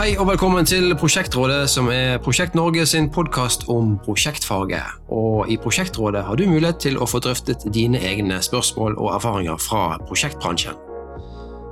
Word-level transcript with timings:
Hei 0.00 0.14
og 0.16 0.30
velkommen 0.30 0.64
til 0.64 0.94
Prosjektrådet, 0.96 1.66
som 1.68 1.90
er 1.92 2.14
Prosjekt 2.24 2.54
Norge 2.56 2.86
sin 2.88 3.10
podkast 3.12 3.66
om 3.68 3.98
prosjektfaget. 4.00 4.94
Og 5.12 5.50
I 5.52 5.58
Prosjektrådet 5.60 6.22
har 6.24 6.38
du 6.40 6.46
mulighet 6.48 6.78
til 6.80 6.94
å 6.96 7.04
få 7.04 7.18
drøftet 7.20 7.66
dine 7.68 8.00
egne 8.00 8.38
spørsmål 8.40 8.94
og 8.96 9.10
erfaringer 9.18 9.60
fra 9.60 9.98
prosjektbransjen. 10.08 10.78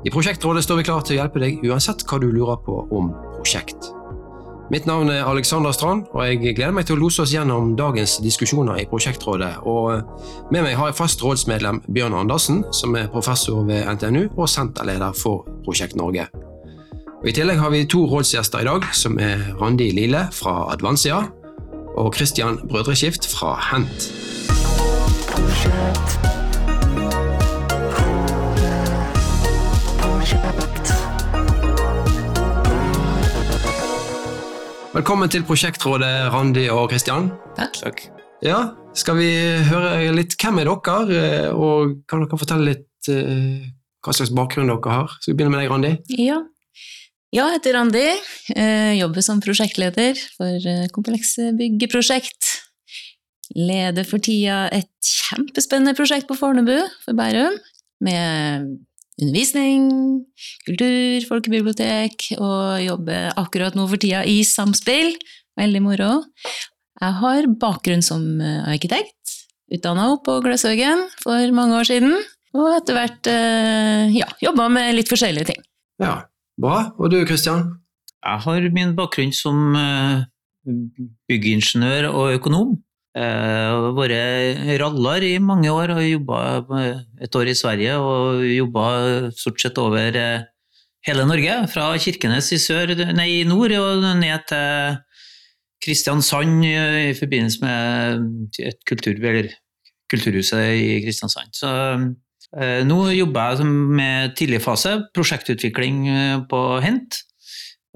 I 0.04 0.12
Prosjektrådet 0.12 0.66
står 0.66 0.76
vi 0.76 0.84
klar 0.90 1.06
til 1.08 1.16
å 1.16 1.22
hjelpe 1.22 1.40
deg 1.40 1.64
uansett 1.64 2.04
hva 2.04 2.18
du 2.20 2.26
lurer 2.28 2.60
på 2.66 2.76
om 2.98 3.08
prosjekt. 3.38 3.88
Mitt 4.68 4.84
navn 4.84 5.08
er 5.08 5.24
Alexander 5.24 5.72
Strand, 5.72 6.04
og 6.12 6.28
jeg 6.28 6.42
gleder 6.42 6.76
meg 6.76 6.84
til 6.84 6.98
å 6.98 7.00
lose 7.06 7.24
oss 7.24 7.32
gjennom 7.32 7.72
dagens 7.80 8.18
diskusjoner 8.20 8.82
i 8.82 8.86
Prosjektrådet. 8.92 9.54
Og 9.64 10.52
med 10.52 10.68
meg 10.68 10.76
har 10.76 10.92
jeg 10.92 11.00
fast 11.00 11.24
rådsmedlem 11.24 11.80
Bjørn 11.88 12.20
Andersen, 12.26 12.60
som 12.76 12.92
er 12.92 13.08
professor 13.08 13.64
ved 13.64 13.88
NTNU 13.88 14.26
og 14.34 14.52
senterleder 14.52 15.16
for 15.16 15.48
Prosjekt 15.64 15.96
Norge. 15.96 16.28
Og 17.18 17.26
I 17.26 17.32
tillegg 17.34 17.58
har 17.58 17.72
vi 17.74 17.80
to 17.90 18.04
rådsgjester 18.06 18.62
i 18.62 18.66
dag, 18.68 18.84
som 18.94 19.16
er 19.18 19.40
Randi 19.58 19.88
Lille 19.90 20.20
fra 20.30 20.68
Advansia 20.70 21.16
og 21.98 22.12
Christian 22.14 22.60
Brødreskift 22.70 23.24
fra 23.26 23.56
Hent. 23.58 24.04
Velkommen 34.94 35.28
til 35.28 35.42
Prosjektrådet, 35.42 36.30
Randi 36.30 36.68
og 36.70 36.92
Christian. 36.92 37.32
Takk. 37.58 38.04
Ja, 38.46 38.60
Skal 38.94 39.18
vi 39.18 39.32
høre 39.66 40.12
litt 40.14 40.36
hvem 40.38 40.62
er 40.62 40.70
dere, 40.70 41.18
eh, 41.18 41.50
og 41.50 41.98
kan 42.06 42.22
dere 42.22 42.38
fortelle 42.38 42.70
litt 42.70 43.10
uh, 43.10 43.66
hva 44.06 44.14
slags 44.14 44.30
bakgrunn 44.34 44.70
dere 44.70 44.94
har? 44.94 45.18
Skal 45.18 45.34
vi 45.34 45.40
begynne 45.40 45.56
med 45.56 45.62
deg, 45.64 45.70
Randi? 45.74 45.92
Ja, 46.22 46.38
ja, 47.34 47.44
jeg 47.44 47.58
heter 47.58 47.76
Randi. 47.76 48.06
Jeg 48.54 48.98
jobber 49.02 49.24
som 49.24 49.42
prosjektleder 49.44 50.20
for 50.36 50.68
eh, 50.72 50.86
Komplekse 50.94 51.50
byggeprosjekt. 51.58 52.54
Leder 53.56 54.06
for 54.08 54.22
tida 54.24 54.66
et 54.72 54.92
kjempespennende 55.04 55.96
prosjekt 55.96 56.28
på 56.28 56.36
Fornebu 56.38 56.78
for 57.04 57.16
Bærum. 57.18 57.58
Med 58.04 58.68
undervisning, 59.18 59.88
kultur, 60.68 61.26
folkebibliotek, 61.26 62.30
og 62.38 62.78
jobber 62.84 63.32
akkurat 63.40 63.76
nå 63.76 63.88
for 63.90 64.00
tida 64.00 64.22
i 64.28 64.40
Samspill. 64.46 65.16
Veldig 65.58 65.84
moro. 65.84 66.10
Jeg 66.98 67.16
har 67.20 67.50
bakgrunn 67.60 68.04
som 68.04 68.24
eh, 68.40 68.72
arkitekt. 68.72 69.14
Utdanna 69.68 70.08
opp 70.14 70.24
på 70.24 70.38
Gløshaugen 70.44 71.04
for 71.20 71.52
mange 71.52 71.76
år 71.76 71.88
siden. 71.90 72.16
Og 72.56 72.72
etter 72.72 72.96
hvert 72.96 73.28
eh, 73.30 74.16
ja, 74.16 74.28
jobba 74.40 74.70
med 74.72 74.96
litt 74.96 75.10
forskjellige 75.12 75.52
ting. 75.52 75.62
Ja, 76.00 76.22
Bra. 76.58 76.90
Og 76.98 77.12
du 77.12 77.20
Kristian? 77.26 77.70
Jeg 78.18 78.42
har 78.44 78.68
min 78.74 78.94
bakgrunn 78.98 79.32
som 79.34 79.76
eh, 79.78 80.26
byggingeniør 81.30 82.10
og 82.10 82.34
økonom. 82.38 82.76
Jeg 83.18 83.70
har 83.72 83.94
vært 83.96 84.80
raller 84.82 85.24
i 85.26 85.32
mange 85.42 85.70
år 85.72 85.94
og 85.96 86.04
jobba 86.04 86.40
et 87.24 87.34
år 87.34 87.50
i 87.50 87.56
Sverige 87.56 87.96
og 87.98 88.44
jobba 88.46 88.84
stort 89.38 89.62
sett 89.62 89.78
over 89.82 90.18
eh, 90.18 90.46
hele 91.06 91.26
Norge. 91.26 91.56
Fra 91.72 91.90
Kirkenes 91.98 92.52
i, 92.54 92.60
sør, 92.62 92.94
nei, 93.16 93.28
i 93.40 93.48
nord 93.48 93.74
og 93.78 94.04
ned 94.20 94.46
til 94.50 94.98
Kristiansand 95.82 96.66
i 96.66 97.14
forbindelse 97.14 97.62
med 97.62 98.62
et 98.66 98.82
kultur, 98.86 99.14
kulturhuset 100.10 100.74
i 100.74 100.98
Kristiansand. 101.06 101.54
Så 101.54 101.70
Eh, 101.70 102.06
nå 102.88 102.98
jobber 103.12 103.58
jeg 103.58 103.66
med 103.68 104.34
tidligfase, 104.38 104.94
prosjektutvikling 105.16 106.04
eh, 106.08 106.36
på 106.48 106.60
Hent. 106.84 107.22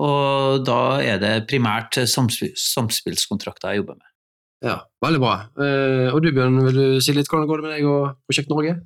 Og 0.03 0.64
da 0.67 1.00
er 1.05 1.20
det 1.22 1.34
primært 1.50 2.00
samspillskontrakter 2.08 3.73
jeg 3.73 3.83
jobber 3.83 3.98
med. 4.00 4.08
Ja, 4.62 4.78
Veldig 5.03 5.20
bra. 5.23 5.34
Eh, 5.58 6.08
og 6.14 6.23
du 6.23 6.30
Bjørn, 6.30 6.61
vil 6.68 6.77
du 6.79 7.02
si 7.02 7.14
litt 7.17 7.30
hvordan 7.30 7.48
går 7.51 7.61
det 7.61 7.67
med 7.67 7.74
deg 7.77 7.89
og 7.91 8.18
Prosjekt 8.29 8.52
Norge? 8.52 8.77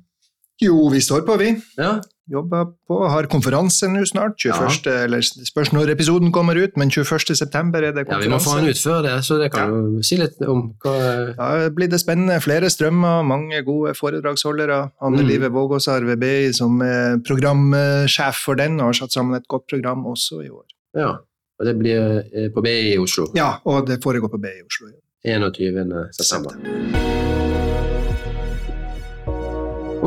Jo, 0.61 0.87
vi 0.89 1.01
står 1.05 1.21
på, 1.27 1.35
vi. 1.37 1.51
Ja. 1.77 1.97
Jobber 2.27 2.65
på, 2.87 2.97
har 3.07 3.27
konferanse 3.31 3.87
nå 3.87 4.01
snart. 4.07 4.35
21. 4.41 4.87
Ja. 4.87 4.95
eller 5.05 5.23
Spørs 5.23 5.71
når 5.71 5.93
episoden 5.93 6.33
kommer 6.35 6.59
ut, 6.59 6.75
men 6.79 6.91
21. 6.91 7.31
september 7.39 7.79
er 7.79 7.95
det 7.95 8.03
konferanse. 8.03 8.25
Ja, 8.25 8.27
Vi 8.27 8.33
må 8.33 8.39
få 8.43 8.57
den 8.59 8.67
ut 8.73 8.81
før 8.81 9.05
det, 9.05 9.13
så 9.23 9.37
det 9.39 9.47
kan 9.53 9.71
ja. 9.71 10.03
si 10.03 10.19
litt 10.19 10.41
om. 10.43 10.65
Hva... 10.83 10.95
Ja, 11.31 11.47
det 11.63 11.71
blir 11.77 11.91
det 11.93 12.01
spennende. 12.03 12.41
Flere 12.43 12.71
strømmer, 12.73 13.23
mange 13.27 13.61
gode 13.67 13.95
foredragsholdere. 13.95 14.81
Anne 14.99 15.23
mm. 15.23 15.29
Live 15.29 15.53
Vågås 15.55 15.87
har 15.87 16.03
VBI 16.03 16.51
som 16.57 16.83
er 16.83 17.21
programsjef 17.27 18.43
for 18.43 18.59
den, 18.59 18.81
og 18.81 18.91
har 18.91 19.01
satt 19.05 19.15
sammen 19.15 19.39
et 19.39 19.47
godt 19.47 19.69
program 19.71 20.03
også 20.11 20.43
i 20.43 20.51
år. 20.51 20.67
Ja, 20.97 21.15
og 21.57 21.65
det 21.65 21.77
blir 21.79 22.23
eh, 22.27 22.51
på 22.53 22.61
BI 22.65 22.77
i 22.91 22.97
Oslo? 23.01 23.31
Ja, 23.37 23.55
og 23.65 23.87
det 23.87 24.01
foregår 24.03 24.35
på 24.35 24.41
BI 24.41 24.57
i 24.59 24.65
Oslo. 24.67 24.91
21. 25.27 25.95
september. 26.19 27.46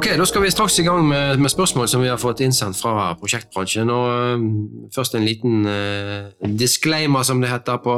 Ok, 0.00 0.06
Da 0.16 0.24
skal 0.24 0.42
vi 0.42 0.50
straks 0.50 0.78
i 0.78 0.82
gang 0.82 1.02
med, 1.04 1.38
med, 1.38 1.50
spørsmål 1.52 1.88
som 1.88 2.00
vi 2.00 2.08
har 2.08 2.16
fått 2.16 2.40
innsendt 2.40 2.78
fra 2.80 3.10
prosjektbransjen. 3.20 3.90
og 3.92 4.38
um, 4.40 4.88
Først 4.94 5.12
en 5.14 5.26
liten 5.28 5.66
uh, 5.68 6.30
disclaimer, 6.56 7.20
som 7.22 7.42
det 7.42 7.50
heter 7.50 7.82
på 7.84 7.96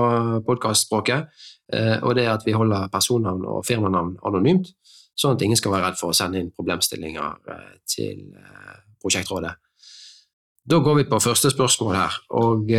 podkastspråket. 0.48 1.30
Uh, 1.70 2.02
og 2.02 2.16
det 2.18 2.24
er 2.24 2.32
at 2.32 2.42
vi 2.42 2.56
holder 2.58 2.88
personnavn 2.90 3.46
og 3.46 3.62
firmanavn 3.68 4.16
anonymt, 4.26 4.72
sånn 5.14 5.36
at 5.36 5.44
ingen 5.46 5.60
skal 5.60 5.76
være 5.76 5.92
redd 5.92 6.00
for 6.00 6.10
å 6.10 6.18
sende 6.18 6.42
inn 6.42 6.50
problemstillinger 6.50 7.38
uh, 7.38 7.70
til 7.86 8.34
prosjektrådet. 8.98 9.54
Da 10.74 10.82
går 10.82 11.04
vi 11.04 11.06
på 11.12 11.22
første 11.22 11.54
spørsmål 11.54 12.00
her. 12.00 12.18
og 12.34 12.74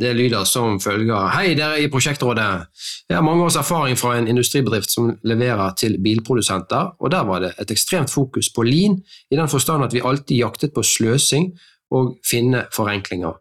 det 0.00 0.14
lyder 0.16 0.44
som 0.48 0.80
følger 0.80 1.28
Hei, 1.34 1.52
dere 1.54 1.82
i 1.82 1.88
Prosjektrådet. 1.92 2.66
Jeg 3.08 3.16
har 3.16 3.24
mange 3.24 3.44
års 3.44 3.58
erfaring 3.60 3.98
fra 3.98 4.14
en 4.16 4.28
industribedrift 4.28 4.90
som 4.90 5.10
leverer 5.24 5.74
til 5.76 5.98
bilprodusenter, 6.02 6.94
og 6.98 7.10
der 7.10 7.24
var 7.28 7.40
det 7.44 7.52
et 7.60 7.70
ekstremt 7.70 8.10
fokus 8.10 8.48
på 8.54 8.62
lean, 8.62 9.02
i 9.30 9.36
den 9.36 9.48
forstand 9.48 9.84
at 9.84 9.92
vi 9.92 10.00
alltid 10.04 10.36
jaktet 10.36 10.72
på 10.74 10.82
sløsing 10.82 11.52
og 11.90 12.16
finne 12.24 12.64
forenklinger. 12.72 13.36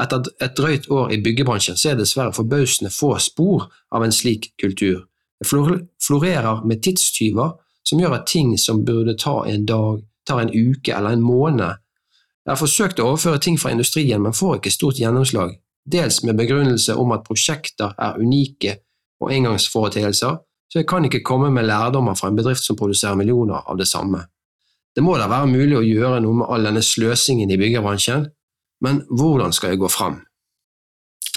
Etter 0.00 0.24
et 0.40 0.56
drøyt 0.56 0.88
år 0.88 1.12
i 1.12 1.20
byggebransjen 1.20 1.76
ser 1.76 1.92
jeg 1.92 2.00
dessverre 2.00 2.32
forbausende 2.32 2.90
få 2.90 3.18
spor 3.20 3.68
av 3.92 4.04
en 4.04 4.12
slik 4.12 4.54
kultur. 4.60 5.04
Det 5.40 5.48
florerer 5.48 6.64
med 6.64 6.80
tidstyver 6.82 7.58
som 7.84 8.00
gjør 8.00 8.22
at 8.22 8.28
ting 8.28 8.56
som 8.58 8.84
burde 8.84 9.18
ta 9.20 9.42
en 9.48 9.66
dag, 9.68 10.00
tar 10.26 10.40
en 10.40 10.52
uke 10.52 10.96
eller 10.96 11.12
en 11.12 11.24
måned. 11.24 11.76
Jeg 12.46 12.54
har 12.54 12.60
forsøkt 12.60 13.00
å 13.00 13.12
overføre 13.12 13.40
ting 13.40 13.58
fra 13.60 13.72
industrien, 13.72 14.22
men 14.22 14.32
får 14.32 14.56
ikke 14.56 14.72
stort 14.72 15.00
gjennomslag 15.00 15.58
dels 15.84 16.22
med 16.24 16.38
begrunnelse 16.38 16.96
om 16.98 17.12
at 17.16 17.24
prosjekter 17.26 17.94
er 17.98 18.18
unike 18.20 18.76
og 19.20 19.32
engangsforeteelser, 19.34 20.38
så 20.70 20.78
jeg 20.78 20.86
kan 20.88 21.04
ikke 21.04 21.22
komme 21.26 21.50
med 21.50 21.66
lærdommer 21.66 22.14
fra 22.14 22.30
en 22.30 22.38
bedrift 22.38 22.64
som 22.64 22.78
produserer 22.78 23.18
millioner 23.18 23.66
av 23.66 23.78
det 23.78 23.88
samme. 23.90 24.22
Det 24.94 25.02
må 25.02 25.16
da 25.18 25.28
være 25.30 25.50
mulig 25.50 25.76
å 25.78 25.86
gjøre 25.86 26.20
noe 26.22 26.40
med 26.40 26.50
all 26.50 26.66
denne 26.66 26.82
sløsingen 26.82 27.50
i 27.50 27.58
byggebransjen, 27.58 28.26
men 28.84 29.02
hvordan 29.10 29.52
skal 29.54 29.74
jeg 29.74 29.82
gå 29.82 29.90
fram? 29.92 30.20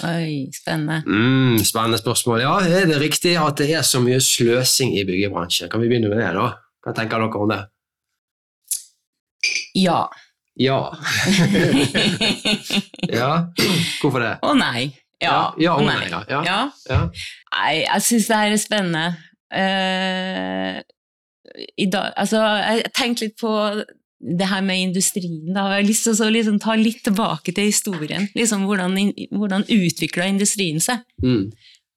Oi, 0.02 0.50
spennende. 0.54 1.02
Mm, 1.06 1.60
spennende 1.62 2.00
spørsmål. 2.00 2.42
Ja, 2.42 2.54
er 2.66 2.88
det 2.90 2.98
riktig 3.02 3.36
at 3.38 3.60
det 3.60 3.70
er 3.78 3.86
så 3.86 4.00
mye 4.02 4.18
sløsing 4.22 4.96
i 4.98 5.04
byggebransjen? 5.06 5.70
Kan 5.70 5.82
vi 5.82 5.90
begynne 5.90 6.10
med 6.10 6.18
det, 6.18 6.32
da? 6.34 6.48
Hva 6.84 6.94
tenker 6.96 7.22
dere 7.22 7.42
om 7.44 7.52
det? 7.52 7.60
Ja. 9.78 10.00
Ja. 10.60 10.94
ja. 13.20 13.30
Hvorfor 14.00 14.22
det? 14.22 14.34
Å 14.42 14.52
nei. 14.58 14.92
Ja. 15.22 15.54
Ja, 15.58 15.76
å 15.78 15.84
nei. 15.86 16.06
Ja. 16.10 16.22
ja. 16.28 16.58
ja. 16.90 17.00
Nei, 17.54 17.74
jeg 17.82 18.04
syns 18.06 18.28
det 18.30 18.40
her 18.40 18.54
er 18.54 18.60
spennende. 18.62 19.04
Uh, 19.54 20.80
i 21.78 21.86
dag, 21.90 22.14
altså, 22.18 22.40
jeg 22.42 22.90
tenkte 22.96 23.28
litt 23.28 23.36
på 23.40 23.52
det 24.24 24.48
her 24.48 24.62
med 24.64 24.80
industrien. 24.88 25.52
Da 25.54 25.66
har 25.68 25.78
jeg 25.78 25.90
lyst 25.90 26.06
til 26.08 26.22
å 26.24 26.30
liksom, 26.32 26.58
ta 26.62 26.76
litt 26.78 27.02
tilbake 27.06 27.54
til 27.54 27.68
historien. 27.68 28.28
Liksom, 28.36 28.64
hvordan 28.68 28.96
hvordan 29.34 29.66
utvikla 29.68 30.30
industrien 30.30 30.80
seg? 30.82 31.04
Mm. 31.22 31.50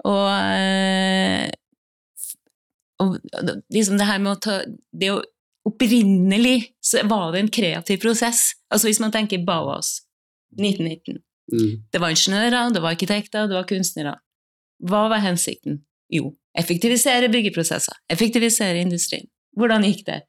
Og, 0.08 0.28
uh, 0.28 1.48
og, 3.04 3.18
liksom 3.74 3.98
det 4.00 4.10
her 4.10 4.22
med 4.22 4.36
å 4.36 4.42
ta 4.42 4.60
det 4.94 5.14
å 5.14 5.22
opprinnelig 5.68 6.72
så 6.84 7.04
var 7.08 7.32
det 7.34 7.44
en 7.44 7.54
kreativ 7.54 8.02
prosess. 8.04 8.52
Altså 8.72 8.88
Hvis 8.90 9.02
man 9.04 9.14
tenker 9.14 9.44
Bauhaus 9.46 10.00
1919. 10.58 11.22
Mm. 11.54 11.84
Det 11.92 12.02
var 12.02 12.12
ingeniører, 12.12 12.74
det 12.74 12.82
var 12.84 12.96
arkitekter, 12.96 13.48
det 13.48 13.56
var 13.56 13.68
kunstnere. 13.68 14.18
Hva 14.88 15.08
var 15.12 15.24
hensikten? 15.24 15.82
Jo, 16.12 16.32
effektivisere 16.58 17.30
byggeprosesser, 17.32 17.96
effektivisere 18.12 18.84
industrien. 18.84 19.28
Hvordan 19.58 19.84
gikk 19.88 20.06
det? 20.08 20.22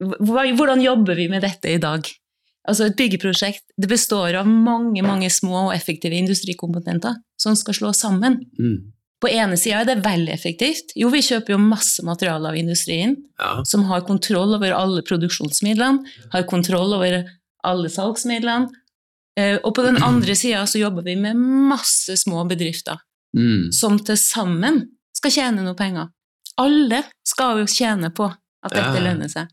Hvordan 0.00 0.80
jobber 0.80 1.18
vi 1.18 1.28
med 1.28 1.44
dette 1.44 1.72
i 1.72 1.80
dag? 1.82 2.06
Altså 2.68 2.86
Et 2.86 2.96
byggeprosjekt 2.96 3.64
det 3.80 3.88
består 3.88 4.36
av 4.36 4.48
mange 4.48 5.02
mange 5.02 5.30
små 5.32 5.66
og 5.68 5.74
effektive 5.74 6.16
industrikomponenter 6.16 7.16
som 7.40 7.56
skal 7.56 7.76
slå 7.76 7.92
sammen. 7.96 8.40
Mm. 8.60 8.92
På 9.20 9.28
ene 9.28 9.56
sida 9.60 9.82
er 9.82 9.84
det 9.90 9.98
veldig 10.04 10.32
effektivt. 10.32 10.94
Jo, 10.96 11.10
vi 11.12 11.20
kjøper 11.20 11.52
jo 11.52 11.58
masse 11.60 12.00
materiale 12.06 12.48
av 12.48 12.56
industrien, 12.56 13.16
ja. 13.38 13.62
som 13.68 13.82
har 13.90 14.00
kontroll 14.08 14.54
over 14.56 14.72
alle 14.72 15.02
produksjonsmidlene, 15.02 16.06
har 16.32 16.46
kontroll 16.48 16.94
over 16.96 17.18
alle 17.64 17.88
salgsmidlene. 17.92 18.70
Eh, 19.36 19.58
Og 19.64 19.74
på 19.76 19.82
den 19.84 20.00
andre 20.02 20.34
sida 20.34 20.64
så 20.66 20.80
jobber 20.80 21.04
vi 21.04 21.16
med 21.16 21.36
masse 21.36 22.16
små 22.16 22.46
bedrifter 22.48 22.98
Mm. 23.36 23.70
som 23.72 23.98
til 23.98 24.16
sammen 24.16 24.88
skal 25.14 25.30
tjene 25.30 25.62
noe 25.62 25.74
penger. 25.78 26.08
Alle 26.58 27.04
skal 27.24 27.60
jo 27.60 27.66
tjene 27.70 28.10
på 28.10 28.24
at 28.26 28.72
dette 28.72 28.96
Ja. 28.98 29.04
lønner 29.04 29.28
seg. 29.30 29.46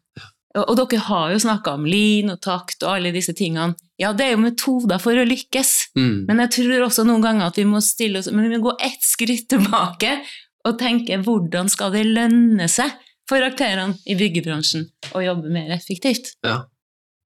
Og, 0.56 0.64
og 0.64 0.78
dere 0.80 1.04
har 1.10 1.34
jo 1.34 1.42
snakka 1.44 1.74
om 1.78 1.86
lean 1.90 2.32
og 2.34 2.40
takt 2.46 2.86
og 2.86 2.96
alle 2.96 3.12
disse 3.16 3.36
tingene. 3.38 3.76
Ja, 4.00 4.14
det 4.16 4.28
er 4.28 4.36
jo 4.36 4.44
metoder 4.46 5.02
for 5.02 5.18
å 5.18 5.26
lykkes. 5.28 5.74
Mm. 5.98 6.28
Men 6.30 6.44
jeg 6.46 6.54
tror 6.56 6.88
også 6.88 7.06
noen 7.08 7.26
ganger 7.26 7.50
at 7.50 7.60
vi 7.60 7.66
må 7.68 7.82
stille 7.84 8.22
oss 8.22 8.30
Men 8.32 8.48
vi 8.48 8.56
må 8.56 8.70
gå 8.70 8.78
ett 8.86 9.04
skritt 9.04 9.48
tilbake 9.52 10.20
og 10.68 10.80
tenke 10.80 11.20
hvordan 11.24 11.70
skal 11.72 11.94
det 11.94 12.06
lønne 12.08 12.68
seg 12.72 12.96
for 13.28 13.44
aktørene 13.44 13.98
i 14.08 14.16
byggebransjen 14.20 14.88
å 15.16 15.22
jobbe 15.24 15.52
mer 15.52 15.72
effektivt? 15.76 16.34
Ja. 16.48 16.64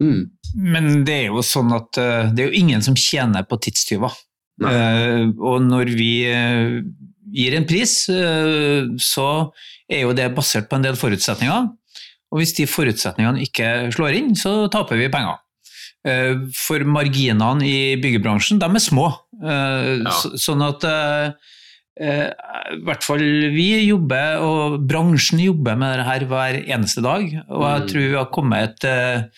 Mm. 0.02 0.32
Men 0.58 0.92
det 1.06 1.18
er 1.18 1.28
jo 1.30 1.44
sånn 1.46 1.72
at 1.76 1.98
eh, 2.02 2.30
det 2.34 2.44
er 2.44 2.50
jo 2.50 2.62
ingen 2.62 2.84
som 2.86 2.98
tjener 2.98 3.46
på 3.48 3.60
tidstyver. 3.62 4.14
Eh, 4.62 5.28
og 5.42 5.62
når 5.66 5.90
vi 5.98 6.12
uh, 6.30 6.82
gir 7.34 7.56
en 7.58 7.66
pris, 7.66 7.94
uh, 8.14 8.90
så 9.02 9.28
er 9.90 10.04
jo 10.04 10.14
det 10.18 10.28
basert 10.36 10.70
på 10.70 10.78
en 10.78 10.86
del 10.86 10.98
forutsetninger. 11.00 11.70
Og 12.32 12.40
hvis 12.40 12.54
de 12.56 12.66
forutsetningene 12.70 13.42
ikke 13.44 13.92
slår 13.96 14.16
inn, 14.18 14.34
så 14.40 14.70
taper 14.72 14.98
vi 15.02 15.10
penger. 15.12 15.40
Eh, 16.08 16.48
for 16.56 16.80
marginene 16.88 17.62
i 17.68 17.96
byggebransjen, 18.02 18.60
de 18.62 18.66
er 18.72 18.80
små. 18.84 19.10
Eh, 19.44 20.02
Ja. 20.06 20.12
sånn 20.40 20.64
at 20.66 20.84
eh, 20.86 21.32
i 22.02 22.80
hvert 22.88 23.04
fall 23.04 23.20
vi 23.54 23.68
jobber, 23.86 24.40
og 24.42 24.80
bransjen 24.88 25.42
jobber 25.44 25.76
med 25.78 26.00
det 26.00 26.06
her 26.08 26.26
hver 26.26 26.62
eneste 26.66 27.04
dag. 27.04 27.26
Og 27.50 27.62
jeg 27.68 27.82
Mm. 27.82 27.88
tror 27.92 28.08
vi 28.10 28.16
har 28.18 28.32
kommet 28.32 28.84
et 28.86 29.32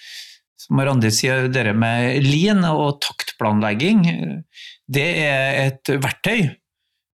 som 0.64 0.80
Randi 0.80 1.10
sier, 1.12 1.50
dere 1.52 1.74
med 1.76 2.24
lean 2.24 2.64
og 2.64 3.02
taktplanlegging, 3.02 4.44
det 4.88 5.18
er 5.18 5.66
et 5.68 5.84
verktøy. 6.00 6.56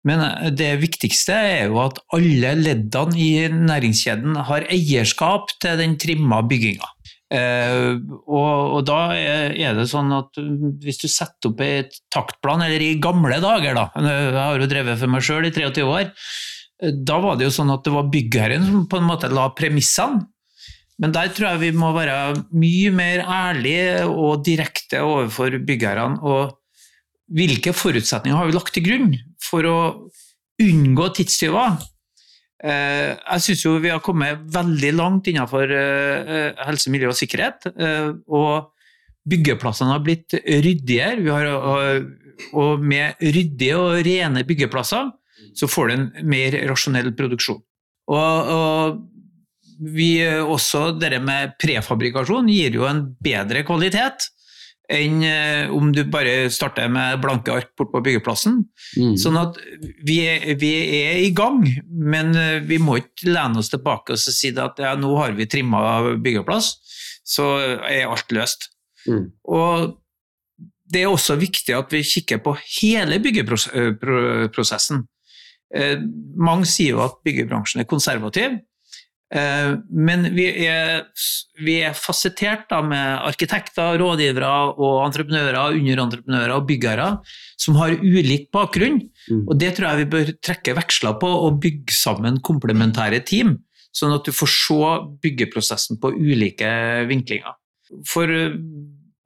Men 0.07 0.24
det 0.56 0.69
viktigste 0.80 1.36
er 1.36 1.66
jo 1.68 1.81
at 1.84 2.00
alle 2.16 2.54
leddene 2.56 3.19
i 3.19 3.31
næringskjeden 3.51 4.38
har 4.48 4.68
eierskap 4.72 5.51
til 5.60 5.75
den 5.81 5.98
trimma 6.00 6.40
bygginga. 6.48 6.88
Uh, 7.30 8.00
og, 8.25 8.80
og 8.80 8.80
da 8.88 9.00
er 9.13 9.75
det 9.78 9.86
sånn 9.92 10.10
at 10.16 10.40
hvis 10.81 10.98
du 11.04 11.06
setter 11.12 11.51
opp 11.51 11.60
et 11.62 12.00
taktplan, 12.10 12.63
eller 12.66 12.81
i 12.81 12.96
gamle 13.01 13.38
dager, 13.44 13.78
da, 13.78 13.86
jeg 14.01 14.40
har 14.40 14.57
jo 14.57 14.69
drevet 14.72 14.98
for 15.04 15.13
meg 15.13 15.25
sjøl 15.28 15.46
i 15.46 15.54
23 15.54 15.86
år, 15.86 16.10
eh, 16.81 16.95
da 17.06 17.19
var 17.22 17.38
det 17.38 17.45
jo 17.45 17.54
sånn 17.60 17.75
at 17.75 17.86
det 17.86 17.94
var 17.94 18.10
byggherren 18.10 18.66
som 18.66 18.88
på 18.90 18.98
en 18.98 19.10
måte 19.12 19.30
la 19.30 19.45
premissene. 19.54 20.24
Men 21.00 21.13
der 21.16 21.30
tror 21.31 21.54
jeg 21.54 21.62
vi 21.62 21.75
må 21.80 21.94
være 21.95 22.16
mye 22.60 22.90
mer 22.92 23.22
ærlige 23.24 24.07
og 24.10 24.42
direkte 24.44 25.00
overfor 25.06 25.54
byggherrene. 25.63 26.19
Og 26.25 26.57
hvilke 27.36 27.74
forutsetninger 27.76 28.38
har 28.38 28.50
vi 28.50 28.56
lagt 28.56 28.74
til 28.76 28.86
grunn 28.86 29.14
for 29.44 29.68
å 29.70 29.78
unngå 30.60 31.10
tidstyver? 31.18 31.78
Eh, 32.60 33.14
jeg 33.16 33.44
syns 33.46 33.62
jo 33.64 33.78
vi 33.80 33.92
har 33.94 34.02
kommet 34.04 34.42
veldig 34.52 34.92
langt 34.98 35.30
innenfor 35.31 35.72
eh, 35.72 36.50
helse, 36.68 36.92
miljø 36.92 37.14
og 37.14 37.20
sikkerhet. 37.20 37.70
eh, 37.72 38.10
og 38.28 38.74
byggeplassene 39.30 39.94
har 39.94 40.04
blitt 40.04 40.36
ryddigere. 40.44 41.24
Har, 41.30 42.02
og 42.58 42.84
med 42.84 43.20
ryddige 43.22 43.78
og 43.78 44.02
rene 44.08 44.46
byggeplasser 44.48 45.12
så 45.56 45.70
får 45.70 45.88
du 45.88 45.96
en 45.96 46.10
mer 46.30 46.56
rasjonell 46.70 47.14
produksjon. 47.18 47.62
Og, 48.10 48.52
og 48.52 49.00
vi 49.80 50.12
også, 50.26 50.90
dette 51.00 51.22
med 51.24 51.56
prefabrikasjon 51.62 52.50
gir 52.52 52.76
jo 52.76 52.88
en 52.90 53.06
bedre 53.24 53.64
kvalitet 53.68 54.28
enn 54.90 55.22
eh, 55.24 55.70
om 55.70 55.92
du 55.94 56.02
bare 56.10 56.50
starter 56.54 56.90
med 56.92 57.20
blanke 57.22 57.54
ark 57.54 57.70
bort 57.78 57.92
på 57.94 58.02
byggeplassen. 58.08 58.64
Mm. 58.98 59.14
Sånn 59.22 59.38
at 59.40 59.60
vi 60.06 60.18
er, 60.26 60.48
vi 60.60 60.72
er 61.04 61.22
i 61.22 61.32
gang, 61.36 61.62
men 61.86 62.34
eh, 62.38 62.58
vi 62.66 62.80
må 62.82 62.98
ikke 63.04 63.30
lene 63.30 63.62
oss 63.62 63.70
tilbake 63.70 64.18
og 64.18 64.22
si 64.24 64.50
at 64.56 64.82
ja, 64.82 64.96
nå 64.98 65.14
har 65.20 65.38
vi 65.38 65.50
trimma 65.50 66.18
byggeplass, 66.18 66.74
så 67.22 67.52
er 67.86 68.10
alt 68.10 68.34
løst. 68.34 68.72
Mm. 69.06 69.30
Og 69.54 70.00
det 70.90 71.04
er 71.04 71.12
også 71.12 71.38
viktig 71.40 71.76
at 71.78 71.94
vi 71.94 72.02
kikker 72.06 72.42
på 72.42 72.56
hele 72.80 73.20
byggeprosessen. 73.22 75.06
Eh, 75.70 76.02
mange 76.34 76.66
sier 76.66 76.96
jo 76.96 77.04
at 77.06 77.20
byggebransjen 77.26 77.84
er 77.84 77.90
konservativ, 77.90 78.58
men 79.30 80.24
vi 80.34 80.48
er, 80.66 81.04
vi 81.62 81.76
er 81.86 81.94
fasettert 81.94 82.64
da 82.72 82.80
med 82.81 83.28
arkitekter, 83.28 84.00
rådgivere 84.02 84.50
og 84.74 85.04
entreprenører, 85.06 85.76
underentreprenører 85.78 86.56
og 86.56 86.66
byggere 86.70 87.12
som 87.60 87.78
har 87.78 87.94
ulik 88.02 88.50
bakgrunn. 88.56 89.02
Mm. 89.30 89.44
Og 89.46 89.58
det 89.62 89.76
tror 89.78 89.92
jeg 89.92 90.02
vi 90.02 90.12
bør 90.16 90.31
trekke 90.46 90.76
veksler 90.80 91.18
på 91.22 91.30
og 91.46 91.60
bygge 91.64 91.94
sammen 91.94 92.40
komplementære 92.46 93.22
team, 93.28 93.58
sånn 93.96 94.16
at 94.16 94.26
du 94.26 94.34
får 94.36 94.54
se 94.54 94.94
byggeprosessen 95.24 96.00
på 96.02 96.14
ulike 96.16 96.70
vinklinger. 97.10 97.58
For 98.10 98.30
eh, 98.34 98.56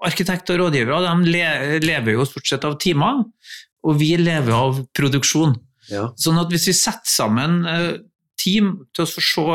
arkitekter 0.03 0.57
og 0.57 0.67
rådgivere 0.67 1.13
de 1.23 1.83
lever 1.83 2.17
jo 2.17 2.25
stort 2.27 2.49
sett 2.49 2.65
av 2.67 2.79
timer, 2.81 3.23
og 3.83 3.99
vi 3.99 4.15
lever 4.19 4.55
av 4.55 4.83
produksjon. 4.95 5.55
Ja. 5.91 6.09
Sånn 6.19 6.39
at 6.39 6.51
hvis 6.51 6.69
vi 6.71 6.75
setter 6.77 7.11
sammen 7.11 7.63
eh, 7.67 7.93
team 8.43 8.73
til 8.93 9.05
å 9.05 9.09
se 9.09 9.47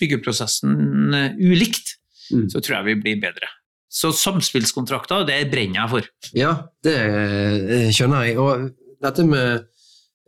byggeprosessen 0.00 1.14
eh, 1.14 1.34
ulikt, 1.40 1.96
Mm. 2.32 2.46
så 2.48 2.60
tror 2.62 2.76
jeg 2.78 2.84
vi 2.86 2.94
blir 3.02 3.18
bedre. 3.20 3.48
Så 3.92 4.08
samspillskontrakter, 4.16 5.26
det 5.28 5.50
brenner 5.52 5.82
jeg 5.82 5.90
for. 5.90 6.06
Ja, 6.38 6.52
det 6.86 6.94
eh, 6.96 7.90
skjønner 7.92 8.22
jeg. 8.24 8.38
Og 8.40 8.70
dette 9.02 9.24
med 9.28 9.66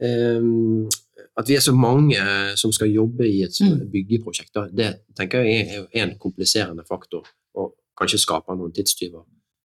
um, 0.02 0.88
at 1.38 1.48
vi 1.48 1.56
er 1.56 1.62
så 1.64 1.72
mange 1.72 2.18
som 2.60 2.74
skal 2.76 2.92
jobbe 2.92 3.24
i 3.30 3.38
et 3.46 3.56
Mm. 3.62 3.86
byggeprosjekt, 3.94 4.52
det 4.76 4.90
tenker 5.16 5.46
jeg 5.46 5.86
er 5.94 6.02
en 6.02 6.18
kompliserende 6.18 6.84
faktor, 6.86 7.24
og 7.54 7.72
kanskje 7.96 8.20
skaper 8.26 8.58
noen 8.58 8.74
tidstyver. 8.74 9.24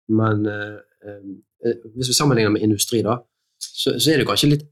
Men 0.10 0.46
eh, 0.46 0.76
eh, 1.06 1.74
hvis 1.96 2.10
vi 2.12 2.14
sammenligner 2.20 2.52
med 2.52 2.62
industri, 2.68 3.02
da, 3.06 3.20
så, 3.62 3.96
så 4.00 4.12
er 4.12 4.18
det 4.18 4.28
kanskje 4.28 4.50
litt 4.58 4.68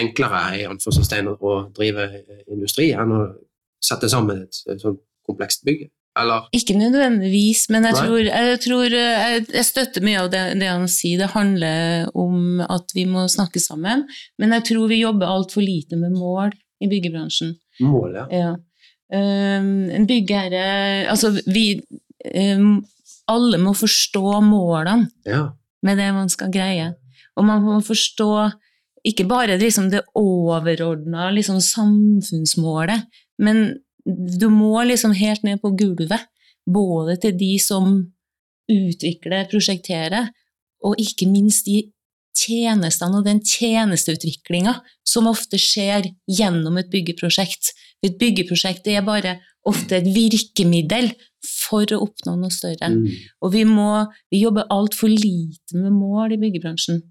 enklere 0.00 0.42
i 0.56 0.66
å 0.68 1.56
drive 1.76 2.06
eh, 2.20 2.44
industri 2.52 2.92
enn 2.96 3.16
å 3.16 3.24
sette 3.82 4.08
sammen 4.08 4.44
et, 4.46 4.62
et 4.70 4.80
sånt 4.80 5.02
komplekst 5.26 5.66
bygg. 5.66 5.88
Eller 6.18 6.48
Ikke 6.52 6.74
nødvendigvis, 6.76 7.70
men 7.72 7.86
jeg 7.88 7.96
tror, 7.96 8.18
jeg, 8.26 8.56
tror 8.60 8.94
jeg, 8.94 9.44
jeg 9.48 9.64
støtter 9.64 10.04
mye 10.04 10.20
av 10.20 10.28
det, 10.32 10.42
det 10.60 10.68
han 10.68 10.84
sier. 10.90 11.22
Det 11.22 11.30
handler 11.32 12.10
om 12.18 12.60
at 12.60 12.92
vi 12.92 13.06
må 13.08 13.24
snakke 13.32 13.62
sammen, 13.62 14.04
men 14.36 14.52
jeg 14.58 14.66
tror 14.68 14.90
vi 14.92 15.00
jobber 15.00 15.32
altfor 15.32 15.64
lite 15.64 15.96
med 15.96 16.12
mål 16.12 16.52
i 16.84 16.90
byggebransjen. 16.90 17.54
mål, 17.80 18.18
ja. 18.20 18.26
Ja. 18.28 18.52
Um, 19.12 19.90
en 19.92 20.06
byggherre 20.08 21.08
Altså, 21.12 21.34
vi 21.44 21.82
um, 22.32 22.78
Alle 23.28 23.58
må 23.60 23.74
forstå 23.76 24.38
målene 24.40 25.10
ja. 25.28 25.50
med 25.84 26.00
det 26.00 26.06
man 26.16 26.32
skal 26.32 26.52
greie. 26.52 26.92
Og 27.36 27.44
man 27.48 27.64
må 27.64 27.80
forstå 27.84 28.30
ikke 29.06 29.26
bare 29.26 29.58
liksom 29.58 29.88
det 29.90 30.04
overordna 30.18 31.30
liksom 31.34 31.60
samfunnsmålet, 31.64 33.08
men 33.42 33.64
du 34.06 34.48
må 34.50 34.82
liksom 34.86 35.14
helt 35.14 35.42
ned 35.46 35.60
på 35.62 35.72
gulvet, 35.78 36.28
både 36.66 37.16
til 37.22 37.34
de 37.38 37.52
som 37.62 37.96
utvikler, 38.70 39.48
prosjekterer, 39.50 40.30
og 40.82 40.98
ikke 41.02 41.28
minst 41.30 41.66
de 41.66 41.84
tjenestene 42.36 43.20
og 43.20 43.26
den 43.26 43.42
tjenesteutviklinga 43.44 44.78
som 45.06 45.28
ofte 45.30 45.58
skjer 45.60 46.08
gjennom 46.30 46.78
et 46.80 46.90
byggeprosjekt. 46.92 47.72
Et 48.02 48.14
byggeprosjekt 48.18 48.88
er 48.90 49.04
bare 49.06 49.36
ofte 49.68 49.98
et 49.98 50.08
virkemiddel 50.10 51.12
for 51.46 51.86
å 51.94 52.00
oppnå 52.06 52.34
noe 52.38 52.54
større. 52.54 52.88
Mm. 52.90 53.06
Og 53.44 53.52
vi, 53.54 53.62
må, 53.68 54.06
vi 54.32 54.42
jobber 54.42 54.70
altfor 54.74 55.12
lite 55.12 55.78
med 55.78 55.94
mål 55.94 56.34
i 56.34 56.40
byggebransjen. 56.42 57.02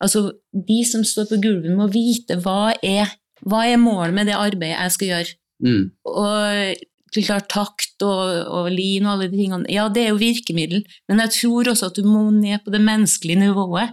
Altså, 0.00 0.30
de 0.52 0.78
som 0.88 1.04
står 1.04 1.28
på 1.30 1.40
gulvet, 1.42 1.72
må 1.76 1.88
vite 1.92 2.38
hva 2.40 2.72
er, 2.82 3.10
hva 3.44 3.64
er 3.68 3.80
målet 3.80 4.16
med 4.16 4.30
det 4.30 4.38
arbeidet 4.38 4.78
jeg 4.78 4.94
skal 4.96 5.12
gjøre. 5.14 5.34
Mm. 5.60 5.82
Og 6.08 7.20
klart 7.26 7.50
takt 7.50 8.04
og, 8.06 8.22
og 8.48 8.70
lin 8.72 9.06
og 9.06 9.16
alle 9.16 9.28
de 9.32 9.40
tingene, 9.40 9.68
ja, 9.72 9.88
det 9.92 10.06
er 10.06 10.12
jo 10.12 10.20
virkemiddel, 10.20 10.84
men 11.10 11.20
jeg 11.24 11.34
tror 11.40 11.72
også 11.72 11.90
at 11.90 11.98
du 11.98 12.06
må 12.06 12.28
ned 12.32 12.62
på 12.64 12.72
det 12.72 12.80
menneskelige 12.86 13.42
nivået. 13.42 13.92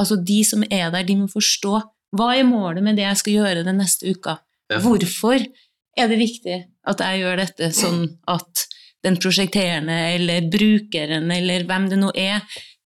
Altså, 0.00 0.18
de 0.18 0.42
som 0.44 0.64
er 0.66 0.90
der, 0.92 1.06
de 1.06 1.16
må 1.22 1.30
forstå 1.30 1.78
hva 2.18 2.32
er 2.34 2.48
målet 2.48 2.82
med 2.82 2.98
det 2.98 3.06
jeg 3.06 3.20
skal 3.20 3.36
gjøre 3.38 3.66
den 3.68 3.78
neste 3.78 4.10
uka. 4.10 4.40
Ja. 4.70 4.80
Hvorfor 4.82 5.38
er 5.98 6.10
det 6.10 6.18
viktig 6.18 6.56
at 6.90 7.02
jeg 7.04 7.22
gjør 7.22 7.40
dette 7.42 7.70
sånn 7.74 8.02
at 8.30 8.66
den 9.04 9.16
prosjekterende 9.20 9.96
eller 10.14 10.48
brukeren 10.52 11.30
eller 11.32 11.64
hvem 11.68 11.88
det 11.90 12.00
nå 12.00 12.10
er, 12.18 12.42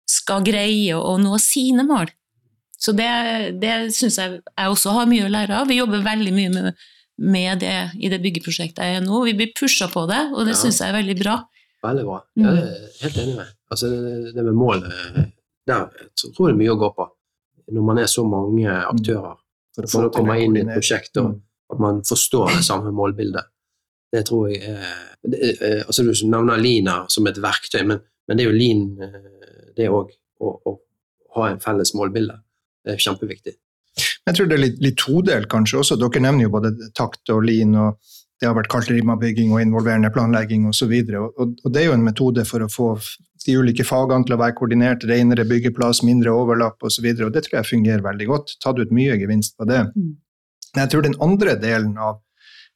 skal 0.09 0.45
greie 0.47 0.95
å 0.95 1.17
nå 1.19 1.39
sine 1.43 1.87
mål. 1.89 2.11
Så 2.85 2.93
det, 2.99 3.09
det 3.63 3.73
syns 3.97 4.19
jeg 4.21 4.41
jeg 4.43 4.73
også 4.75 4.93
har 4.99 5.07
mye 5.09 5.25
å 5.29 5.33
lære 5.33 5.61
av. 5.63 5.69
Vi 5.71 5.79
jobber 5.79 6.03
veldig 6.05 6.33
mye 6.37 6.51
med, 6.53 6.83
med 7.35 7.61
det 7.63 7.77
i 8.05 8.11
det 8.13 8.19
byggeprosjektet 8.25 8.83
jeg 8.85 8.99
er 8.99 9.05
nå. 9.07 9.23
Vi 9.29 9.33
blir 9.39 9.53
pusha 9.57 9.89
på 9.93 10.03
det, 10.11 10.21
og 10.35 10.45
det 10.49 10.57
Ja. 10.57 10.61
syns 10.65 10.81
jeg 10.83 10.91
er 10.93 10.99
veldig 10.99 11.17
bra. 11.23 11.37
Veldig 11.85 12.05
bra. 12.09 12.19
Mm. 12.37 12.45
Ja, 12.45 12.53
er 12.53 13.01
helt 13.05 13.19
enig 13.23 13.37
med. 13.39 13.53
Altså, 13.73 13.89
det 13.89 14.35
det 14.37 14.45
med 14.45 14.55
målet 14.61 14.93
der 15.67 15.87
jeg 15.97 16.33
tror 16.37 16.49
det 16.51 16.55
er 16.55 16.61
mye 16.61 16.75
å 16.75 16.81
gå 16.83 16.91
på. 16.99 17.07
Når 17.73 17.85
man 17.89 17.99
er 18.03 18.07
så 18.13 18.25
mange 18.29 18.69
aktører, 18.69 19.37
For 19.75 19.87
for 19.91 20.07
å 20.07 20.13
komme 20.13 20.37
inn 20.45 20.57
i 20.57 20.61
et 20.61 20.69
prosjekt, 20.77 21.17
og 21.17 21.31
Mm. 21.33 21.41
at 21.73 21.79
man 21.81 22.03
forstår 22.05 22.53
det 22.59 22.65
samme 22.65 22.93
målbildet. 22.93 23.45
Det 24.13 24.27
tror 24.29 24.51
jeg 24.53 24.63
er 24.63 24.85
det, 25.27 25.41
er- 25.63 25.85
altså 25.89 26.03
Du 26.05 26.27
nevner 26.29 26.61
Lina 26.61 27.07
som 27.09 27.27
et 27.27 27.37
verktøy, 27.41 27.83
men, 27.87 28.01
men 28.29 28.37
det 28.37 28.45
er 28.47 28.51
jo 28.53 28.59
Lean 28.59 28.99
eh, 29.01 29.73
det 29.77 29.89
òg. 29.89 30.11
Å, 30.41 30.61
å 30.67 30.79
ha 31.37 31.49
en 31.51 31.59
felles 31.61 31.95
målbilde. 31.95 32.37
Det 32.85 32.95
er 32.95 33.05
kjempeviktig. 33.05 33.55
Jeg 34.25 34.37
tror 34.37 34.49
det 34.49 34.57
er 34.57 34.65
litt, 34.65 34.81
litt 34.83 34.99
todelt 35.01 35.49
kanskje 35.53 35.81
også. 35.83 35.99
Dere 36.01 36.23
nevner 36.25 36.47
jo 36.47 36.55
både 36.55 36.73
takt 36.97 37.31
og 37.33 37.45
lean, 37.47 37.75
og 37.79 38.01
det 38.41 38.49
har 38.49 38.57
vært 38.57 38.71
kalt 38.73 38.91
rimabygging 38.91 39.53
og 39.55 39.63
involverende 39.63 40.11
planlegging 40.15 40.67
osv. 40.71 40.93
Og, 40.93 41.31
og, 41.39 41.55
og 41.63 41.75
det 41.75 41.83
er 41.83 41.89
jo 41.91 41.97
en 41.99 42.07
metode 42.07 42.45
for 42.49 42.65
å 42.65 42.71
få 42.73 42.91
de 43.45 43.57
ulike 43.61 43.85
fagene 43.87 44.27
til 44.27 44.37
å 44.37 44.41
være 44.41 44.57
koordinert, 44.59 45.07
renere 45.09 45.47
byggeplass, 45.49 46.03
mindre 46.07 46.33
overlapp 46.35 46.83
osv. 46.83 47.07
Og, 47.07 47.21
så 47.21 47.29
og 47.29 47.35
det 47.35 47.45
tror 47.47 47.61
jeg 47.61 47.71
fungerer 47.71 48.05
veldig 48.05 48.29
godt. 48.31 48.57
Tatt 48.65 48.81
ut 48.81 48.95
mye 48.95 49.19
gevinst 49.21 49.57
på 49.61 49.69
det. 49.71 49.85
Mm. 49.95 50.15
Men 50.75 50.85
jeg 50.85 50.93
tror 50.93 51.07
den 51.07 51.19
andre 51.25 51.57
delen 51.61 51.99
av 52.01 52.21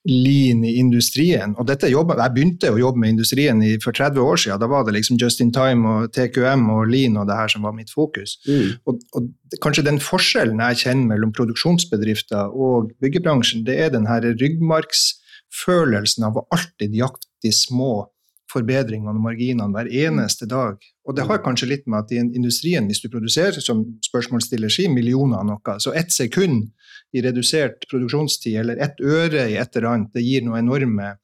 lean 0.06 0.64
i 0.64 0.76
industrien, 0.78 1.54
og 1.58 1.68
jobbet, 1.68 2.18
jeg 2.22 2.34
begynte 2.34 2.70
å 2.72 2.78
jobbe 2.78 2.98
med 3.02 3.08
industrien 3.16 3.62
i, 3.62 3.78
for 3.82 3.92
30 3.92 4.20
år 4.22 4.36
siden, 4.40 4.60
da 4.62 4.66
var 4.70 4.84
det 4.86 4.94
liksom 4.94 5.18
just 5.20 5.40
in 5.40 5.52
time 5.52 5.88
og 5.88 6.12
TQM 6.14 6.70
og 6.70 6.86
lean 6.88 7.16
og 7.18 7.26
det 7.28 7.36
her 7.36 7.48
som 7.48 7.62
var 7.66 7.74
mitt 7.76 7.90
fokus. 7.90 8.38
Og, 8.86 9.00
og 9.12 9.22
kanskje 9.64 9.84
den 9.84 10.00
forskjellen 10.00 10.60
jeg 10.62 10.76
kjenner 10.84 11.06
mellom 11.14 11.32
produksjonsbedrifter 11.36 12.54
og 12.54 12.92
byggebransjen, 13.02 13.66
det 13.66 13.76
er 13.84 13.90
den 13.92 14.06
her 14.08 14.22
ryggmargsfølelsen 14.22 16.24
av 16.30 16.38
å 16.38 16.46
alltid 16.54 16.94
jakte 16.96 17.26
de 17.42 17.52
små 17.54 18.06
forbedringene 18.52 19.12
og 19.12 19.24
marginene 19.26 19.74
hver 19.74 19.90
eneste 20.06 20.48
dag. 20.48 20.80
Og 21.08 21.16
det 21.16 21.26
har 21.28 21.42
kanskje 21.44 21.68
litt 21.68 21.86
med 21.86 22.04
at 22.04 22.12
i 22.12 22.20
industrien, 22.22 22.86
hvis 22.88 23.02
du 23.02 23.10
produserer, 23.12 23.60
som 23.60 23.84
spørsmålsstiller 24.06 24.72
sier, 24.72 24.92
millioner 24.92 25.42
av 25.42 25.48
noe, 25.50 25.76
så 25.82 25.92
ett 25.96 26.12
sekund 26.14 26.70
i 27.16 27.22
redusert 27.24 27.86
produksjonstid, 27.90 28.56
eller 28.60 28.76
ett 28.84 29.00
øre 29.00 29.46
i 29.50 29.56
et 29.56 29.76
eller 29.76 29.88
annet, 29.94 30.10
det 30.14 30.22
gir 30.26 30.42
noen 30.44 30.60
enorme 30.64 31.14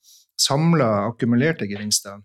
samla 0.41 1.09
akkumulerte 1.11 1.67
gevinster. 1.71 2.23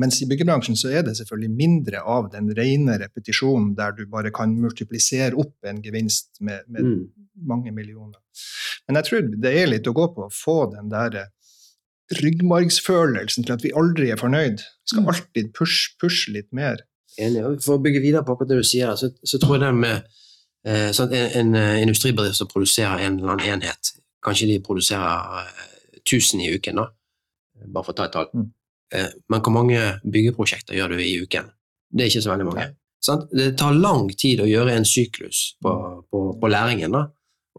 Mens 0.00 0.20
i 0.22 0.26
byggebransjen 0.30 0.78
så 0.80 0.88
er 0.96 1.02
det 1.04 1.16
selvfølgelig 1.18 1.50
mindre 1.58 2.00
av 2.08 2.30
den 2.32 2.48
rene 2.56 2.94
repetisjonen 3.02 3.74
der 3.76 3.92
du 3.92 4.06
bare 4.08 4.30
kan 4.32 4.54
multiplisere 4.56 5.36
opp 5.36 5.66
en 5.68 5.82
gevinst 5.84 6.40
med, 6.40 6.62
med 6.68 6.82
Mm. 6.86 7.10
mange 7.46 7.72
millioner. 7.72 8.16
Men 8.88 8.96
jeg 8.96 9.04
tror 9.04 9.28
det 9.42 9.52
er 9.60 9.66
litt 9.66 9.86
å 9.86 9.92
gå 9.92 10.06
på 10.14 10.24
å 10.26 10.32
få 10.32 10.72
den 10.72 10.88
der 10.88 11.26
ryggmargsfølelsen 12.20 13.44
til 13.46 13.54
at 13.54 13.64
vi 13.64 13.72
aldri 13.76 14.10
er 14.10 14.16
fornøyd. 14.20 14.58
Vi 14.58 14.92
skal 14.92 15.02
Mm. 15.02 15.08
alltid 15.12 15.52
pushe 15.54 15.90
push 16.00 16.28
litt 16.28 16.52
mer. 16.52 16.78
Enig. 17.18 17.62
For 17.62 17.78
å 17.78 17.82
bygge 17.82 18.00
videre 18.00 18.24
på 18.24 18.32
akkurat 18.34 18.48
det 18.48 18.56
du 18.62 18.62
sier, 18.62 18.94
så, 18.96 19.10
så 19.24 19.38
tror 19.38 19.58
jeg 19.58 19.60
det 19.66 19.74
med 19.74 20.02
sånn, 20.92 21.12
en, 21.16 21.30
en 21.40 21.54
eh, 21.58 21.82
industribedrift 21.82 22.40
som 22.40 22.48
produserer 22.50 23.06
en 23.06 23.18
eller 23.18 23.36
annen 23.36 23.54
enhet, 23.54 23.94
kanskje 24.24 24.50
de 24.50 24.58
produserer 24.64 25.38
eh, 25.40 25.68
1000 26.02 26.42
i 26.44 26.50
uken, 26.56 26.82
da, 26.82 26.88
bare 27.66 27.86
for 27.86 27.94
å 27.94 28.00
ta 28.00 28.08
et 28.08 28.16
tall. 28.16 28.28
Mm. 28.34 28.50
Eh, 28.94 29.14
men 29.30 29.44
hvor 29.44 29.54
mange 29.54 29.86
byggeprosjekter 30.04 30.76
gjør 30.76 30.96
du 30.96 31.04
i 31.04 31.14
uken? 31.22 31.48
Det 31.90 32.04
er 32.04 32.12
ikke 32.12 32.24
så 32.26 32.34
veldig 32.34 32.48
mange. 32.50 32.66
Sant? 33.00 33.30
Det 33.32 33.54
tar 33.58 33.78
lang 33.78 34.10
tid 34.12 34.42
å 34.44 34.48
gjøre 34.48 34.74
en 34.76 34.84
syklus 34.84 35.54
på, 35.64 35.72
på, 36.12 36.24
på 36.40 36.50
læringen 36.52 36.92
da, 36.92 37.06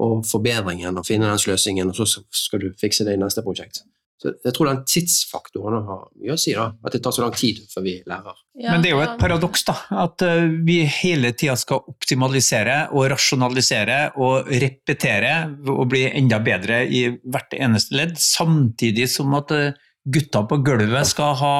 og 0.01 0.21
forbedringen 0.29 0.97
og 0.97 1.07
finne 1.07 1.29
den 1.29 1.41
sløsingen, 1.41 1.89
og 1.89 1.97
så 1.97 2.23
skal 2.29 2.61
du 2.61 2.69
fikse 2.79 3.05
det 3.07 3.17
i 3.17 3.21
neste 3.21 3.43
prosjekt. 3.45 3.81
Så 4.21 4.35
jeg 4.45 4.53
tror 4.53 4.69
den 4.69 4.81
tidsfaktoren 4.85 5.87
har 5.87 6.01
mye 6.13 6.35
å 6.35 6.39
si, 6.39 6.53
da, 6.53 6.67
at 6.85 6.93
det 6.93 7.01
tar 7.01 7.15
så 7.15 7.23
lang 7.23 7.33
tid 7.33 7.63
før 7.71 7.85
vi 7.87 7.95
lærer. 8.05 8.41
Men 8.61 8.83
det 8.83 8.91
er 8.91 8.93
jo 8.93 9.01
et 9.01 9.15
paradoks, 9.21 9.63
da. 9.65 9.75
At 10.03 10.21
eh, 10.25 10.43
vi 10.67 10.81
hele 11.01 11.31
tida 11.33 11.55
skal 11.57 11.81
optimalisere 11.89 12.75
og 12.93 13.07
rasjonalisere 13.15 13.99
og 14.21 14.51
repetere 14.61 15.33
og 15.65 15.87
bli 15.89 16.05
enda 16.11 16.37
bedre 16.43 16.83
i 16.85 17.07
hvert 17.17 17.57
eneste 17.57 17.97
ledd, 17.97 18.13
samtidig 18.21 19.09
som 19.09 19.33
at 19.39 19.55
eh, 19.57 19.79
gutta 20.05 20.45
på 20.49 20.61
gulvet 20.65 21.09
skal 21.09 21.33
ha 21.41 21.55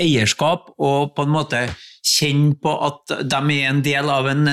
eierskap 0.00 0.72
og 0.80 1.14
på 1.14 1.26
en 1.26 1.32
måte 1.34 1.62
kjenne 2.06 2.54
på 2.62 2.72
at 2.86 3.14
de 3.28 3.40
er 3.54 3.66
en 3.68 3.82
del 3.84 4.10
av, 4.10 4.28
en, 4.30 4.48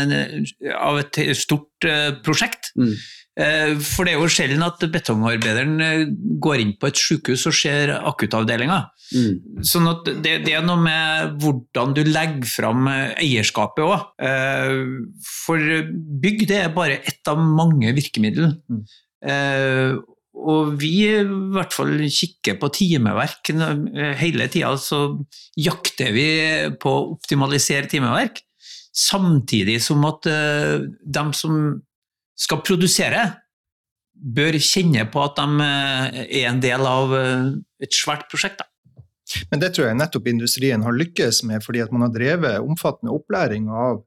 av 0.75 0.99
et 0.99 1.19
stort 1.39 1.87
eh, 1.87 2.11
prosjekt. 2.25 2.73
Mm. 2.77 2.93
Eh, 3.37 3.75
For 3.85 4.07
det 4.07 4.15
er 4.15 4.21
jo 4.21 4.29
sjelden 4.31 4.65
at 4.65 4.81
betongarbeideren 4.93 5.81
eh, 5.83 6.03
går 6.41 6.63
inn 6.63 6.73
på 6.79 6.89
et 6.89 6.97
sykehus 6.97 7.45
og 7.49 7.55
ser 7.55 7.93
akuttavdelinga. 7.99 8.79
Mm. 9.13 9.61
Sånn 9.65 9.87
at 9.91 10.09
det, 10.25 10.39
det 10.47 10.55
er 10.57 10.65
noe 10.65 10.81
med 10.81 11.37
hvordan 11.43 11.93
du 11.95 12.01
legger 12.07 12.49
fram 12.49 12.89
eh, 12.89 13.13
eierskapet 13.21 13.85
òg. 13.85 14.07
For 15.45 15.71
bygg 16.25 16.47
det 16.49 16.61
er 16.65 16.75
bare 16.75 17.01
ett 17.05 17.29
av 17.29 17.41
mange 17.41 17.93
virkemidler. 17.97 18.57
Mm. 18.71 18.85
Og 20.37 20.75
vi 20.79 20.91
i 21.07 21.23
hvert 21.53 21.73
fall 21.73 21.95
kikker 22.13 22.59
på 22.61 22.69
timeverk 22.73 23.49
hele 24.19 24.45
tida, 24.53 24.75
så 24.77 24.99
jakter 25.57 26.13
vi 26.13 26.27
på 26.79 26.93
å 26.93 27.07
optimalisere 27.15 27.89
timeverk. 27.89 28.43
Samtidig 28.97 29.79
som 29.85 30.05
at 30.09 30.29
de 30.29 31.25
som 31.37 31.57
skal 32.37 32.63
produsere, 32.65 33.25
bør 34.17 34.57
kjenne 34.61 35.05
på 35.13 35.21
at 35.25 35.37
de 35.37 35.67
eh, 35.67 36.19
er 36.41 36.49
en 36.51 36.61
del 36.63 36.85
av 36.89 37.13
eh, 37.17 37.53
et 37.83 37.93
svært 37.93 38.27
prosjekt. 38.31 38.61
Da. 38.61 38.69
Men 39.51 39.61
det 39.61 39.73
tror 39.75 39.89
jeg 39.89 39.99
nettopp 39.99 40.29
industrien 40.31 40.85
har 40.85 40.95
lykkes 40.95 41.43
med, 41.49 41.63
fordi 41.65 41.83
at 41.83 41.93
man 41.93 42.07
har 42.07 42.13
drevet 42.15 42.63
omfattende 42.63 43.13
opplæring 43.13 43.67
av 43.69 44.03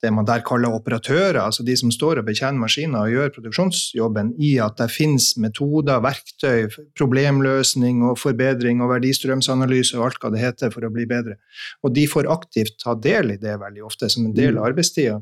det 0.00 0.10
man 0.16 0.24
der 0.24 0.40
kaller 0.40 0.72
operatører, 0.72 1.36
altså 1.42 1.64
de 1.66 1.74
som 1.76 1.90
står 1.92 2.22
og 2.22 2.28
betjener 2.30 2.60
maskiner 2.60 3.02
og 3.04 3.12
gjør 3.12 3.32
produksjonsjobben, 3.34 4.32
i 4.40 4.54
at 4.64 4.78
det 4.80 4.88
finnes 4.94 5.34
metoder, 5.40 6.00
verktøy, 6.04 6.70
problemløsning 6.96 8.00
og 8.08 8.16
forbedring 8.22 8.80
og 8.80 8.94
verdistrømsanalyse 8.94 9.98
og 9.98 10.06
alt 10.08 10.22
hva 10.22 10.32
det 10.32 10.40
heter 10.40 10.72
for 10.72 10.88
å 10.88 10.92
bli 10.94 11.04
bedre. 11.10 11.36
Og 11.84 11.92
de 11.96 12.06
får 12.08 12.30
aktivt 12.32 12.80
ta 12.80 12.96
del 12.96 13.34
i 13.34 13.40
det 13.42 13.58
veldig 13.60 13.84
ofte, 13.90 14.08
som 14.08 14.24
en 14.24 14.36
del 14.36 14.56
av 14.56 14.70
arbeidstida. 14.70 15.20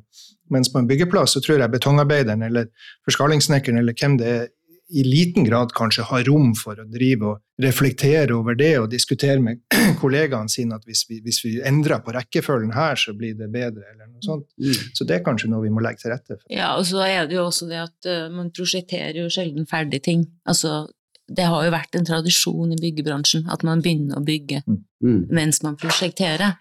Mens 0.55 0.71
på 0.73 0.81
en 0.81 0.89
byggeplass 0.89 1.37
så 1.37 1.43
tror 1.45 1.61
jeg 1.63 1.75
betongarbeideren 1.75 2.45
eller 2.47 2.71
forskalingssnekkeren 3.09 3.81
eller 3.83 3.97
hvem 3.99 4.17
det 4.21 4.31
er, 4.37 4.47
i 4.89 5.03
liten 5.05 5.45
grad 5.45 5.73
kanskje 5.77 6.07
har 6.09 6.25
rom 6.25 6.55
for 6.57 6.79
å 6.81 6.87
drive 6.89 7.27
og 7.29 7.63
reflektere 7.63 8.33
over 8.33 8.57
det 8.57 8.71
og 8.81 8.89
diskutere 8.89 9.43
med 9.45 9.61
kollegaene 10.01 10.49
sine 10.49 10.79
at 10.79 10.87
hvis 10.89 11.05
vi, 11.11 11.19
hvis 11.25 11.43
vi 11.45 11.59
endrer 11.69 12.01
på 12.05 12.15
rekkefølgen 12.17 12.73
her, 12.73 12.97
så 12.97 13.13
blir 13.17 13.35
det 13.37 13.51
bedre, 13.53 13.85
eller 13.93 14.07
noe 14.09 14.25
sånt. 14.25 14.47
Mm. 14.57 14.95
Så 14.97 15.05
det 15.09 15.19
er 15.19 15.27
kanskje 15.27 15.51
noe 15.53 15.67
vi 15.67 15.73
må 15.75 15.85
legge 15.85 16.05
til 16.05 16.15
rette 16.15 16.39
for. 16.39 16.47
Ja, 16.53 16.73
og 16.79 16.87
så 16.89 17.03
er 17.05 17.29
det 17.29 17.37
jo 17.37 17.45
også 17.51 17.69
det 17.69 17.83
at 17.83 18.09
eh, 18.09 18.31
man 18.33 18.49
prosjekterer 18.55 19.21
jo 19.21 19.29
sjelden 19.33 19.69
ferdig 19.69 20.01
ting. 20.09 20.25
Altså, 20.49 20.87
det 21.29 21.45
har 21.45 21.65
jo 21.67 21.71
vært 21.75 21.95
en 21.99 22.07
tradisjon 22.09 22.73
i 22.73 22.79
byggebransjen 22.81 23.49
at 23.53 23.63
man 23.67 23.83
begynner 23.85 24.17
å 24.21 24.25
bygge 24.25 24.63
Mm. 24.99 25.29
mens 25.31 25.61
man 25.63 25.77
prosjekterer. 25.79 26.57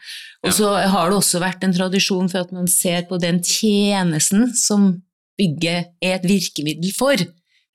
Og 0.45 0.51
så 0.53 0.67
har 0.91 1.09
det 1.09 1.15
også 1.17 1.39
vært 1.41 1.63
en 1.65 1.73
tradisjon 1.73 2.27
for 2.29 2.43
at 2.45 2.51
man 2.53 2.67
ser 2.69 3.01
på 3.09 3.17
den 3.19 3.39
tjenesten 3.41 4.51
som 4.53 5.01
bygget 5.39 5.87
er 6.03 6.15
et 6.19 6.27
virkemiddel 6.29 6.93
for. 6.93 7.15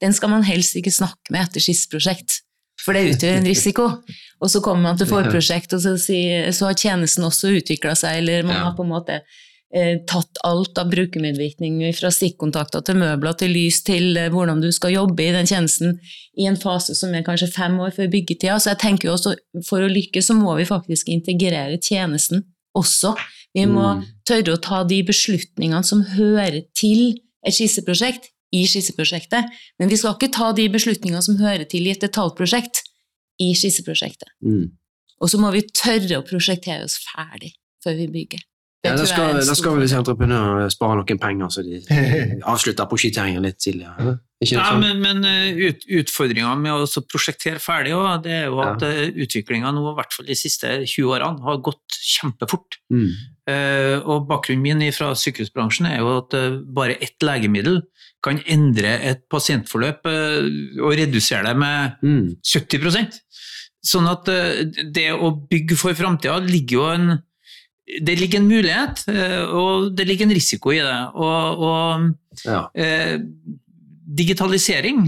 Den 0.00 0.12
skal 0.14 0.30
man 0.30 0.44
helst 0.46 0.76
ikke 0.78 0.92
snakke 0.94 1.30
med 1.34 1.48
etter 1.48 1.60
skisseprosjekt, 1.64 2.42
for 2.78 2.92
det 2.94 3.16
utgjør 3.16 3.40
en 3.40 3.48
risiko. 3.50 3.88
Og 4.40 4.50
så 4.50 4.62
kommer 4.62 4.82
man 4.82 4.98
til 4.98 5.06
forprosjekt, 5.16 5.74
og 5.74 5.82
så, 5.82 6.66
har 6.68 6.78
tjenesten 6.78 7.24
også 7.26 7.50
utvikla 7.58 7.96
seg, 7.98 8.18
eller 8.22 8.42
man 8.46 8.54
Ja. 8.56 8.62
har 8.70 8.76
på 8.78 8.82
en 8.86 8.94
måte 8.94 9.20
tatt 10.08 10.40
alt 10.44 10.76
av 10.78 10.90
brukermedvirkning 10.92 11.78
fra 11.96 12.10
stikkontakter 12.12 12.84
til 12.84 12.98
møbler 13.00 13.36
til 13.40 13.54
lys 13.54 13.80
til 13.86 14.18
eh, 14.20 14.28
hvordan 14.32 14.60
du 14.60 14.68
skal 14.74 14.92
jobbe 14.92 15.24
i 15.24 15.32
den 15.32 15.48
tjenesten 15.48 15.96
i 16.36 16.48
en 16.48 16.58
fase 16.60 16.94
som 16.98 17.14
er 17.16 17.24
kanskje 17.24 17.48
fem 17.54 17.78
år 17.80 17.94
før 17.96 18.10
byggetida. 18.12 18.58
Så 18.60 18.74
jeg 18.74 18.82
tenker 18.84 19.08
jo 19.08 19.14
også 19.16 19.32
for 19.68 19.80
å 19.80 19.88
lykkes 19.88 20.28
så 20.28 20.36
må 20.36 20.58
vi 20.60 20.68
faktisk 20.68 21.08
integrere 21.12 21.80
tjenesten 21.80 22.44
også. 22.76 23.14
Vi 23.54 23.64
må 23.68 23.96
Mm. 23.96 24.04
tørre 24.28 24.56
å 24.56 24.60
ta 24.60 24.82
de 24.84 25.02
beslutningene 25.02 25.84
som 25.84 26.02
hører 26.02 26.62
til 26.74 27.18
et 27.44 27.52
skisseprosjekt 27.52 28.30
i 28.52 28.66
skisseprosjektet, 28.68 29.48
men 29.78 29.88
vi 29.88 29.96
skal 29.96 30.14
ikke 30.14 30.32
ta 30.32 30.52
de 30.52 30.68
beslutningene 30.68 31.22
som 31.22 31.36
hører 31.40 31.64
til 31.64 31.86
i 31.86 31.90
et 31.90 32.00
detaljprosjekt 32.00 32.82
i 33.40 33.52
skisseprosjektet. 33.56 34.28
Mm. 34.44 34.70
Og 35.20 35.30
så 35.30 35.40
må 35.40 35.52
vi 35.54 35.64
tørre 35.68 36.20
å 36.20 36.26
prosjektere 36.26 36.84
oss 36.84 36.98
ferdig 37.00 37.54
før 37.82 37.96
vi 37.96 38.08
bygger. 38.08 38.40
Det 38.82 38.90
Ja, 38.90 38.96
da 38.98 39.06
skal, 39.06 39.36
da 39.46 39.54
skal 39.54 39.76
vel 39.76 39.84
disse 39.84 39.98
entreprenørene 40.00 40.70
spare 40.72 40.98
noen 40.98 41.18
penger, 41.22 41.50
så 41.54 41.62
de 41.62 41.78
avslutter 42.52 42.88
prosjekteringen 42.90 43.44
litt 43.44 43.60
tidligere. 43.62 44.16
Ikke 44.42 44.56
Ja, 44.56 44.64
sånn? 44.72 44.82
men, 44.82 44.98
men 45.04 45.28
eh, 45.28 45.60
ut, 45.68 45.86
utfordringa 46.02 46.56
med 46.58 46.74
å 46.74 47.04
prosjektere 47.06 47.62
ferdig 47.62 47.94
også, 47.94 48.16
det 48.24 48.34
er 48.40 48.48
jo 48.50 48.58
at 48.64 48.82
ja. 48.82 49.06
utviklinga 49.22 49.70
nå, 49.70 49.84
i 49.92 49.94
hvert 50.00 50.16
fall 50.16 50.26
de 50.26 50.38
siste 50.38 50.72
20 50.82 51.14
årene, 51.14 51.46
har 51.46 51.62
gått 51.62 52.00
kjempefort. 52.16 52.80
Mm. 52.90 53.08
Eh, 53.54 53.96
og 54.02 54.26
bakgrunnen 54.26 54.66
min 54.66 54.82
fra 54.96 55.12
sykehusbransjen 55.18 55.86
er 55.92 56.02
jo 56.02 56.16
at 56.18 56.34
eh, 56.38 56.58
bare 56.74 56.98
ett 56.98 57.22
legemiddel 57.22 57.84
kan 58.22 58.42
endre 58.50 58.96
et 59.02 59.22
pasientforløp 59.30 60.10
eh, 60.10 60.52
og 60.82 60.96
redusere 60.98 61.46
det 61.46 61.58
med 61.58 62.02
Mm. 62.02 62.34
70% 62.42 63.20
Sånn 63.82 64.06
at 64.06 64.28
eh, 64.30 64.62
det 64.94 65.10
å 65.14 65.32
bygge 65.50 65.76
for 65.78 65.96
framtida 65.98 66.38
ligger 66.42 66.76
jo 66.76 66.84
en 66.92 67.08
det 67.86 68.14
ligger 68.18 68.38
en 68.40 68.48
mulighet, 68.48 69.02
eh, 69.10 69.42
og 69.50 69.90
det 69.96 70.06
ligger 70.06 70.26
en 70.28 70.34
risiko 70.36 70.70
i 70.72 70.78
det. 70.84 70.98
Og, 71.14 71.58
og 71.58 72.44
Ja. 72.46 72.68
eh, 72.74 73.18
digitalisering 74.12 75.00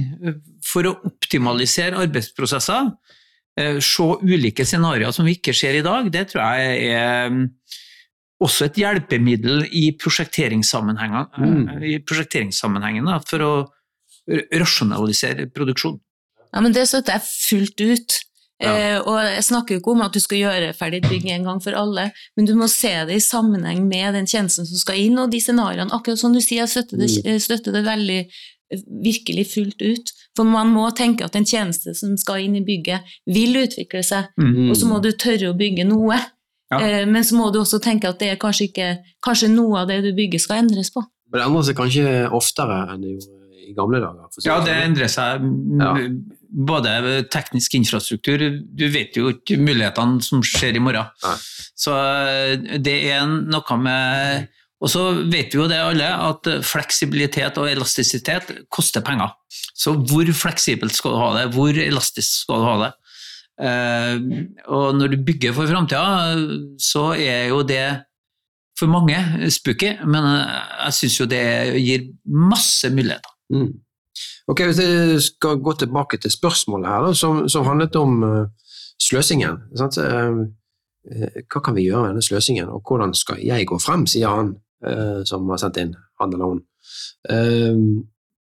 for 0.64 0.87
å 0.88 0.95
optimalisere 1.07 1.99
arbeidsprosesser, 2.02 2.90
eh, 3.59 3.78
se 3.81 4.02
ulike 4.23 4.64
scenarioer 4.66 5.12
som 5.12 5.25
vi 5.26 5.37
ikke 5.38 5.54
ser 5.54 5.75
i 5.78 5.83
dag, 5.85 6.11
det 6.12 6.28
tror 6.33 6.43
jeg 6.59 6.90
er 6.95 7.31
mm, 7.31 7.45
også 8.43 8.66
et 8.66 8.75
hjelpemiddel 8.83 9.66
i 9.73 9.93
prosjekteringssammenhengen, 10.00 11.26
Mm. 11.38 11.69
eh, 11.69 11.88
i 11.95 11.99
prosjekteringssammenhengen 12.00 13.04
da, 13.07 13.19
for 13.21 13.38
å 13.38 13.54
rasjonalisere 14.52 15.47
produksjon. 15.52 15.99
Ja, 16.54 16.61
men 16.61 16.73
Det 16.73 16.87
støtter 16.88 17.19
jeg 17.19 17.23
fullt 17.28 17.81
ut. 17.81 18.21
Ja. 18.64 18.75
Eh, 18.97 18.99
og 19.00 19.18
jeg 19.23 19.44
snakker 19.44 19.75
jo 19.76 19.80
ikke 19.83 19.92
om 19.94 20.02
at 20.06 20.12
du 20.16 20.21
skal 20.21 20.38
gjøre 20.38 20.73
ferdig 20.76 21.02
et 21.04 21.11
bygg 21.11 21.26
en 21.35 21.44
gang 21.44 21.61
for 21.62 21.73
alle, 21.78 22.11
men 22.37 22.47
du 22.49 22.54
må 22.59 22.68
se 22.68 22.92
det 23.06 23.16
i 23.18 23.23
sammenheng 23.25 23.87
med 23.88 24.14
den 24.14 24.26
tjenesten 24.26 24.66
som 24.66 24.76
skal 24.80 24.97
inn, 24.97 25.18
og 25.18 25.30
de 25.30 25.40
scenarioene. 25.40 25.90
Akkurat 25.92 26.18
som 26.18 26.33
du 26.33 26.40
sier, 26.40 26.64
jeg 26.64 26.68
støtter 26.75 26.97
det, 26.99 27.11
Mm. 27.25 27.38
støtter 27.40 27.73
det 27.73 27.85
veldig 27.85 28.21
eh, 28.73 28.78
virkelig 29.04 29.47
fullt 29.54 29.83
ut. 29.83 30.12
For 30.37 30.44
man 30.44 30.73
må 30.75 30.88
tenke 30.97 31.23
at 31.25 31.37
en 31.37 31.44
tjeneste 31.44 31.94
som 31.94 32.16
skal 32.16 32.40
inn 32.42 32.56
i 32.56 32.64
bygget, 32.64 33.00
vil 33.26 33.54
utvikle 33.66 34.02
seg, 34.02 34.25
Mm. 34.40 34.71
og 34.71 34.76
så 34.76 34.87
må 34.87 35.00
du 35.02 35.12
tørre 35.12 35.52
å 35.52 35.56
bygge 35.56 35.85
noe. 35.87 36.16
Ja. 36.73 36.78
Eh, 36.80 37.04
men 37.06 37.23
så 37.23 37.35
må 37.37 37.52
du 37.52 37.61
også 37.61 37.78
tenke 37.80 38.09
at 38.09 38.18
det 38.18 38.30
er 38.33 38.37
kanskje 38.37 38.68
ikke 38.73 38.99
Kanskje 39.25 39.49
noe 39.50 39.80
av 39.83 39.88
det 39.88 40.02
du 40.02 40.12
bygger 40.12 40.40
skal 40.40 40.64
endres 40.64 40.90
på. 40.90 40.99
Og 41.00 41.33
det 41.33 41.42
endrer 41.42 41.62
seg 41.64 41.76
kanskje 41.76 42.30
oftere 42.33 42.90
enn 42.92 43.00
det 43.02 43.11
gjorde 43.12 43.68
i 43.68 43.73
gamle 43.75 44.00
dager. 44.00 44.26
for 44.35 44.42
Ja, 44.44 44.61
det 44.64 44.75
endrer 44.75 45.09
seg. 45.09 45.40
mm, 45.40 45.80
Ja. 45.80 45.94
Både 46.54 47.25
teknisk 47.34 47.75
infrastruktur 47.75 48.38
Du 48.62 48.84
vet 48.94 49.16
jo 49.18 49.32
ikke 49.32 49.56
mulighetene 49.58 50.23
som 50.23 50.42
skjer 50.46 50.78
i 50.78 50.82
morgen. 50.82 51.08
Nei. 51.25 51.37
Så 51.75 51.94
eh, 51.99 52.78
det 52.78 52.99
er 53.11 53.26
noe 53.26 53.78
med 53.82 54.46
Og 54.84 54.92
så 54.92 55.04
vet 55.32 55.54
vi 55.54 55.58
jo 55.58 55.68
det 55.70 55.80
alle, 55.80 56.06
at 56.06 56.50
fleksibilitet 56.66 57.58
og 57.58 57.70
elastisitet 57.70 58.50
koster 58.73 59.02
penger. 59.06 59.32
Så 59.75 59.94
hvor 59.96 60.28
fleksibelt 60.37 60.94
skal 60.94 61.14
du 61.14 61.23
ha 61.23 61.30
det? 61.38 61.46
Hvor 61.54 61.73
elastisk 61.73 62.44
skal 62.44 62.61
du 62.61 62.68
ha 62.68 62.75
det? 62.82 62.90
Eh, 63.64 64.18
og 64.66 64.99
når 64.99 65.14
du 65.14 65.23
bygger 65.25 65.54
for 65.56 65.70
framtida, 65.70 66.34
så 66.82 67.12
er 67.14 67.49
jo 67.52 67.62
det 67.66 67.87
for 68.78 68.90
mange 68.90 69.16
spooky, 69.54 69.94
men 70.02 70.26
jeg 70.26 70.96
syns 70.99 71.18
jo 71.20 71.26
det 71.30 71.44
gir 71.78 72.08
masse 72.26 72.90
muligheter. 72.90 73.34
Mm. 73.54 73.70
Ok, 74.46 74.60
Hvis 74.60 74.78
jeg 74.78 75.22
skal 75.22 75.62
gå 75.64 75.72
tilbake 75.72 76.18
til 76.20 76.30
spørsmålet 76.30 76.88
her, 76.88 77.06
da, 77.06 77.14
som, 77.14 77.48
som 77.48 77.64
handlet 77.64 77.96
om 77.96 78.22
uh, 78.22 78.46
sløsingen. 79.00 79.56
Eh, 79.80 81.38
hva 81.52 81.60
kan 81.64 81.76
vi 81.76 81.86
gjøre 81.86 82.02
med 82.02 82.10
denne 82.14 82.24
sløsingen, 82.24 82.68
og 82.68 82.82
hvordan 82.84 83.14
skal 83.16 83.40
jeg 83.44 83.66
gå 83.68 83.78
frem, 83.80 84.06
sier 84.08 84.28
han 84.28 84.54
uh, 84.86 85.22
som 85.24 85.48
har 85.48 85.60
sendt 85.62 85.80
inn, 85.80 85.94
han 86.20 86.32
eller 86.36 86.52
hun. 86.52 86.62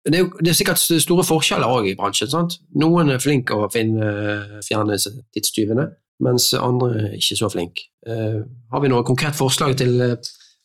Det, 0.04 0.12
er 0.12 0.20
jo, 0.20 0.28
det 0.40 0.52
er 0.52 0.56
sikkert 0.58 0.80
store 0.80 1.24
forskjeller 1.24 1.68
også 1.72 1.88
i 1.88 1.96
bransjen. 1.96 2.28
sant? 2.28 2.58
Noen 2.76 3.08
er 3.08 3.22
flinke 3.22 3.56
å 3.56 3.70
finne, 3.72 4.10
fjerne 4.66 4.98
tidstyvene, 5.00 5.86
mens 6.24 6.50
andre 6.58 6.90
er 6.98 7.14
ikke 7.16 7.38
så 7.40 7.48
flinke. 7.52 7.86
Har 8.04 8.84
vi 8.84 8.90
noe 8.92 9.06
konkret 9.08 9.36
forslag 9.38 9.72
til 9.80 9.96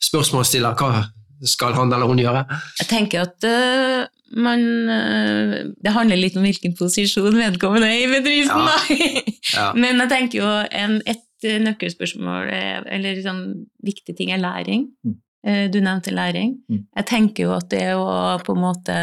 spørsmålsstiller? 0.04 0.76
Hva 0.76 1.06
skal 1.48 1.74
han 1.78 1.94
eller 1.94 2.10
hun 2.10 2.20
gjøre? 2.20 2.44
Jeg 2.82 2.88
tenker 2.90 3.22
at 3.28 3.46
uh, 3.48 4.08
man 4.36 4.62
uh, 4.90 5.54
Det 5.82 5.94
handler 5.96 6.20
litt 6.20 6.36
om 6.38 6.44
hvilken 6.46 6.76
posisjon 6.78 7.38
vedkommende 7.40 7.88
er 7.88 8.04
i 8.04 8.12
bedriften, 8.12 8.68
Ja. 8.68 9.24
Ja. 9.56 9.72
Men 9.82 10.02
jeg 10.04 10.12
tenker 10.12 10.42
jo 10.42 10.52
en, 10.82 11.00
et 11.10 11.48
øh, 11.48 11.60
nøkkelspørsmål, 11.64 12.52
er, 12.54 12.86
eller 12.92 13.22
sånn 13.24 13.44
viktig 13.86 14.18
ting, 14.18 14.34
er 14.36 14.42
læring. 14.44 14.90
Mm. 15.08 15.16
Eh, 15.48 15.66
Du 15.72 15.80
nevnte 15.80 16.12
læring. 16.12 16.58
Mm. 16.70 16.84
Jeg 17.00 17.06
tenker 17.10 17.48
jo 17.48 17.56
at 17.56 17.70
det 17.72 17.86
å 17.96 18.38
på 18.44 18.54
en 18.58 18.62
måte 18.62 18.98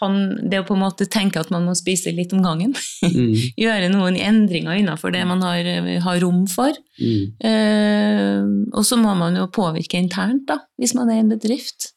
han, 0.00 0.48
det 0.50 0.62
å 0.62 0.66
på 0.68 0.74
en 0.76 0.82
måte 0.82 1.06
tenke 1.10 1.40
at 1.40 1.52
man 1.52 1.66
må 1.68 1.74
spise 1.78 2.12
litt 2.16 2.34
om 2.36 2.42
gangen, 2.44 2.74
Mm. 3.00 3.32
gjøre 3.64 3.88
noen 3.92 4.16
endringer 4.20 4.76
innenfor 4.76 5.12
det 5.14 5.22
man 5.28 5.40
har, 5.44 5.64
har 6.04 6.20
rom 6.22 6.42
for. 6.50 6.74
Mm. 7.00 7.22
Eh, 7.50 8.42
og 8.76 8.84
så 8.86 8.98
må 9.00 9.14
man 9.18 9.36
jo 9.38 9.48
påvirke 9.52 9.98
internt, 10.00 10.46
da, 10.50 10.60
hvis 10.80 10.94
man 10.98 11.10
er 11.10 11.20
i 11.20 11.24
en 11.24 11.32
bedrift. 11.32 11.92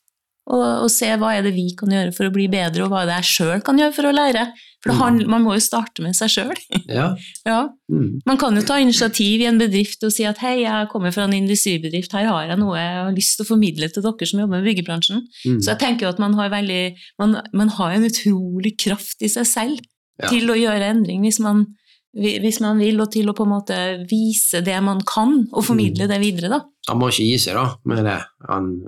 Og, 0.52 0.64
og 0.84 0.90
se 0.92 1.08
hva 1.20 1.34
er 1.38 1.46
det 1.46 1.54
vi 1.56 1.70
kan 1.80 1.92
gjøre 1.94 2.12
for 2.16 2.28
å 2.28 2.34
bli 2.36 2.50
bedre, 2.52 2.84
og 2.86 2.92
hva 2.92 3.04
er 3.04 3.12
det 3.12 3.20
jeg 3.22 3.30
sjøl 3.32 3.62
kan 3.64 3.80
gjøre 3.80 3.96
for 3.96 4.10
å 4.10 4.16
lære. 4.16 4.48
For 4.84 4.92
det 4.92 4.98
Mm. 4.98 5.04
handler- 5.04 5.28
man 5.30 5.44
må 5.46 5.54
jo 5.56 5.60
starte 5.64 6.02
med 6.04 6.14
seg 6.14 6.28
sjøl. 6.30 6.58
Ja. 6.90 7.16
ja. 7.48 7.70
Mm. 7.90 8.20
Man 8.26 8.38
kan 8.38 8.54
jo 8.56 8.62
ta 8.68 8.76
initiativ 8.84 9.40
i 9.40 9.46
en 9.48 9.58
bedrift 9.58 10.04
og 10.04 10.12
si 10.12 10.26
at 10.28 10.38
hei, 10.44 10.64
jeg 10.64 10.90
kommer 10.92 11.14
fra 11.16 11.24
en 11.24 11.32
industribedrift, 11.34 12.12
her 12.12 12.26
har 12.28 12.48
jeg 12.50 12.60
noe 12.60 12.76
jeg 12.76 12.98
har 13.06 13.12
lyst 13.16 13.38
til 13.38 13.46
å 13.46 13.48
formidle 13.54 13.88
til 13.94 14.04
dere 14.04 14.28
som 14.28 14.40
jobber 14.42 14.60
med 14.62 14.68
byggebransjen. 14.68 15.22
Mm. 15.46 15.60
Så 15.64 15.72
jeg 15.72 15.80
tenker 15.80 16.02
jo 16.02 16.10
at 16.10 16.20
man 16.20 16.34
har 16.34 16.50
veldig 16.50 16.96
Man, 17.20 17.42
man 17.54 17.70
har 17.70 17.92
en 17.96 18.04
utrolig 18.04 18.78
kraft 18.78 19.22
i 19.24 19.28
seg 19.32 19.46
selv 19.48 19.80
Ja. 20.22 20.28
til 20.28 20.48
å 20.52 20.56
gjøre 20.60 20.90
endring 20.92 21.22
hvis 21.24 21.40
man, 21.40 21.66
hvis 22.16 22.60
man 22.62 22.78
vil, 22.78 23.00
og 23.02 23.10
til 23.12 23.26
å 23.32 23.34
på 23.34 23.44
en 23.48 23.54
måte 23.56 23.78
vise 24.12 24.62
det 24.64 24.84
man 24.84 25.00
kan, 25.02 25.48
og 25.54 25.64
Mm. 25.64 25.66
formidle 25.66 26.08
det 26.08 26.20
videre, 26.22 26.50
da. 26.50 26.60
Han 26.90 27.00
må 27.00 27.08
ikke 27.10 27.24
gi 27.32 27.38
seg 27.40 27.54
da, 27.56 27.76
med 27.86 28.04
det. 28.04 28.20
Han 28.50 28.82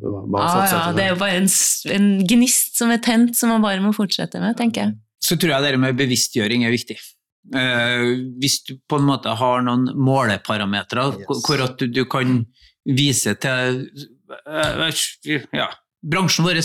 bare 0.00 0.70
Ja, 0.70 0.86
ja, 0.86 0.92
det 0.92 1.02
er 1.04 1.08
jo 1.10 1.16
bare 1.20 1.36
en, 1.42 1.48
en 1.90 2.26
gnist 2.26 2.76
som 2.78 2.90
er 2.90 2.98
tent, 2.98 3.34
som 3.36 3.50
man 3.50 3.60
bare 3.60 3.80
må 3.82 3.92
fortsette 3.92 4.40
med, 4.40 4.56
tenker 4.56 4.86
jeg. 4.86 4.94
Så 5.22 5.36
tror 5.36 5.52
jeg 5.52 5.62
det 5.66 5.80
med 5.82 5.98
bevisstgjøring 5.98 6.64
er 6.64 6.72
viktig. 6.74 6.96
Uh, 7.54 8.20
hvis 8.40 8.58
du 8.68 8.74
på 8.88 8.98
en 9.00 9.06
måte 9.08 9.32
har 9.36 9.62
noen 9.64 9.88
måleparametere, 9.96 11.06
Yes. 11.20 11.44
hvor- 11.46 11.64
at 11.64 11.78
du, 11.80 11.86
du 11.88 12.04
kan 12.04 12.44
vise 12.86 13.34
til 13.40 13.86
uh, 14.46 14.90
ja, 15.56 15.68
bransjen 16.04 16.44
vår, 16.46 16.60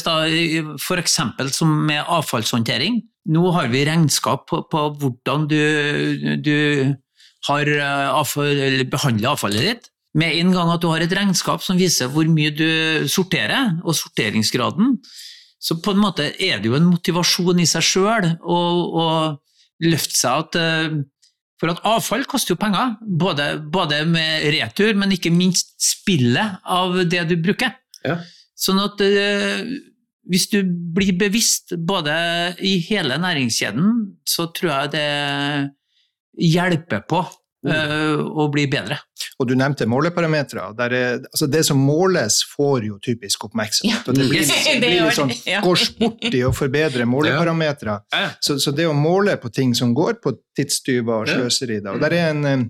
f.eks. 0.79 1.17
som 1.55 1.73
med 1.87 2.03
avfallshåndtering. 2.07 3.01
Nå 3.27 3.51
har 3.55 3.67
vi 3.73 3.85
regnskap 3.87 4.45
på, 4.51 4.61
på 4.69 4.83
hvordan 5.01 5.47
du, 5.49 6.37
du 6.45 6.95
har 7.47 7.71
avfall, 8.19 8.51
eller 8.53 8.85
behandler 8.89 9.31
avfallet 9.33 9.65
ditt. 9.65 9.89
Med 10.15 10.37
en 10.39 10.53
gang 10.55 10.69
at 10.71 10.79
du 10.83 10.87
har 10.91 11.01
et 11.03 11.11
regnskap 11.11 11.63
som 11.65 11.75
viser 11.79 12.07
hvor 12.13 12.27
mye 12.31 12.53
du 12.55 13.07
sorterer, 13.11 13.73
og 13.83 13.95
sorteringsgraden, 13.97 14.99
så 15.65 15.79
på 15.81 15.95
en 15.95 16.03
måte 16.03 16.29
er 16.29 16.61
det 16.61 16.69
jo 16.69 16.77
en 16.77 16.91
motivasjon 16.91 17.61
i 17.61 17.67
seg 17.69 17.85
sjøl 17.85 18.29
å, 18.37 18.59
å 19.01 19.05
løfte 19.85 20.17
seg 20.19 20.43
at 20.43 20.57
eh, 20.61 20.97
For 21.61 21.71
at 21.71 21.81
avfall 21.87 22.25
koster 22.29 22.53
jo 22.53 22.59
penger, 22.59 22.97
både, 23.01 23.45
både 23.71 24.03
med 24.09 24.43
retur, 24.53 24.91
men 24.99 25.15
ikke 25.15 25.31
minst 25.33 25.71
spillet 25.81 26.59
av 26.67 26.97
det 27.07 27.23
du 27.29 27.37
bruker. 27.39 27.71
Ja. 28.03 28.19
Sånn 28.59 28.81
at 28.83 28.99
eh, 29.01 29.63
hvis 30.27 30.49
du 30.51 30.59
blir 30.67 31.15
bevisst 31.17 31.71
både 31.87 32.13
i 32.59 32.75
hele 32.89 33.17
næringskjeden, 33.23 33.89
så 34.27 34.49
tror 34.51 34.71
jeg 34.73 34.93
det 34.97 35.07
hjelper 36.51 37.05
på 37.07 37.23
eh, 37.67 38.21
å 38.21 38.47
bli 38.53 38.67
bedre. 38.71 38.97
Og 39.39 39.49
du 39.49 39.55
nevnte 39.57 39.87
måleparametere. 39.89 40.67
Er, 40.85 40.95
altså 41.31 41.47
det 41.51 41.63
som 41.67 41.77
måles, 41.81 42.41
får 42.55 42.85
jo 42.87 42.99
typisk 43.03 43.43
oppmerksomhet. 43.49 44.07
Og 44.07 44.15
det 44.15 44.29
blir, 44.29 44.39
Yes. 44.45 44.53
det 44.67 44.77
blir 44.83 45.01
litt 45.07 45.17
sånn, 45.17 45.33
ja. 45.49 45.59
går 45.65 45.81
sport 45.81 46.29
i 46.31 46.43
å 46.47 46.53
forbedre 46.55 47.05
måleparametere. 47.09 47.99
Ja. 48.15 48.29
Så, 48.39 48.59
så 48.63 48.71
det 48.75 48.87
å 48.87 48.93
måle 48.95 49.35
på 49.41 49.51
ting 49.51 49.75
som 49.75 49.93
går 49.97 50.21
på 50.23 50.37
tidstyver 50.57 51.21
og 51.23 51.27
Ja. 51.31 51.41
sløseri 51.41 51.81
da. 51.83 51.93
Og 51.97 52.01
der 52.05 52.13
er 52.15 52.29
en, 52.31 52.45
eh, 52.45 52.65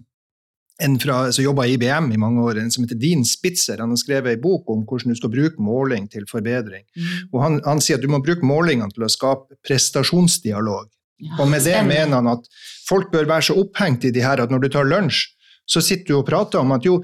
en 0.86 0.97
fra, 0.99 1.31
som 1.31 1.45
jobba 1.45 1.63
i 1.69 1.77
IBM 1.77 2.10
i 2.12 2.17
mange 2.19 2.41
år, 2.43 2.58
en 2.60 2.71
som 2.71 2.84
heter 2.84 2.97
Dean 2.99 3.21
Spitzer. 3.23 3.77
Han 3.79 3.93
har 3.93 4.01
skrevet 4.01 4.34
en 4.34 4.41
bok 4.43 4.67
om 4.73 4.81
hvordan 4.86 5.13
du 5.13 5.15
skal 5.15 5.31
bruke 5.31 5.55
måling 5.63 6.10
til 6.12 6.25
forbedring. 6.27 6.84
Og 7.31 7.39
han, 7.45 7.62
han 7.63 7.79
sier 7.79 7.95
at 7.95 8.03
du 8.03 8.10
må 8.12 8.19
bruke 8.25 8.43
målingene 8.43 8.91
til 8.91 9.05
å 9.08 9.12
skape 9.12 9.55
prestasjonsdialog. 9.63 10.89
Og 11.39 11.47
med 11.47 11.63
det 11.63 11.78
mener 11.88 12.17
han 12.19 12.28
at 12.28 12.47
folk 12.89 13.12
bør 13.13 13.25
være 13.30 13.49
så 13.51 13.56
opphengt 13.62 14.04
i 14.06 14.12
de 14.12 14.21
her 14.25 14.41
at 14.43 14.51
når 14.51 14.65
du 14.65 14.69
tar 14.73 14.84
lunsj, 14.89 15.32
så 15.65 15.82
sitter 15.82 16.12
du 16.12 16.17
og 16.19 16.28
prater 16.28 16.60
om 16.62 16.75
at 16.75 16.84
jo, 16.86 16.99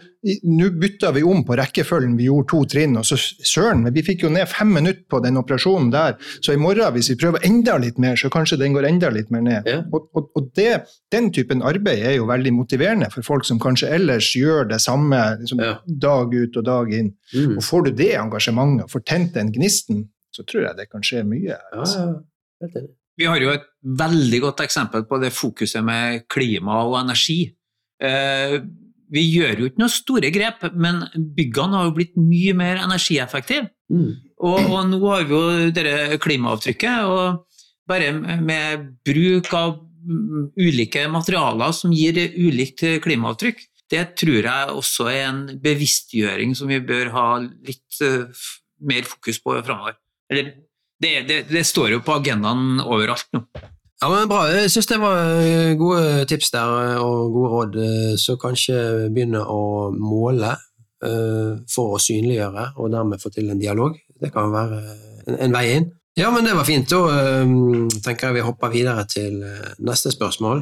nå 0.45 0.67
bytta 0.78 1.10
vi 1.15 1.24
om 1.26 1.39
på 1.47 1.56
rekkefølgen, 1.58 2.12
vi 2.19 2.28
gjorde 2.28 2.45
to 2.52 2.60
trinn, 2.69 2.93
og 3.00 3.08
så 3.10 3.17
søren, 3.17 3.80
men 3.82 3.95
vi 3.95 4.04
fikk 4.06 4.21
jo 4.28 4.30
ned 4.30 4.45
fem 4.52 4.69
minutter 4.76 5.02
på 5.10 5.17
den 5.24 5.39
operasjonen 5.41 5.89
der, 5.89 6.13
så 6.45 6.54
i 6.54 6.60
morgen 6.62 6.93
hvis 6.93 7.10
vi 7.10 7.15
prøver 7.24 7.41
enda 7.47 7.80
litt 7.82 7.97
mer, 7.97 8.13
så 8.21 8.30
kanskje 8.30 8.60
den 8.62 8.76
går 8.78 8.86
enda 8.91 9.10
litt 9.15 9.32
mer 9.34 9.41
ned. 9.47 9.65
Ja. 9.65 9.80
Og, 9.89 10.06
og, 10.13 10.30
og 10.38 10.52
det, 10.60 10.84
den 11.10 11.32
typen 11.34 11.65
arbeid 11.65 12.06
er 12.06 12.13
jo 12.19 12.30
veldig 12.30 12.54
motiverende 12.60 13.10
for 13.10 13.26
folk 13.26 13.50
som 13.50 13.58
kanskje 13.63 13.89
ellers 13.97 14.30
gjør 14.38 14.69
det 14.69 14.82
samme 14.86 15.24
liksom, 15.41 15.65
Ja. 15.65 15.74
dag 16.06 16.30
ut 16.38 16.62
og 16.62 16.69
dag 16.69 16.93
inn. 17.00 17.15
Mm. 17.34 17.56
Og 17.58 17.63
får 17.65 17.88
du 17.89 17.93
det 18.04 18.12
engasjementet, 18.21 18.91
får 18.93 19.08
tent 19.10 19.34
den 19.41 19.50
gnisten, 19.58 20.06
så 20.38 20.45
tror 20.45 20.67
jeg 20.69 20.78
det 20.84 20.91
kan 20.93 21.02
skje 21.02 21.26
mye. 21.26 21.56
Ja, 21.58 21.63
Altså. 21.82 21.97
ja. 22.12 22.19
Helt 22.62 22.76
enig. 22.84 22.93
Vi 23.19 23.28
har 23.28 23.41
jo 23.43 23.52
et 23.54 23.65
veldig 23.82 24.39
godt 24.45 24.63
eksempel 24.63 25.04
på 25.10 25.19
det 25.21 25.34
fokuset 25.36 25.84
med 25.86 26.26
klima 26.32 26.82
og 26.86 27.00
energi. 27.02 27.43
Eh, 28.02 28.58
vi 29.12 29.26
gjør 29.28 29.60
jo 29.60 29.69
ikke 29.69 29.82
noen 29.82 29.91
store 29.91 30.32
grep, 30.32 30.63
men 30.71 31.04
byggene 31.36 31.78
har 31.78 31.89
jo 31.89 31.95
blitt 31.97 32.13
mye 32.15 32.56
mer 32.58 32.80
energieffektive. 32.86 33.67
Mm. 33.91 34.12
Og, 34.39 34.60
og 34.71 34.86
nå 34.88 35.02
har 35.04 35.26
vi 35.28 35.36
jo 35.36 35.71
dette 35.76 36.19
klimaavtrykket, 36.24 37.12
og 37.12 37.65
bare 37.91 38.13
med 38.39 38.88
bruk 39.06 39.52
av 39.58 39.76
ulike 40.58 41.04
materialer 41.12 41.76
som 41.76 41.91
gir 41.93 42.17
ulikt 42.39 42.86
klimaavtrykk, 43.04 43.60
det 43.91 44.06
tror 44.19 44.47
jeg 44.47 44.71
også 44.71 45.08
er 45.12 45.26
en 45.28 45.41
bevisstgjøring 45.62 46.56
som 46.56 46.71
vi 46.71 46.80
bør 46.80 47.12
ha 47.12 47.28
litt 47.43 48.00
uh, 48.06 48.32
mer 48.88 49.08
fokus 49.08 49.41
på 49.43 49.58
framover. 49.60 49.97
Eller 50.32 50.54
det, 51.02 51.14
det, 51.28 51.38
det, 51.50 51.64
står 51.68 51.96
jo 51.96 52.02
på 52.06 52.18
agendaen 52.20 52.82
overalt 52.84 53.28
nå. 53.36 53.44
Ja, 54.02 54.10
men 54.10 54.30
Bra. 54.30 54.48
Jeg 54.50 54.72
syns 54.74 54.90
det 54.90 54.98
var 55.02 55.20
eh, 55.44 55.74
gode 55.78 56.26
tips 56.30 56.54
der 56.56 56.98
og 57.04 57.34
gode 57.36 57.52
råd. 57.54 57.80
Så 58.18 58.38
kanskje 58.42 59.10
begynne 59.14 59.44
å 59.46 59.92
måle 59.94 60.58
for 61.02 61.96
å 61.96 62.00
synliggjøre 62.02 62.68
og 62.78 62.92
dermed 62.94 63.22
få 63.22 63.32
til 63.34 63.48
en 63.50 63.62
dialog. 63.62 63.96
Det 64.22 64.30
kan 64.30 64.54
være 64.54 64.84
en, 65.34 65.50
vei 65.50 65.64
inn. 65.80 65.90
Ja, 66.14 66.30
men 66.30 66.46
det 66.46 66.54
var 66.54 66.70
fint. 66.70 66.94
Da 66.94 67.42
tenker 68.06 68.30
jeg 68.30 68.38
vi 68.38 68.46
hopper 68.46 68.70
videre 68.70 69.08
til 69.10 69.42
neste 69.82 70.14
spørsmål. 70.14 70.62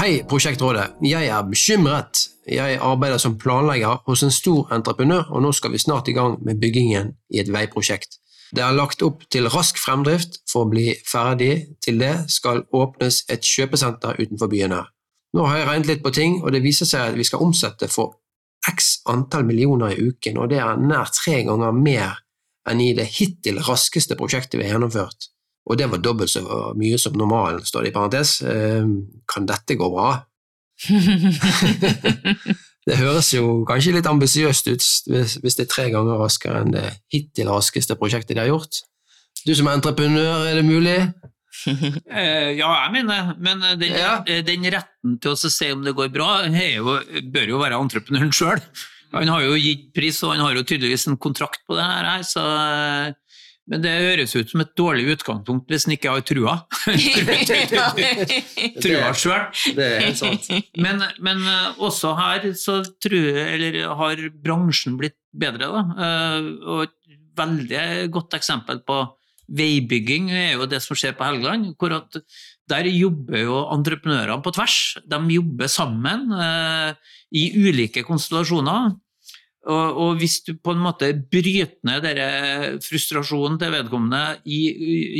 Hei, 0.00 0.22
Prosjektrådet. 0.24 0.94
Jeg 1.04 1.26
er 1.28 1.42
bekymret. 1.44 2.18
Jeg 2.48 2.78
arbeider 2.80 3.18
som 3.20 3.34
planlegger 3.38 3.98
hos 4.06 4.22
en 4.24 4.30
stor 4.32 4.70
entreprenør, 4.72 5.26
og 5.28 5.42
nå 5.44 5.50
skal 5.52 5.74
vi 5.74 5.78
snart 5.82 6.06
i 6.08 6.14
gang 6.16 6.38
med 6.40 6.56
byggingen 6.62 7.10
i 7.28 7.40
et 7.42 7.50
veiprosjekt. 7.52 8.16
Det 8.56 8.62
er 8.64 8.72
lagt 8.72 9.02
opp 9.04 9.26
til 9.28 9.50
rask 9.52 9.76
fremdrift 9.76 10.38
for 10.48 10.64
å 10.64 10.70
bli 10.70 10.94
ferdig. 11.04 11.76
Til 11.84 12.00
det 12.00 12.14
skal 12.32 12.62
åpnes 12.72 13.26
et 13.28 13.44
kjøpesenter 13.44 14.16
utenfor 14.22 14.48
byen 14.48 14.72
her. 14.78 14.88
Nå 15.36 15.44
har 15.44 15.60
jeg 15.60 15.68
regnet 15.68 15.90
litt 15.92 16.02
på 16.06 16.14
ting, 16.16 16.38
og 16.40 16.56
det 16.56 16.62
viser 16.64 16.88
seg 16.88 17.10
at 17.10 17.18
vi 17.20 17.26
skal 17.28 17.44
omsette 17.44 17.90
for 17.92 18.16
x 18.72 19.02
antall 19.04 19.44
millioner 19.44 19.92
i 19.92 20.06
uken, 20.08 20.40
og 20.40 20.48
det 20.54 20.62
er 20.64 20.80
nær 20.80 21.12
tre 21.12 21.42
ganger 21.44 21.76
mer 21.76 22.24
enn 22.64 22.80
i 22.80 22.94
det 22.96 23.10
hittil 23.18 23.60
raskeste 23.68 24.16
prosjektet 24.16 24.56
vi 24.56 24.64
har 24.64 24.78
gjennomført 24.78 25.28
og 25.68 25.78
det 25.78 25.88
var 25.92 26.02
dobbelt 26.02 26.32
så 26.32 26.42
mye 26.78 26.98
som 26.98 27.16
normalen, 27.18 27.62
står 27.66 27.86
det 27.86 27.92
i 27.92 27.94
parentes. 27.94 28.40
Ehm, 28.42 28.94
kan 29.28 29.46
dette 29.48 29.76
gå 29.78 29.90
bra? 29.92 30.12
det 32.88 32.96
høres 32.96 33.28
jo 33.34 33.60
kanskje 33.68 33.92
litt 33.98 34.08
ambisiøst 34.08 34.70
ut 34.72 34.86
hvis 35.12 35.58
det 35.58 35.66
er 35.66 35.68
tre 35.68 35.90
ganger 35.92 36.22
raskere 36.22 36.62
enn 36.64 36.72
det 36.72 36.86
hittil 37.12 37.50
raskeste 37.52 37.98
prosjektet 38.00 38.38
de 38.38 38.42
har 38.42 38.48
gjort. 38.50 38.80
Du 39.44 39.52
som 39.56 39.68
er 39.68 39.76
entreprenør, 39.78 40.48
er 40.48 40.58
det 40.58 40.66
mulig? 40.66 40.98
Eh, 41.60 42.56
ja, 42.56 42.68
jeg 42.86 42.92
mener 42.94 43.34
men 43.42 43.60
den, 43.80 43.92
ja. 43.92 44.14
Eh, 44.24 44.40
den 44.46 44.64
retten 44.72 45.18
til 45.20 45.34
å 45.34 45.50
se 45.52 45.68
om 45.74 45.82
det 45.84 45.92
går 45.98 46.08
bra, 46.14 46.46
jo, 46.48 46.96
bør 47.32 47.52
jo 47.52 47.60
være 47.60 47.80
entreprenøren 47.80 48.32
sjøl. 48.32 48.62
Han 49.12 49.28
har 49.32 49.42
jo 49.42 49.58
gitt 49.58 49.90
pris, 49.96 50.20
og 50.24 50.36
han 50.36 50.44
har 50.44 50.54
jo 50.54 50.64
tydeligvis 50.64 51.08
en 51.10 51.18
kontrakt 51.20 51.64
på 51.66 51.76
det 51.76 51.84
her, 51.84 52.22
så 52.24 52.44
men 53.70 53.82
det 53.84 53.92
høres 53.92 54.32
ut 54.34 54.50
som 54.50 54.62
et 54.64 54.72
dårlig 54.78 55.04
utgangspunkt 55.14 55.70
hvis 55.70 55.86
en 55.86 55.94
ikke 55.94 56.14
har 56.14 56.24
trua. 56.26 56.54
trua 58.84 59.12
sjøl. 59.14 59.44
Det 59.76 59.86
er 59.86 60.04
helt 60.08 60.18
sant. 60.18 60.48
Men, 60.80 61.04
men 61.22 61.44
eh, 61.46 61.78
også 61.78 62.14
her 62.18 62.48
så 62.58 62.80
tror, 63.02 63.94
har 64.00 64.24
bransjen 64.42 64.98
blitt 65.00 65.18
bedre. 65.30 65.70
Da. 65.70 65.84
Eh, 66.06 66.50
og 66.66 66.86
et 66.88 66.96
veldig 67.38 68.10
godt 68.14 68.38
eksempel 68.40 68.82
på 68.86 69.02
veibygging 69.50 70.30
er 70.34 70.52
jo 70.54 70.66
det 70.70 70.80
som 70.82 70.98
skjer 70.98 71.14
på 71.18 71.26
Helgeland. 71.26 71.72
hvor 71.78 71.94
at 71.96 72.20
der 72.70 72.86
jobber 72.86 73.38
jo 73.42 73.62
entreprenørene 73.74 74.42
på 74.44 74.52
tvers. 74.54 74.98
De 75.06 75.18
jobber 75.34 75.70
sammen 75.70 76.30
eh, 76.34 76.94
i 77.34 77.50
ulike 77.58 78.04
konstellasjoner. 78.06 78.94
Og, 79.68 79.96
og, 80.00 80.10
hvis 80.20 80.38
du 80.46 80.54
på 80.56 80.72
en 80.72 80.80
måte 80.80 81.10
bryter 81.32 81.74
ned 81.84 82.04
denne 82.04 82.78
frustrasjonen 82.84 83.58
til 83.60 83.74
vedkommende 83.74 84.40
i, 84.48 84.60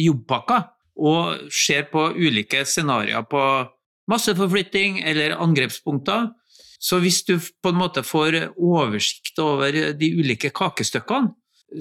jobbpakka, 0.07 0.63
og 1.01 1.51
ser 1.53 1.87
på 1.93 2.11
ulike 2.17 2.65
scenarioer 2.69 3.25
på 3.29 3.43
masseforflytting 4.11 5.01
eller 5.07 5.37
angrepspunkter, 5.41 6.31
så 6.81 6.99
hvis 7.01 7.23
du 7.29 7.35
på 7.37 7.73
en 7.73 7.81
måte 7.81 8.03
får 8.05 8.39
oversikt 8.57 9.39
over 9.45 9.77
de 9.97 10.11
ulike 10.17 10.51
kakestykkene, 10.57 11.35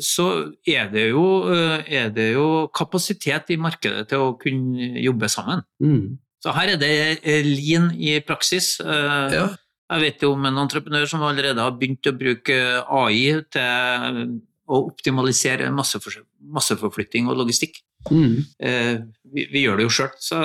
så 0.04 0.52
er 0.68 0.92
det 0.92 1.08
jo, 1.10 1.24
er 1.50 2.12
det 2.14 2.34
jo 2.36 2.68
kapasitet 2.76 3.50
i 3.50 3.58
markedet 3.58 4.04
til 4.12 4.22
å 4.22 4.36
kunne 4.38 5.00
jobbe 5.02 5.30
sammen. 5.32 5.64
Mm. 5.82 6.20
Så 6.44 6.54
her 6.56 6.76
er 6.76 6.80
det 6.80 7.40
lean 7.48 7.90
i 7.98 8.20
praksis. 8.24 8.76
Ja. 8.84 9.48
Jeg 9.90 10.04
vet 10.06 10.24
jo 10.26 10.34
om 10.36 10.46
en 10.46 10.62
entreprenør 10.62 11.08
som 11.10 11.26
allerede 11.26 11.64
har 11.66 11.78
begynt 11.78 12.10
å 12.10 12.16
bruke 12.18 12.58
AI 12.86 13.40
til 13.50 14.34
å 14.70 14.82
optimalisere 14.86 15.72
masseforflytting 15.74 17.30
og 17.30 17.40
logistikk. 17.42 17.80
Mm. 18.14 18.36
Eh, 18.62 18.98
vi, 19.34 19.48
vi, 19.50 19.64
gjør 19.64 19.80
det 19.80 19.88
jo 19.88 19.96
sjøl, 19.98 20.12
så 20.22 20.42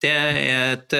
det 0.00 0.14
er 0.14 0.40
et 0.74 0.96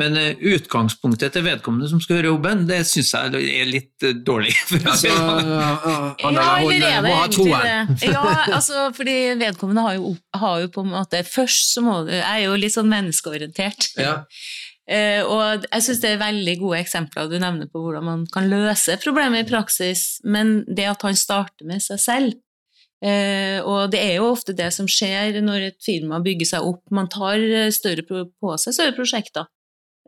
men 0.00 0.16
utgangspunktet 0.40 1.34
til 1.34 1.44
vedkommende 1.44 1.88
som 1.90 2.00
skal 2.00 2.18
gjøre 2.18 2.30
jobben, 2.30 2.64
det 2.68 2.78
syns 2.88 3.10
jeg 3.12 3.42
er 3.60 3.68
litt 3.68 4.06
dårlig. 4.24 4.54
Altså, 4.92 5.10
ja, 5.10 6.14
eller 6.28 6.86
er 6.88 7.04
det 7.04 7.12
egentlig 7.12 8.12
Ja, 8.12 8.22
altså, 8.56 8.86
fordi 8.96 9.16
vedkommende 9.40 9.84
har 9.84 9.98
jo, 9.98 10.14
har 10.36 10.62
jo, 10.62 10.70
på 10.72 10.84
en 10.84 10.92
måte 10.94 11.20
Først 11.28 11.74
så 11.74 11.82
må 11.84 11.98
du 12.06 12.12
Jeg 12.12 12.24
er 12.24 12.44
jo 12.46 12.56
litt 12.58 12.74
sånn 12.74 12.90
menneskeorientert. 12.90 13.90
Ja. 14.00 14.14
Uh, 14.90 15.22
og 15.30 15.66
jeg 15.68 15.84
syns 15.86 16.00
det 16.02 16.08
er 16.10 16.22
veldig 16.24 16.54
gode 16.58 16.78
eksempler 16.82 17.28
du 17.30 17.36
nevner 17.38 17.68
på 17.70 17.78
hvordan 17.84 18.02
man 18.02 18.24
kan 18.34 18.48
løse 18.50 18.96
problemet 18.98 19.44
i 19.44 19.50
praksis, 19.52 20.16
men 20.26 20.64
det 20.66 20.88
at 20.90 21.04
han 21.06 21.14
starter 21.14 21.68
med 21.68 21.78
seg 21.84 22.00
selv 22.02 22.32
uh, 23.06 23.62
Og 23.62 23.92
det 23.92 24.00
er 24.02 24.16
jo 24.16 24.32
ofte 24.32 24.56
det 24.58 24.72
som 24.74 24.90
skjer 24.90 25.38
når 25.46 25.68
et 25.68 25.78
firma 25.86 26.18
bygger 26.24 26.50
seg 26.54 26.66
opp. 26.66 26.82
Man 26.90 27.06
tar 27.12 27.38
større 27.70 28.02
på 28.10 28.56
seg 28.58 28.74
større 28.74 28.96
prosjekter. 28.98 29.50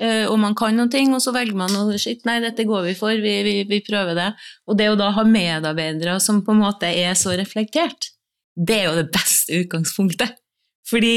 Og 0.03 0.35
man 0.43 0.57
kan 0.59 0.75
noen 0.75 0.91
ting, 0.91 1.13
og 1.15 1.21
så 1.23 1.31
velger 1.31 1.55
man 1.55 1.71
noe 1.71 1.95
shit, 2.03 2.25
nei, 2.27 2.41
dette 2.43 2.65
går 2.67 2.81
vi 2.89 2.95
for, 2.99 3.15
vi, 3.15 3.35
vi, 3.47 3.53
vi 3.71 3.79
prøver 3.87 4.17
det. 4.19 4.25
Og 4.67 4.75
det 4.81 4.89
å 4.91 4.97
da 4.99 5.13
ha 5.15 5.23
medarbeidere 5.23 6.17
som 6.19 6.41
på 6.43 6.51
en 6.51 6.65
måte 6.65 6.91
er 6.91 7.15
så 7.15 7.37
reflektert, 7.39 8.09
det 8.59 8.81
er 8.81 8.89
jo 8.89 8.97
det 8.99 9.13
beste 9.15 9.61
utgangspunktet. 9.63 10.35
Fordi 10.91 11.15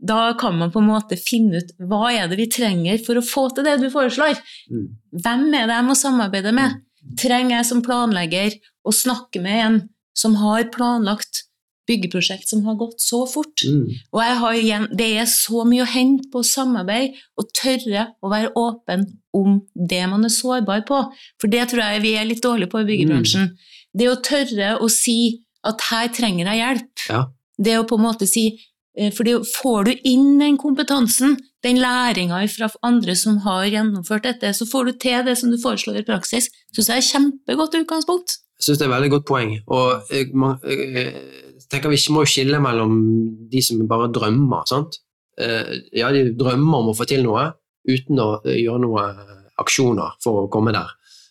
da 0.00 0.32
kan 0.40 0.56
man 0.58 0.72
på 0.72 0.80
en 0.80 0.88
måte 0.88 1.18
finne 1.20 1.60
ut 1.60 1.74
hva 1.90 2.08
er 2.14 2.30
det 2.30 2.38
vi 2.40 2.48
trenger 2.52 3.00
for 3.04 3.20
å 3.20 3.24
få 3.24 3.48
til 3.54 3.66
det 3.66 3.76
du 3.82 3.90
foreslår. 3.92 4.38
Mm. 4.72 4.86
Hvem 5.24 5.46
er 5.52 5.68
det 5.68 5.76
jeg 5.76 5.88
må 5.88 5.96
samarbeide 5.98 6.54
med? 6.56 6.80
Trenger 7.20 7.58
jeg 7.58 7.68
som 7.68 7.84
planlegger 7.84 8.56
å 8.86 8.94
snakke 8.94 9.42
med 9.44 9.64
en 9.64 9.78
som 10.16 10.36
har 10.40 10.68
planlagt 10.72 11.44
byggeprosjekt 11.90 12.48
som 12.48 12.62
har 12.66 12.78
gått 12.80 13.02
så 13.02 13.22
fort? 13.28 13.64
Mm. 13.66 13.88
Og 14.14 14.46
igjen, 14.54 14.86
det 14.96 15.10
er 15.20 15.28
så 15.30 15.64
mye 15.68 15.84
å 15.84 15.90
hente 15.90 16.30
på 16.32 16.44
samarbeid 16.46 17.18
og 17.40 17.50
tørre 17.56 18.06
å 18.22 18.32
være 18.32 18.54
åpen 18.58 19.06
om 19.36 19.60
det 19.74 20.02
man 20.10 20.26
er 20.26 20.34
sårbar 20.34 20.84
på. 20.88 21.02
For 21.40 21.52
det 21.52 21.68
tror 21.72 21.84
jeg 21.84 22.04
vi 22.06 22.16
er 22.18 22.28
litt 22.28 22.44
dårlige 22.44 22.72
på 22.72 22.82
i 22.82 22.88
byggebransjen. 22.88 23.50
Mm. 23.50 23.76
Det 24.00 24.08
å 24.10 24.18
tørre 24.24 24.74
å 24.80 24.88
si 24.92 25.18
at 25.66 25.90
her 25.90 26.10
trenger 26.14 26.48
jeg 26.48 26.62
hjelp. 26.62 27.06
Ja. 27.10 27.22
Det 27.60 27.76
å 27.76 27.86
på 27.88 27.98
en 27.98 28.06
måte 28.06 28.28
si 28.28 28.46
fordi 29.16 29.36
får 29.46 29.84
du 29.86 29.92
inn 30.08 30.38
den 30.40 30.56
kompetansen, 30.58 31.36
den 31.62 31.78
læringa 31.78 32.40
fra 32.50 32.70
andre 32.86 33.14
som 33.16 33.38
har 33.44 33.68
gjennomført 33.68 34.26
dette, 34.26 34.52
så 34.56 34.66
får 34.66 34.88
du 34.88 34.92
til 34.98 35.24
det 35.26 35.36
som 35.38 35.52
du 35.52 35.58
foreslår 35.62 36.00
i 36.00 36.06
praksis. 36.06 36.48
Syns 36.74 36.88
jeg 36.90 36.96
er 36.96 37.04
et 37.04 37.10
kjempegodt 37.10 37.76
utgangspunkt. 37.82 38.38
Jeg 38.58 38.66
syns 38.66 38.80
det 38.80 38.86
er 38.86 38.90
et 38.90 38.96
veldig 38.96 39.12
godt 39.14 39.28
poeng. 39.28 39.54
Og 39.70 40.10
jeg, 40.10 40.32
man, 40.34 40.58
jeg, 40.66 41.12
tenker 41.70 41.92
vi 41.92 42.00
må 42.12 42.24
skille 42.28 42.60
mellom 42.62 42.96
de 43.52 43.62
som 43.64 43.80
bare 43.88 44.10
drømmer. 44.12 44.66
sant? 44.68 45.00
Eh, 45.40 45.76
ja, 45.96 46.10
de 46.12 46.30
drømmer 46.36 46.82
om 46.82 46.90
å 46.92 46.96
få 46.96 47.06
til 47.08 47.22
noe 47.24 47.46
uten 47.88 48.20
å 48.20 48.30
gjøre 48.44 48.82
noen 48.82 49.20
aksjoner 49.60 50.16
for 50.24 50.44
å 50.44 50.50
komme 50.52 50.74
der. 50.74 50.90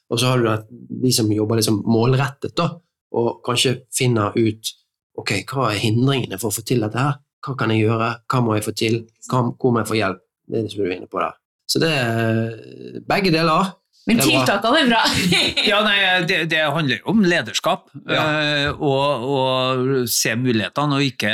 Og 0.09 0.21
så 0.21 0.31
har 0.31 0.41
du 0.41 0.77
de 1.03 1.11
som 1.13 1.29
jobber 1.31 1.59
liksom 1.59 1.83
målrettet, 1.85 2.55
da, 2.57 2.71
og 3.19 3.41
kanskje 3.45 3.83
finner 3.93 4.33
ut 4.37 4.71
ok, 5.19 5.33
hva 5.49 5.69
er 5.73 5.83
hindringene 5.83 6.39
for 6.41 6.49
å 6.49 6.55
få 6.55 6.63
til 6.65 6.81
dette 6.85 7.01
her. 7.01 7.19
Hva 7.45 7.55
kan 7.59 7.71
jeg 7.73 7.85
gjøre? 7.87 8.13
Hva 8.29 8.41
må 8.43 8.55
jeg 8.57 8.67
få 8.67 8.75
til? 8.75 9.03
hvor 9.29 9.71
må 9.71 9.83
jeg 9.83 9.91
få 9.91 9.99
hjelp? 9.99 10.23
Det 10.49 10.57
er 10.57 10.65
det 10.65 10.71
som 10.73 10.81
du 10.81 10.87
er 10.87 10.95
inne 10.97 11.09
på 11.09 11.21
der. 11.21 11.35
Så 11.69 11.81
det 11.81 11.91
er 11.93 13.03
begge 13.07 13.31
deler. 13.33 13.75
Men 14.09 14.21
tiltakene 14.23 14.79
er 14.81 14.87
bra! 14.89 15.01
ja, 15.69 15.79
nei, 15.85 15.97
det, 16.25 16.39
det, 16.49 16.61
handler 16.73 17.03
om 17.11 17.19
lederskap. 17.21 17.91
Ja. 18.09 18.23
Uh, 18.71 18.81
og, 18.87 19.25
og, 19.29 19.83
se 20.09 20.33
mulighetene, 20.39 20.97
og 20.97 21.05
ikke, 21.05 21.33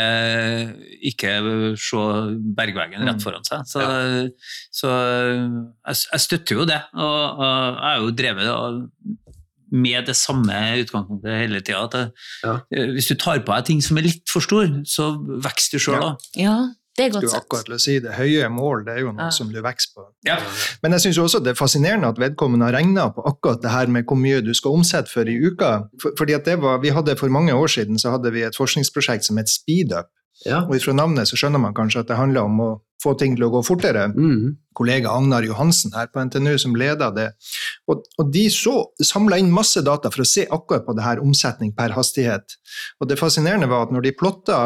ikke 1.11 1.35
se 1.79 2.01
bergveggen 2.57 3.05
rett 3.05 3.21
mm. 3.21 3.23
foran 3.23 3.47
seg. 3.47 3.63
Så, 3.69 3.85
ja. 3.85 4.25
så 4.75 4.91
jeg, 4.91 6.01
jeg, 6.01 6.25
støtter 6.25 6.59
jo 6.59 6.67
det. 6.67 6.81
Og, 6.97 7.21
og 7.39 7.45
jeg 7.47 7.93
er 7.93 8.03
jo 8.03 8.15
drevet 8.23 8.51
med 9.75 10.07
det 10.09 10.15
samme 10.17 10.55
utgangspunktet 10.79 11.37
hele 11.43 11.61
tida. 11.65 12.07
Ja. 12.45 12.55
Eh, 12.71 12.95
hvis 12.95 13.11
du 13.11 13.17
tar 13.19 13.43
på 13.43 13.53
deg 13.53 13.69
ting 13.69 13.83
som 13.83 13.99
er 13.99 14.07
litt 14.07 14.25
for 14.31 14.45
stor, 14.45 14.69
så 14.87 15.11
vokser 15.19 15.77
du 15.77 15.85
sjøl 15.85 16.01
da. 16.01 16.15
Ja. 16.39 16.57
Det 16.95 17.09
er 17.09 17.11
godt 17.11 17.25
sett. 17.27 17.43
akkurat 17.43 17.65
til 17.67 17.75
å 17.75 17.79
si 17.83 17.93
det. 17.99 18.11
Høye 18.15 18.47
mål 18.47 18.85
det 18.87 18.93
er 18.93 19.01
jo 19.03 19.09
noe 19.11 19.27
ja. 19.27 19.33
som 19.35 19.49
du 19.51 19.57
vokser 19.59 19.91
på. 19.97 20.05
Ja. 20.27 20.37
Men 20.83 20.95
jeg 20.95 21.03
syns 21.03 21.19
også 21.25 21.41
det 21.43 21.51
er 21.51 21.57
fascinerende 21.59 22.07
at 22.13 22.21
vedkommende 22.21 22.69
har 22.69 22.77
regna 22.77 23.09
på 23.11 23.25
akkurat 23.27 23.59
det 23.65 23.73
her 23.73 23.91
med 23.91 24.07
hvor 24.07 24.19
mye 24.19 24.39
du 24.45 24.53
skal 24.55 24.77
omsette 24.77 25.11
for 25.11 25.27
i 25.27 25.35
uka. 25.35 25.89
For, 25.99 26.15
fordi 26.15 26.37
at 26.37 26.47
det 26.47 26.55
var, 26.63 26.79
vi 26.83 26.93
hadde 26.95 27.17
For 27.19 27.31
mange 27.31 27.51
år 27.51 27.67
siden 27.67 27.99
så 27.99 28.15
hadde 28.15 28.31
vi 28.31 28.45
et 28.47 28.55
forskningsprosjekt 28.55 29.27
som 29.27 29.41
het 29.41 29.51
SpeedUp. 29.51 30.07
Ja. 30.43 30.63
Og 30.65 30.75
ifra 30.77 30.93
navnet 30.95 31.29
så 31.29 31.39
skjønner 31.39 31.61
man 31.61 31.75
kanskje 31.77 32.03
at 32.03 32.11
det 32.11 32.19
handler 32.19 32.49
om 32.49 32.59
å 32.61 32.69
få 33.01 33.13
ting 33.19 33.35
til 33.37 33.47
å 33.47 33.51
gå 33.53 33.61
fortere. 33.65 34.07
Mm. 34.11 34.55
Kollega 34.75 35.13
Agnar 35.15 35.45
Johansen 35.45 35.93
her 35.95 36.09
på 36.11 36.23
NTNU 36.25 36.55
som 36.61 36.75
leder 36.79 37.13
det. 37.15 37.27
Og, 37.91 38.03
og 38.19 38.31
de 38.33 38.45
så 38.53 38.75
samla 39.03 39.39
inn 39.41 39.53
masse 39.53 39.83
data 39.85 40.11
for 40.11 40.25
å 40.25 40.29
se 40.29 40.47
akkurat 40.49 40.85
på 40.87 40.95
det 40.97 41.05
her 41.05 41.21
omsetning 41.23 41.73
per 41.77 41.95
hastighet. 41.95 42.57
Og 42.99 43.09
det 43.11 43.19
fascinerende 43.21 43.69
var 43.71 43.87
at 43.87 43.95
når 43.95 44.07
de 44.07 44.15
plotta 44.17 44.59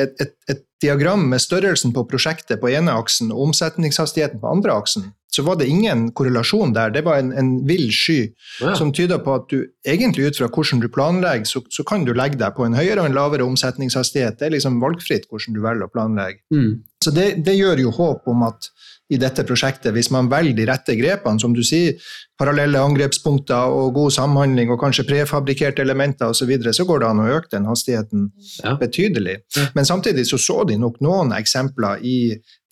et, 0.00 0.14
et, 0.22 0.36
et 0.50 0.62
diagram 0.82 1.24
med 1.30 1.42
størrelsen 1.42 1.94
på 1.94 2.06
prosjektet 2.10 2.60
på 2.62 2.70
ene 2.72 2.94
aksen 2.98 3.32
og 3.32 3.48
omsetningshastigheten 3.48 4.42
på 4.42 4.52
andre 4.52 4.76
aksen, 4.78 5.10
så 5.34 5.42
var 5.46 5.56
det 5.56 5.66
ingen 5.72 6.10
korrelasjon 6.12 6.74
der. 6.76 6.90
Det 6.92 7.02
var 7.06 7.18
en, 7.22 7.32
en 7.32 7.52
vill 7.66 7.88
sky 7.92 8.32
Ja. 8.60 8.74
som 8.76 8.92
tyder 8.92 9.18
på 9.24 9.34
at 9.34 9.48
du 9.48 9.62
egentlig 9.88 10.26
ut 10.28 10.36
fra 10.36 10.48
hvordan 10.52 10.80
du 10.82 10.88
planlegger, 10.92 11.48
så, 11.48 11.62
så 11.72 11.84
kan 11.88 12.04
du 12.04 12.12
legge 12.12 12.36
deg 12.40 12.52
på 12.56 12.66
en 12.66 12.76
høyere 12.76 13.00
og 13.00 13.08
en 13.08 13.16
lavere 13.16 13.46
omsetningshastighet. 13.48 14.38
Det 14.38 14.46
er 14.46 14.56
liksom 14.58 14.80
valgfritt 14.82 15.28
hvordan 15.30 15.56
du 15.56 15.62
velger 15.64 15.88
å 15.88 15.92
planlegge. 15.92 16.42
Mm. 16.52 16.82
Så 17.04 17.10
det, 17.16 17.28
det 17.46 17.56
gjør 17.56 17.80
jo 17.86 17.94
håp 17.96 18.28
om 18.30 18.44
at 18.46 18.68
i 19.12 19.18
dette 19.20 19.44
prosjektet, 19.48 19.92
hvis 19.94 20.10
man 20.14 20.30
velger 20.32 20.56
de 20.56 20.66
rette 20.70 20.96
grepene, 20.98 21.40
som 21.42 21.52
du 21.56 21.60
sier, 21.66 21.98
parallelle 22.40 22.80
angrepspunkter 22.80 23.70
og 23.70 23.92
god 23.94 24.14
samhandling 24.16 24.72
og 24.72 24.80
kanskje 24.82 25.04
prefabrikkerte 25.10 25.84
elementer 25.84 26.32
osv., 26.32 26.42
så, 26.42 26.48
videre, 26.50 26.72
så 26.74 26.86
går 26.88 27.02
det 27.04 27.10
an 27.12 27.20
å 27.22 27.28
øke 27.36 27.52
den 27.52 27.68
hastigheten 27.70 28.24
Ja. 28.64 28.74
betydelig. 28.80 29.36
Ja. 29.56 29.68
Men 29.76 29.86
samtidig 29.86 30.26
så, 30.26 30.38
så 30.42 30.64
de 30.66 30.76
nok 30.80 30.98
noen 31.04 31.30
eksempler 31.36 32.02
i 32.02 32.16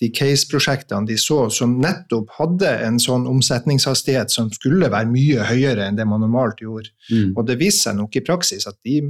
de 0.00 0.09
case-prosjektene 0.16 1.07
de 1.07 1.16
så, 1.20 1.50
som 1.53 1.76
nettopp 1.79 2.33
hadde 2.38 2.70
en 2.87 2.98
sånn 2.98 3.29
omsetningshastighet 3.31 4.33
som 4.33 4.48
skulle 4.50 4.88
være 4.90 5.11
mye 5.12 5.44
høyere 5.44 5.87
enn 5.87 5.98
det 5.98 6.07
man 6.09 6.24
normalt 6.24 6.62
gjorde. 6.64 6.90
Mm. 7.12 7.35
Og 7.37 7.44
det 7.46 7.59
viste 7.61 7.90
seg 7.90 7.98
nok 8.00 8.16
i 8.16 8.24
praksis 8.24 8.66
at 8.66 8.79
de, 8.87 9.00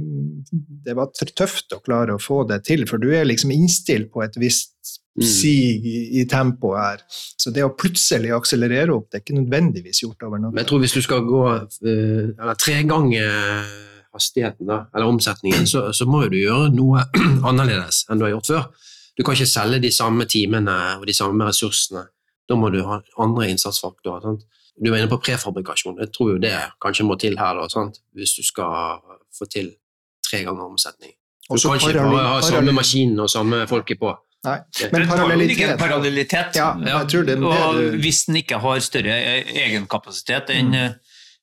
det 0.85 0.97
var 0.99 1.09
tøft 1.15 1.73
å 1.73 1.81
klare 1.81 2.17
å 2.17 2.21
få 2.21 2.43
det 2.49 2.61
til, 2.67 2.85
for 2.89 3.01
du 3.01 3.09
er 3.15 3.25
liksom 3.25 3.55
innstilt 3.55 4.11
på 4.11 4.25
et 4.27 4.37
visst 4.37 4.75
Mm. 5.11 5.25
sig 5.27 5.85
i, 5.85 6.21
i 6.21 6.25
tempoet 6.25 6.79
her. 6.79 7.01
Så 7.41 7.51
det 7.53 7.63
å 7.65 7.71
plutselig 7.73 8.31
akselerere 8.35 8.93
opp, 8.93 9.07
det 9.09 9.19
er 9.19 9.23
ikke 9.25 9.37
nødvendigvis 9.39 10.03
gjort 10.03 10.23
over 10.27 10.37
Men 10.37 10.47
natta. 10.49 10.61
jeg 10.61 10.69
tror 10.69 10.79
hvis 10.83 10.93
du 10.97 11.01
skal 11.01 11.23
gå 11.25 11.41
eh, 11.55 12.31
eller 12.37 12.59
tregange 12.59 13.23
hastigheten, 14.13 14.67
da, 14.67 14.85
eller 14.95 15.07
omsetningen, 15.07 15.67
så, 15.67 15.87
så 15.95 16.05
må 16.09 16.25
du 16.31 16.37
gjøre 16.41 16.71
noe 16.75 17.03
annerledes 17.49 18.03
enn 18.09 18.19
du 18.19 18.25
har 18.27 18.33
gjort 18.35 18.49
før. 18.51 18.89
Du 19.17 19.23
kan 19.23 19.35
ikke 19.37 19.49
selge 19.51 19.79
de 19.83 19.91
samme 19.93 20.25
timene 20.29 20.75
og 20.97 21.05
de 21.07 21.15
samme 21.15 21.47
ressursene. 21.47 22.05
Da 22.49 22.57
må 22.59 22.71
du 22.73 22.81
ha 22.87 22.99
andre 23.23 23.47
innsatsfaktorer. 23.51 24.23
Sant? 24.25 24.45
Du 24.81 24.89
var 24.89 24.99
inne 24.99 25.11
på 25.11 25.19
prefabrikasjon. 25.21 25.99
Jeg 26.01 26.11
tror 26.15 26.33
jo 26.33 26.41
det 26.41 26.55
kanskje 26.83 27.05
må 27.07 27.15
til 27.21 27.37
her, 27.39 27.59
da, 27.59 27.85
hvis 28.17 28.35
du 28.39 28.43
skal 28.43 28.99
få 29.37 29.47
til 29.51 29.73
tre 30.25 30.43
ganger 30.47 30.63
omsetning. 30.67 31.13
Du 31.51 31.57
kan 31.59 31.77
ikke 31.79 31.93
bare 31.99 32.27
ha 32.27 32.41
samme 32.41 32.57
parallell- 32.61 32.77
maskin 32.79 33.19
og 33.19 33.29
samme 33.29 33.65
folket 33.67 33.99
på. 33.99 34.11
Nei, 34.41 34.57
men 34.91 35.03
parallellitet 35.05 35.77
parallellitet. 35.77 36.55
Ja, 36.57 36.71
jeg 36.81 37.09
tror 37.11 37.25
det, 37.27 37.35
Og 37.45 37.75
det, 37.77 37.99
hvis 38.01 38.23
den 38.25 38.39
ikke 38.41 38.57
har 38.63 38.79
større 38.81 39.17
egenkapasitet 39.45 40.49
Mm. 40.49 40.57
enn 40.57 40.71
mm. 40.71 40.99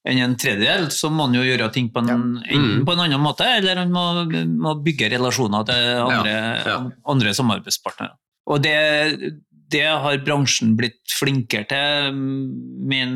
enn 0.09 0.23
en 0.25 0.37
tredjedel, 0.41 0.89
så 0.95 1.11
må 1.13 1.27
han 1.27 1.35
jo 1.37 1.43
gjøre 1.45 1.73
ting 1.73 1.91
på 1.93 2.01
en, 2.01 2.09
Ja. 2.09 2.59
Mm. 2.59 2.85
på 2.87 2.93
en 2.95 3.05
annen 3.05 3.21
måte, 3.21 3.45
eller 3.45 3.77
han 3.77 3.91
må, 3.93 4.05
må 4.49 4.75
bygge 4.83 5.11
relasjoner 5.13 5.67
til 5.69 5.85
andre, 6.07 6.33
ja. 6.67 6.79
andre 7.07 7.35
samarbeidspartnere. 7.35 8.17
Og 8.49 8.63
det, 8.63 9.35
det 9.69 9.85
har 9.85 10.19
bransjen 10.25 10.75
blitt 10.79 11.03
flinkere 11.13 11.69
til, 11.69 12.15
men 12.15 13.13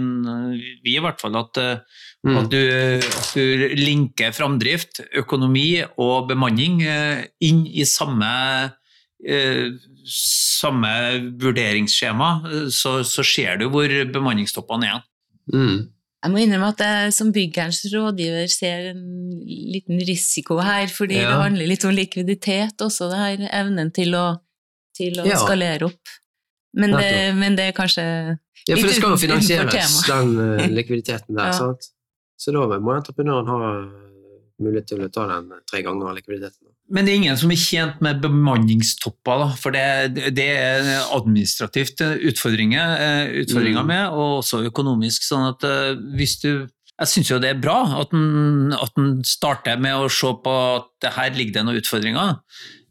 vi 0.85 0.97
i 0.99 1.01
hvert 1.03 1.21
fall, 1.23 1.37
at, 1.42 1.57
eh, 1.59 1.77
Mm. 2.23 2.37
at, 2.38 2.51
du, 2.53 3.01
at 3.03 3.33
du 3.35 3.75
linker 3.75 4.31
framdrift, 4.31 5.01
økonomi 5.18 5.83
og 5.99 6.29
bemanning 6.29 6.77
eh, 6.87 7.25
inn 7.42 7.64
i 7.66 7.83
samme 7.83 8.29
eh, 8.62 8.68
samme 10.09 10.93
vurderingsskjema, 11.41 12.31
eh, 12.51 12.69
så, 12.75 13.01
så 13.07 13.25
ser 13.27 13.61
du 13.61 13.69
hvor 13.73 13.89
bemanningstoppene 14.13 14.89
er. 14.97 15.03
Mm. 15.53 15.83
Jeg 16.23 16.31
må 16.31 16.39
innrømme 16.39 16.69
at 16.71 16.83
jeg 16.87 17.15
som 17.17 17.33
byggherrens 17.35 17.81
rådgiver 17.91 18.51
ser 18.53 18.93
en 18.93 19.01
liten 19.75 19.99
risiko 20.07 20.61
her, 20.63 20.87
fordi 20.87 21.17
Ja. 21.19 21.31
det 21.33 21.39
handler 21.43 21.67
litt 21.73 21.85
om 21.89 21.95
likviditet 21.97 22.85
også, 22.85 23.09
det 23.11 23.19
her 23.19 23.49
evnen 23.63 23.91
til 23.95 24.15
å, 24.15 24.27
til 24.95 25.19
å 25.19 25.27
Ja. 25.27 25.41
skalere 25.43 25.89
opp. 25.91 26.13
Men 26.75 26.95
det, 26.95 27.35
men 27.37 27.57
det 27.59 27.67
er 27.69 27.73
kanskje 27.77 28.05
Ja, 28.69 28.77
for 28.77 28.87
det 28.87 28.95
skal 28.95 29.11
jo 29.11 29.19
finansieres, 29.21 29.97
den 30.07 30.31
eh, 30.39 30.69
likviditeten 30.79 31.35
der. 31.37 31.51
Ja. 31.51 31.59
sant? 31.59 31.91
Så 32.39 32.55
da 32.55 32.79
må 32.79 32.95
entreprenøren 32.95 33.51
ha 33.51 33.59
eh, 33.83 33.91
mulighet 34.63 34.87
til 34.95 35.03
å 35.03 35.11
ta 35.13 35.27
den 35.27 35.51
tre 35.69 35.83
ganger 35.83 36.15
likviditeten. 36.17 36.72
Men 36.90 37.07
det 37.07 37.12
er 37.12 37.21
ingen 37.23 37.38
som 37.40 37.51
er 37.55 37.57
tjent 37.61 38.01
med 38.05 38.21
bemanningstopper, 38.21 39.38
da, 39.45 39.49
for 39.57 39.73
det, 39.73 40.18
det 40.37 40.49
er 40.59 40.90
administrativt 41.14 42.03
utfordringer, 42.03 42.97
eh, 43.01 43.33
utfordringer 43.45 43.83
Mm. 43.83 43.87
med, 43.88 44.09
og 44.12 44.42
også 44.42 44.64
økonomisk. 44.68 45.23
sånn 45.23 45.49
at 45.55 45.64
eh, 45.64 45.95
hvis 46.18 46.40
du 46.42 46.68
jeg 47.01 47.09
syns 47.09 47.31
jo 47.33 47.38
det 47.40 47.49
er 47.51 47.59
bra 47.62 47.79
at 48.03 48.12
en, 48.14 48.73
at 48.77 48.92
en 49.01 49.25
starter 49.25 49.81
med 49.81 49.97
å 49.97 50.11
se 50.12 50.29
på 50.45 50.53
at 50.77 51.09
her 51.16 51.31
ligger 51.35 51.53
det 51.57 51.64
noen 51.66 51.81
utfordringer. 51.81 52.37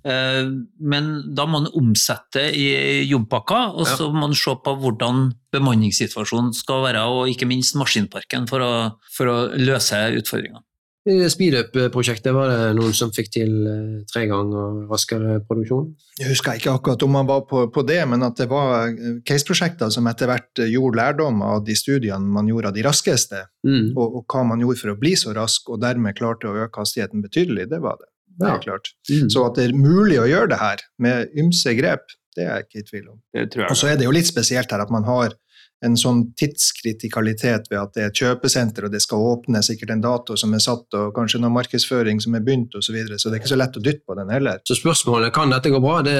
Eh, 0.03 0.49
Men 0.81 1.11
da 1.37 1.45
må 1.45 1.61
en 1.61 1.69
omsette 1.77 2.47
i 2.57 3.05
jobbpakka, 3.07 3.75
og 3.77 3.85
så 3.87 4.09
må 4.11 4.25
en 4.27 4.35
se 4.35 4.55
på 4.65 4.73
hvordan 4.81 5.31
bemanningssituasjonen 5.53 6.53
skal 6.57 6.81
være, 6.87 7.05
og 7.05 7.29
ikke 7.29 7.47
minst 7.47 7.75
maskinparken, 7.77 8.49
for 8.49 8.59
å, 8.65 8.73
for 9.13 9.29
å 9.31 9.37
løse 9.55 9.95
utfordringene. 10.17 10.63
Speedup-prosjektet 11.05 12.33
var 12.35 12.49
det 12.51 12.65
noen 12.77 12.93
som 12.93 13.09
fikk 13.13 13.31
til 13.33 13.53
eh, 13.67 14.03
tre 14.11 14.27
ganger 14.29 14.83
raskere 14.91 15.39
produksjon? 15.47 15.87
Jeg 16.19 16.29
husker 16.29 16.59
ikke 16.59 16.75
akkurat 16.75 17.05
om 17.07 17.13
man 17.15 17.29
var 17.29 17.41
på, 17.49 17.63
på 17.73 17.83
det, 17.87 17.99
men 18.11 18.21
at 18.27 18.37
det 18.37 18.47
var 18.51 18.91
eh, 18.91 19.15
case-prosjekter 19.27 19.89
som 19.93 20.05
etter 20.11 20.29
hvert 20.29 20.61
eh, 20.61 20.69
gjorde 20.75 20.99
lærdom 21.01 21.41
av 21.45 21.63
de 21.65 21.75
studiene 21.77 22.21
man 22.37 22.49
gjorde 22.51 22.71
av 22.71 22.77
de 22.77 22.85
raskeste, 22.87 23.45
Mm. 23.61 23.91
og, 23.93 24.15
og 24.17 24.23
hva 24.33 24.39
man 24.49 24.61
gjorde 24.63 24.79
for 24.79 24.89
å 24.89 24.97
bli 24.97 25.11
så 25.19 25.35
rask, 25.37 25.67
og 25.69 25.81
dermed 25.83 26.15
klarte 26.17 26.49
å 26.49 26.55
øke 26.63 26.81
hastigheten 26.81 27.21
betydelig, 27.21 27.67
det 27.69 27.77
var 27.83 27.99
det. 28.01 28.07
Det 28.41 28.47
Ja. 28.47 28.55
er 28.55 28.63
klart. 28.63 28.87
Mm. 29.09 29.27
Så 29.29 29.43
at 29.45 29.59
det 29.59 29.67
er 29.67 29.75
mulig 29.77 30.17
å 30.17 30.25
gjøre 30.25 30.49
det 30.49 30.57
her 30.57 30.81
med 30.97 31.29
ymse 31.37 31.75
grep, 31.77 32.07
det 32.35 32.47
er 32.47 32.55
jeg 32.55 32.65
ikke 32.65 32.79
i 32.81 32.87
tvil 32.89 33.05
om. 33.11 33.19
Det 33.37 33.43
tror 33.53 33.69
Og 33.69 33.77
så 33.77 33.91
er 33.91 33.97
det 34.01 34.07
jo 34.07 34.13
litt 34.15 34.25
spesielt 34.29 34.71
her 34.73 34.81
at 34.81 34.89
man 34.93 35.03
har 35.05 35.35
en 35.81 35.95
sånn 35.97 36.27
tidskritikalitet 36.37 37.69
ved 37.71 37.79
at 37.79 37.95
det 37.95 38.03
er 38.03 38.11
et 38.11 38.19
kjøpesenter, 38.21 38.85
og 38.85 38.93
det 38.93 39.01
skal 39.01 39.23
åpne 39.31 39.63
sikkert 39.65 39.95
en 39.95 40.03
dato 40.03 40.35
som 40.37 40.53
er 40.53 40.61
satt, 40.61 40.85
og 40.97 41.09
kanskje 41.15 41.41
noe 41.41 41.53
markedsføring 41.55 42.21
som 42.21 42.37
er 42.37 42.43
begynt, 42.45 42.75
osv. 42.77 42.91
Så, 42.91 42.93
videre. 42.93 43.17
så 43.17 43.31
det 43.31 43.37
er 43.37 43.41
ikke 43.41 43.53
så 43.53 43.57
lett 43.57 43.79
å 43.79 43.83
dytte 43.83 44.05
på 44.05 44.17
den 44.19 44.29
heller. 44.29 44.59
Så 44.67 44.77
spørsmålet 44.77 45.33
kan 45.33 45.53
dette 45.53 45.71
gå 45.73 45.79
bra? 45.81 46.01
Det, 46.05 46.13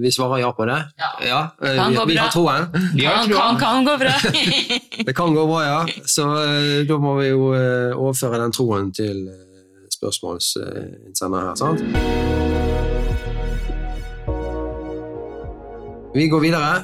vi 0.00 0.12
svarer 0.14 0.44
ja 0.44 0.52
på 0.56 0.68
det. 0.70 0.78
Ja. 1.02 1.10
ja. 1.26 1.40
Kan 1.60 1.92
vi, 1.92 1.98
gå 1.98 2.06
vi 2.12 2.18
har 2.22 2.32
troen. 2.32 2.68
Vi 2.94 3.04
har 3.04 3.26
kan, 3.26 3.34
kan, 3.34 3.60
kan 3.60 3.90
gå 3.90 3.98
bra. 4.00 4.14
Det 5.06 5.16
kan 5.18 5.34
gå 5.34 5.46
bra, 5.50 5.60
ja. 5.66 5.80
Så 6.08 6.28
eh, 6.44 6.80
da 6.88 6.98
må 7.02 7.16
vi 7.18 7.28
jo 7.32 7.52
eh, 7.58 7.92
overføre 7.92 8.40
den 8.40 8.54
troen 8.54 8.92
til 8.96 9.26
eh, 9.28 9.92
spørsmålsinnsender 9.92 11.50
her, 11.50 11.54
sant? 11.58 11.84
Vi 16.12 16.28
går 16.32 16.44
videre. 16.44 16.74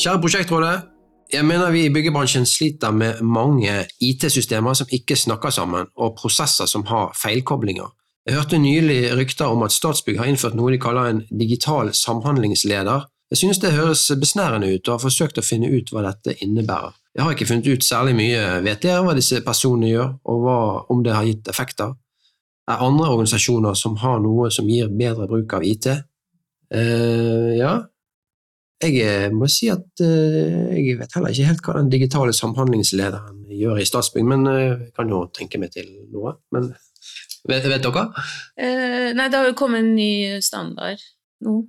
Kjære 0.00 0.20
prosjektrådet. 0.24 0.89
Jeg 1.30 1.46
mener 1.46 1.70
vi 1.70 1.84
i 1.86 1.90
byggebransjen 1.94 2.46
sliter 2.46 2.90
med 2.90 3.20
mange 3.22 3.70
IT-systemer 4.02 4.74
som 4.74 4.90
ikke 4.90 5.14
snakker 5.16 5.52
sammen, 5.54 5.86
og 5.94 6.16
prosesser 6.18 6.66
som 6.66 6.82
har 6.90 7.12
feilkoblinger. 7.22 7.86
Jeg 8.26 8.34
hørte 8.34 8.58
nylig 8.58 9.12
rykter 9.16 9.46
om 9.46 9.62
at 9.62 9.72
Statsbygg 9.72 10.18
har 10.18 10.26
innført 10.26 10.56
noe 10.58 10.72
de 10.74 10.80
kaller 10.82 11.06
en 11.10 11.22
digital 11.30 11.92
samhandlingsleder. 11.94 13.06
Jeg 13.30 13.38
synes 13.38 13.62
det 13.62 13.76
høres 13.76 14.02
besnærende 14.20 14.72
ut, 14.74 14.88
og 14.88 14.96
har 14.96 15.04
forsøkt 15.04 15.38
å 15.38 15.46
finne 15.46 15.70
ut 15.70 15.92
hva 15.94 16.02
dette 16.08 16.34
innebærer. 16.42 16.98
Jeg 17.14 17.24
har 17.24 17.34
ikke 17.34 17.46
funnet 17.46 17.70
ut 17.70 17.86
særlig 17.86 18.16
mye. 18.18 18.42
Vet 18.66 18.82
dere 18.82 19.04
hva 19.06 19.14
disse 19.14 19.38
personene 19.46 19.90
gjør, 19.92 20.12
og 20.26 20.44
hva, 20.44 20.58
om 20.90 21.04
det 21.06 21.14
har 21.14 21.30
gitt 21.30 21.50
effekter? 21.50 21.94
Er 22.70 22.82
andre 22.86 23.06
organisasjoner 23.14 23.78
som 23.78 23.96
har 24.02 24.18
noe 24.22 24.50
som 24.54 24.66
gir 24.70 24.90
bedre 24.90 25.30
bruk 25.30 25.54
av 25.54 25.66
IT? 25.66 25.86
Eh, 26.74 27.54
ja, 27.58 27.76
jeg 28.80 29.00
eh, 29.04 29.28
må 29.32 29.48
si 29.50 29.68
at 29.72 30.00
eh, 30.04 30.70
jeg 30.78 30.98
vet 31.00 31.16
heller 31.16 31.34
ikke 31.34 31.48
helt 31.50 31.66
hva 31.66 31.76
den 31.76 31.90
digitale 31.92 32.32
samhandlingslederen 32.36 33.42
gjør 33.52 33.80
i 33.80 33.88
Statsbygg, 33.88 34.28
men 34.28 34.46
eh, 34.48 34.62
jeg 34.86 34.94
kan 34.96 35.10
jo 35.12 35.26
tenke 35.36 35.60
meg 35.60 35.74
til 35.74 35.90
noe. 36.12 36.38
Men 36.54 36.70
vet, 37.48 37.66
vet 37.68 37.84
dere? 37.84 38.06
Eh, 38.56 39.10
nei, 39.16 39.28
det 39.28 39.36
har 39.36 39.50
jo 39.50 39.58
kommet 39.58 39.84
en 39.84 39.92
ny 39.98 40.40
standard 40.44 41.02
nå. 41.44 41.60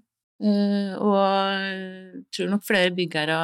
Eh, 0.41 0.93
og 0.97 1.17
jeg 1.21 2.23
tror 2.33 2.53
nok 2.55 2.65
flere 2.65 2.95
byggere 2.97 3.35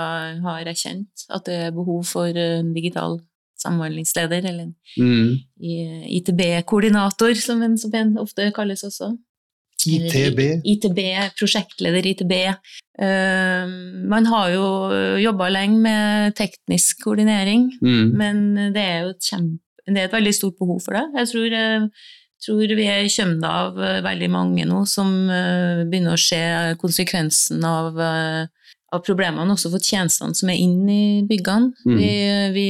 har 0.46 0.72
erkjent 0.72 1.28
at 1.30 1.46
det 1.46 1.60
er 1.68 1.76
behov 1.76 2.08
for 2.10 2.32
en 2.32 2.72
digital 2.74 3.20
samhandlingsleder, 3.58 4.46
eller 4.46 4.70
en 4.70 5.38
ITB-koordinator, 5.58 7.34
som 7.42 7.62
en 7.66 7.78
så 7.78 7.90
pent 7.94 8.20
ofte 8.22 8.52
kalles 8.56 8.86
også. 8.86 9.16
ITB. 9.88 10.42
ITB, 10.74 11.00
prosjektleder 11.40 12.06
ITB. 12.12 12.34
Eh, 13.00 13.68
man 14.10 14.26
har 14.26 14.50
jo 14.54 14.68
jobba 15.22 15.50
lenge 15.54 15.80
med 15.84 16.36
teknisk 16.38 17.04
koordinering, 17.06 17.72
Mm. 17.82 18.12
men 18.18 18.74
det 18.74 18.84
er 18.84 19.02
jo 19.04 19.10
et, 19.10 19.22
kjempe, 19.22 19.60
det 19.88 19.98
er 19.98 20.06
et 20.10 20.18
veldig 20.18 20.34
stort 20.34 20.58
behov 20.60 20.82
for 20.84 20.94
det. 20.98 21.06
Jeg 21.16 21.28
tror 21.34 21.54
eh, 21.54 21.88
tror 22.44 22.76
vi 22.76 22.86
er 22.86 23.08
kjømt 23.10 23.44
av 23.44 23.78
eh, 23.80 24.02
veldig 24.06 24.30
mange 24.30 24.66
nå 24.66 24.86
som 24.88 25.10
begynner 25.28 26.14
å 26.14 26.22
se 26.22 26.42
konsekvensen 26.82 27.64
av, 27.66 27.98
av 27.98 29.02
problemene 29.06 29.54
også 29.54 29.72
for 29.74 29.80
tjenestene 29.80 30.36
som 30.36 30.50
er 30.50 30.58
inne 30.62 30.92
i 30.92 31.24
byggene. 31.28 31.74
Mm. 31.86 31.98
Vi, 31.98 32.12
vi, 32.54 32.68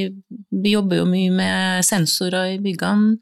vi 0.63 0.71
jobber 0.75 0.97
jo 1.01 1.09
mye 1.09 1.31
med 1.31 1.85
sensorer 1.87 2.55
i 2.55 2.59
byggene, 2.63 3.17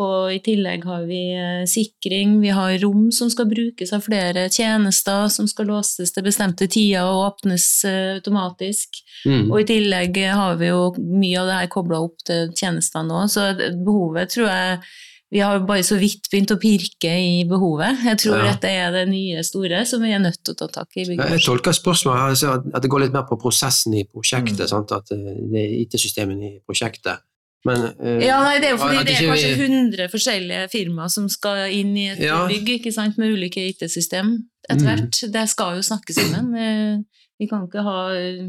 og 0.00 0.32
i 0.32 0.38
tillegg 0.44 0.84
har 0.88 1.02
vi 1.08 1.20
eh, 1.36 1.64
sikring, 1.68 2.38
vi 2.40 2.52
har 2.56 2.72
rom 2.82 3.10
som 3.12 3.28
skal 3.32 3.48
brukes 3.50 3.92
av 3.96 4.04
flere 4.06 4.46
tjenester, 4.52 5.28
som 5.32 5.48
skal 5.50 5.68
låses 5.72 6.14
til 6.14 6.24
bestemte 6.26 6.68
tider 6.72 7.04
og 7.04 7.26
åpnes 7.34 7.66
eh, 7.88 8.16
automatisk. 8.18 9.02
Mm. 9.28 9.50
Og 9.52 9.60
i 9.60 9.68
tillegg 9.68 10.16
har 10.32 10.56
vi 10.60 10.72
jo 10.72 10.88
mye 10.98 11.42
av 11.42 11.50
det 11.52 11.60
her 11.60 11.70
kobla 11.76 12.00
opp 12.06 12.18
til 12.26 12.50
tjenestene 12.56 13.22
òg, 13.22 13.28
så 13.32 13.50
behovet 13.84 14.32
tror 14.34 14.48
jeg 14.48 14.82
vi 15.30 15.38
har 15.38 15.60
bare 15.62 15.84
så 15.86 15.94
vidt 15.94 16.26
begynt 16.26 16.50
å 16.50 16.58
pirke 16.58 17.10
i 17.22 17.44
behovet. 17.46 18.00
Jeg 18.02 18.18
tror 18.18 18.40
Ja. 18.40 18.48
dette 18.50 18.66
er 18.66 18.90
det 18.90 19.04
nye 19.12 19.44
store 19.46 19.84
som 19.86 20.02
vi 20.02 20.10
er 20.10 20.18
nødt 20.18 20.40
til 20.42 20.54
å 20.54 20.58
ta 20.58 20.66
tak 20.66 20.88
i. 20.96 21.02
i 21.02 21.14
Jeg 21.14 21.44
tolker 21.46 21.70
spørsmålet 21.70 22.42
her 22.42 22.54
at- 22.56 22.82
det 22.82 22.90
går 22.90 23.00
litt 23.04 23.12
mer 23.12 23.28
på 23.30 23.38
prosessen 23.38 23.94
i 23.94 24.02
prosjektet, 24.04 24.72
Mm. 24.72 24.90
at 24.90 25.12
eh, 25.12 25.84
IT-systemene 25.86 26.42
i 26.56 26.58
prosjektet. 26.66 27.20
Men 27.68 27.82
uh, 28.00 28.20
Ja, 28.24 28.38
nei, 28.44 28.54
det 28.62 28.70
er 28.70 28.76
jo 28.76 28.80
fordi 28.80 29.02
det 29.04 29.16
er 29.18 29.26
kanskje 29.28 29.52
vi- 29.56 29.66
100 29.68 30.08
forskjellige 30.14 30.70
firmaer 30.72 31.10
som 31.12 31.28
skal 31.28 31.66
inn 31.76 31.92
i 31.96 32.06
et 32.14 32.18
Ja. 32.24 32.46
bygg, 32.48 32.68
ikke 32.80 32.92
sant, 32.92 33.18
med 33.18 33.34
ulike 33.36 33.60
IT-system 33.68 34.32
etter 34.70 34.80
Mm. 34.80 34.88
hvert. 34.88 35.32
Det 35.32 35.48
skal 35.48 35.76
jo 35.76 35.82
snakke 35.82 36.12
sammen. 36.16 36.54
Eh, 36.56 36.98
Vi 37.40 37.46
kan 37.48 37.66
ikke 37.66 37.82
ha 37.82 37.98
eh, 38.12 38.48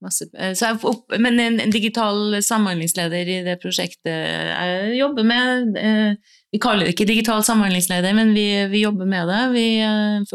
masse 0.00 0.28
så 0.54 0.66
jeg, 0.68 0.78
opp, 0.86 1.10
Men 1.18 1.40
en, 1.40 1.60
en 1.60 1.70
digital 1.70 2.36
samhandlingsleder 2.42 3.26
i 3.26 3.42
det 3.42 3.56
prosjektet 3.60 4.06
jeg 4.06 4.98
jobber 5.00 5.24
med 5.26 5.74
Vi 6.52 6.58
kaller 6.62 6.86
det 6.86 6.94
ikke 6.94 7.06
digital 7.10 7.42
samhandlingsleder, 7.42 8.14
men 8.14 8.30
vi, 8.34 8.44
vi 8.70 8.82
jobber 8.84 9.04
med 9.06 9.26
det. 9.28 9.40
Vi, 9.52 9.66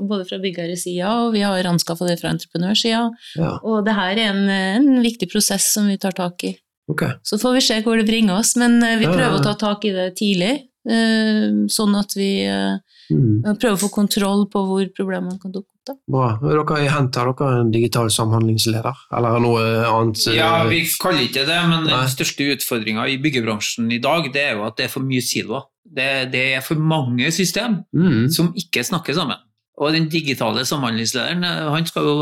både 0.07 0.27
fra 0.29 0.37
byggeiersida, 0.43 1.07
og 1.25 1.33
vi 1.33 1.39
har 1.41 1.63
anskaffa 1.63 2.05
det 2.07 2.19
fra 2.19 2.29
entreprenørsida. 2.35 3.09
ja, 3.37 3.57
Og 3.63 3.83
det 3.85 3.95
her 3.95 4.11
er 4.11 4.29
en, 4.33 4.43
en 4.49 5.01
viktig 5.01 5.31
prosess 5.31 5.71
som 5.73 5.87
vi 5.87 5.97
tar 5.97 6.11
tak 6.11 6.43
i. 6.43 6.53
ok. 6.91 7.03
Så 7.23 7.39
får 7.41 7.53
vi 7.59 7.61
se 7.61 7.81
hvor 7.85 7.97
det 7.99 8.07
bringer 8.09 8.39
oss, 8.39 8.55
men 8.59 8.81
eh, 8.83 8.97
vi 8.99 9.05
Ja, 9.07 9.11
ja, 9.11 9.17
prøver 9.17 9.37
ja. 9.37 9.41
å 9.41 9.43
ta 9.43 9.53
tak 9.55 9.85
i 9.85 9.91
det 9.95 10.15
tidlig. 10.19 10.53
eh, 10.89 11.51
Sånn 11.71 11.95
at 11.99 12.15
vi 12.15 12.43
eh, 12.45 12.77
Mm. 13.11 13.43
prøver 13.59 13.75
å 13.75 13.81
få 13.81 13.89
kontroll 13.91 14.45
på 14.49 14.61
hvor 14.63 14.85
problemene 14.95 15.35
kan 15.41 15.51
dukke 15.51 15.67
opp. 15.67 15.81
Da. 15.85 15.93
Bra. 16.09 16.27
Dere 16.41 16.89
henter 16.89 17.27
dere 17.35 17.59
en 17.59 17.71
digital 17.71 18.07
samhandlingsleder? 18.09 18.95
Eller 19.11 19.39
noe 19.43 19.61
annet? 19.85 20.21
Ja, 20.33 20.63
vi 20.69 20.79
kaller 21.01 21.25
ikke 21.27 21.43
det, 21.45 21.57
men 21.67 21.83
Nei. 21.83 21.91
den 21.91 22.07
største 22.13 22.47
utfordringa 22.55 23.03
i 23.11 23.17
byggebransjen 23.21 23.91
i 23.91 23.99
dag, 23.99 24.31
det 24.33 24.41
er 24.47 24.55
jo 24.55 24.63
at 24.63 24.77
det 24.79 24.85
er 24.87 24.93
for 24.95 25.03
mye 25.03 25.21
siloer. 25.21 25.67
Det, 25.83 26.31
det 26.31 26.45
er 26.55 26.63
for 26.63 26.79
mange 26.79 27.27
system 27.35 27.81
mm. 27.93 28.31
som 28.31 28.53
ikke 28.55 28.85
snakker 28.87 29.13
sammen. 29.19 29.37
Og 29.77 29.91
den 29.93 30.07
digitale 30.09 30.63
samhandlingslederen, 30.65 31.43
han 31.43 31.85
skal 31.85 32.07
jo 32.07 32.17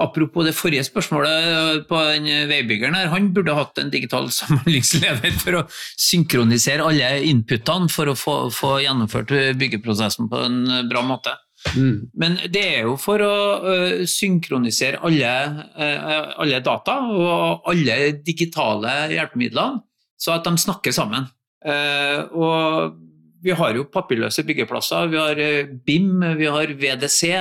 Apropos 0.00 0.46
det 0.46 0.54
forrige 0.56 0.84
spørsmålet 0.86 1.48
eh, 1.48 1.80
på 1.88 2.02
den 2.12 2.28
veibyggeren 2.50 2.96
her, 2.98 3.10
han 3.12 3.32
burde 3.34 3.56
hatt 3.56 3.80
en 3.82 3.92
digital 3.94 4.30
samhandlingsleder 4.38 5.34
for 5.42 5.60
å 5.60 5.66
synkronisere 5.98 6.86
alle 6.86 7.12
inputene 7.28 7.90
for 7.92 8.12
å 8.12 8.16
få, 8.18 8.38
få 8.54 8.78
gjennomført 8.84 9.34
byggeprosessen 9.58 10.30
på 10.30 10.46
en 10.46 10.62
bra 10.90 11.04
måte. 11.06 11.34
Mm. 11.74 12.10
Men 12.14 12.36
det 12.52 12.62
er 12.62 12.86
jo 12.86 12.94
for 13.00 13.22
å 13.24 13.34
øh, 13.66 14.04
synkronisere 14.08 15.00
alle, 15.04 15.32
øh, 15.74 16.28
alle 16.44 16.60
data 16.64 17.00
og 17.10 17.66
alle 17.70 17.98
digitale 18.24 18.94
hjelpemidler, 19.12 19.80
så 20.18 20.36
at 20.36 20.46
de 20.46 20.54
snakker 20.62 20.94
sammen. 20.94 21.26
Eh, 21.66 22.20
og 22.38 22.94
vi 23.42 23.54
har 23.54 23.74
jo 23.74 23.88
papirløse 23.90 24.44
byggeplasser, 24.46 25.10
vi 25.10 25.18
har 25.20 25.42
eh, 25.42 25.70
BIM, 25.86 26.22
vi 26.38 26.50
har 26.50 26.74
VDC, 26.78 27.32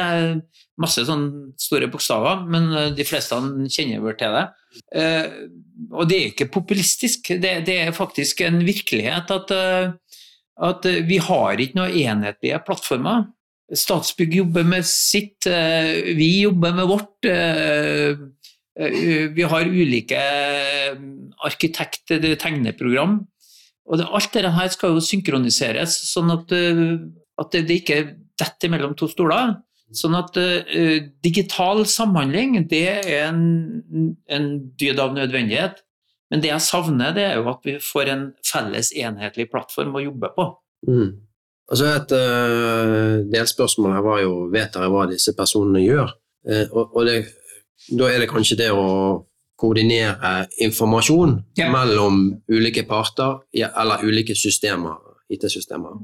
masse 0.82 1.04
sånne 1.08 1.54
store 1.60 1.90
bokstaver, 1.92 2.44
men 2.50 2.70
eh, 2.74 2.90
de 2.96 3.06
fleste 3.08 3.38
kjenner 3.74 4.04
vel 4.04 4.18
til 4.20 4.36
det. 4.36 4.44
Eh, 5.02 5.38
og 5.92 6.10
det 6.10 6.18
er 6.18 6.28
ikke 6.32 6.52
populistisk, 6.54 7.32
det, 7.42 7.54
det 7.68 7.80
er 7.84 7.96
faktisk 7.96 8.44
en 8.46 8.62
virkelighet 8.66 9.34
at, 9.34 9.54
eh, 9.56 9.88
at 10.68 10.88
vi 11.08 11.20
har 11.22 11.62
ikke 11.62 11.80
noen 11.80 11.98
enhetlige 11.98 12.62
plattformer. 12.66 13.28
Statsbygg 13.68 14.38
jobber 14.40 14.63
med 14.63 14.86
sitt, 14.88 15.44
vi 15.44 16.28
jobber 16.40 16.72
med 16.78 16.88
vårt. 16.88 17.28
Vi 19.36 19.48
har 19.52 19.68
ulike 19.68 20.22
arkitekt-tegneprogram. 21.50 23.18
Og 23.92 24.06
alt 24.08 24.32
dette 24.40 24.70
skal 24.72 24.96
jo 24.96 25.04
synkroniseres, 25.04 26.00
sånn 26.13 26.32
at, 26.32 26.56
at 27.44 27.60
det 27.60 27.82
ikke 27.82 28.00
detter 28.40 28.72
mellom 28.72 28.96
to 28.96 29.12
stoler. 29.12 29.58
Sånn 29.95 30.17
at 30.19 30.36
uh, 30.36 30.97
digital 31.23 31.86
samhandling 31.88 32.58
det 32.67 32.84
er 33.06 33.30
en, 33.30 34.17
en 34.28 34.47
dyd 34.80 35.00
av 35.00 35.13
nødvendighet. 35.15 35.84
Men 36.32 36.43
det 36.43 36.50
jeg 36.52 36.65
savner, 36.65 37.13
det 37.15 37.23
er 37.23 37.38
jo 37.39 37.47
at 37.54 37.63
vi 37.63 37.78
får 37.80 38.12
en 38.12 38.26
felles, 38.43 38.91
enhetlig 38.91 39.47
plattform 39.52 39.95
å 39.95 40.04
jobbe 40.04 40.34
på. 40.36 40.50
Mm. 40.89 41.13
Altså 41.71 41.88
Et 41.93 42.13
uh, 42.15 43.13
delspørsmål 43.32 43.95
her 43.95 44.04
var 44.06 44.21
jo 44.23 44.36
vet 44.52 44.76
dere 44.76 44.91
hva 44.91 45.08
disse 45.08 45.34
personene 45.36 45.84
gjør? 45.84 46.12
Uh, 46.47 46.65
og 46.71 46.95
og 47.00 47.08
det, 47.08 47.17
da 47.95 48.12
er 48.12 48.23
det 48.23 48.30
kanskje 48.32 48.60
det 48.60 48.69
å 48.76 48.88
koordinere 49.58 50.45
informasjon 50.62 51.43
Ja. 51.58 51.71
mellom 51.73 52.41
ulike 52.52 52.84
parter 52.88 53.39
ja, 53.54 53.71
eller 53.82 54.04
ulike 54.06 54.36
systemer, 54.38 55.00
IT-systemer. 55.34 55.97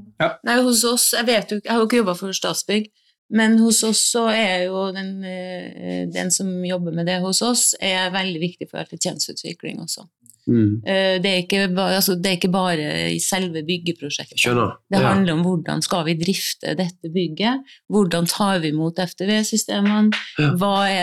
Nei, 0.44 0.56
hos 0.60 0.82
oss, 0.84 1.12
jeg 1.14 1.26
vet 1.28 1.50
jo 1.50 1.60
ikke, 1.60 1.68
jeg 1.68 1.72
har 1.72 1.80
jo 1.80 1.86
ikke 1.86 2.00
jobba 2.02 2.14
for 2.18 2.34
Statsbygg, 2.34 2.90
men 3.30 3.58
hos 3.58 3.82
oss 3.86 4.02
så 4.12 4.26
er 4.32 4.66
jo 4.66 4.88
den, 4.94 5.24
eh, 5.24 6.04
den 6.12 6.30
som 6.30 6.50
jobber 6.64 6.92
med 6.92 7.06
det 7.06 7.20
hos 7.24 7.42
oss, 7.42 7.74
er 7.80 8.12
veldig 8.14 8.40
viktig 8.42 8.68
for 8.70 8.84
tjenesteutvikling 8.96 9.80
også. 9.82 10.06
Mm. 10.46 10.82
Eh, 10.86 11.18
Det 11.24 11.30
er, 11.30 11.42
ikke 11.42 11.68
altså, 11.78 12.14
det 12.20 12.26
er 12.26 12.36
ikke 12.36 12.52
bare 12.52 12.88
i 13.14 13.18
selve 13.22 13.62
byggeprosjektet. 13.64 14.36
Skjønner. 14.38 14.74
Det 14.90 15.00
Ja. 15.00 15.12
handler 15.14 15.32
om 15.32 15.42
hvordan 15.44 15.82
skal 15.82 16.04
vi 16.04 16.14
drifte 16.20 16.74
dette 16.76 17.08
bygget, 17.12 17.62
hvordan 17.90 18.26
tar 18.28 18.58
vi 18.60 18.68
imot 18.68 18.98
FTV-systemene, 18.98 20.12
Ja. 20.38 20.50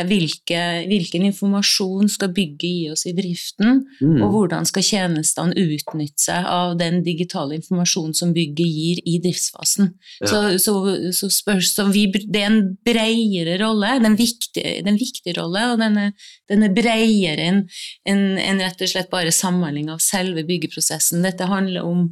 hvilke, 0.05 0.85
hvilken 0.87 1.25
informasjon 1.31 2.09
skal 2.09 2.29
bygget 2.29 2.59
gi 2.61 2.89
oss 2.91 3.05
i 3.05 3.13
driften, 3.13 3.81
Mm. 4.01 4.21
og 4.23 4.31
hvordan 4.31 4.65
skal 4.65 4.83
tjenestene 4.83 5.53
utnytte 5.57 6.17
seg 6.19 6.45
av 6.45 6.77
den 6.77 7.03
digitale 7.03 7.55
informasjonen 7.57 8.13
som 8.15 8.33
bygget 8.33 8.67
gir 8.67 8.97
i 9.05 9.19
driftsfasen. 9.19 9.93
Ja. 10.21 10.27
Så, 10.27 10.59
så, 10.59 11.11
så, 11.13 11.29
spørs, 11.31 11.73
så 11.75 11.91
vi, 11.91 12.05
det 12.11 12.35
er 12.41 12.49
en 12.51 12.77
bredere 12.85 13.57
rolle, 13.59 13.99
det 13.99 14.05
er 14.05 14.11
en 14.11 14.17
viktig, 14.17 14.63
en 14.87 15.35
rolle, 15.41 15.71
og 15.73 15.79
den 15.79 15.97
er, 15.97 16.11
den 16.49 16.63
er 16.63 16.73
bredere 16.75 17.39
enn 17.39 17.67
en, 18.05 18.37
enn 18.37 18.59
rett 18.61 18.81
og 18.81 18.87
slett 18.87 19.09
bare 19.09 19.30
samhandling 19.35 19.89
av 19.93 19.99
selve 20.03 20.43
byggeprosessen. 20.47 21.23
Dette 21.25 21.47
handler 21.49 21.87
om 21.87 22.05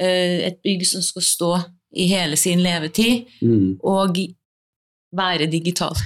eh, 0.00 0.46
et 0.48 0.60
bygg 0.64 0.86
som 0.88 1.02
skal 1.04 1.22
stå 1.22 1.50
i 1.96 2.06
hele 2.12 2.36
sin 2.38 2.62
levetid, 2.62 3.26
Mm. 3.42 3.78
og 3.82 4.16
være 5.16 5.46
digital. 5.50 5.96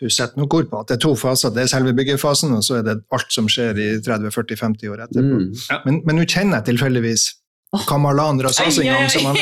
Du 0.00 0.08
setter 0.10 0.38
nok 0.38 0.54
ord 0.54 0.68
på 0.70 0.78
at 0.80 0.88
det 0.88 0.94
er 0.94 1.00
to 1.02 1.14
faser. 1.18 1.50
Det 1.50 1.62
er 1.64 1.66
selve 1.72 1.94
byggefasen, 1.96 2.52
og 2.54 2.62
så 2.62 2.76
er 2.78 2.82
det 2.86 3.00
alt 3.10 3.32
som 3.32 3.48
skjer 3.50 3.74
i 3.82 3.86
30-40-50 4.04 4.92
år 4.92 5.02
etterpå. 5.08 5.40
Mm. 5.40 5.80
Men, 5.86 6.02
men 6.06 6.16
nå 6.20 6.26
kjenner 6.28 6.60
jeg 6.60 6.68
tilfeldigvis 6.76 7.24
Kamalan 7.88 8.40
Rasas 8.44 8.78
en 8.82 8.88
gang, 8.88 9.10
som, 9.10 9.26
han, 9.26 9.36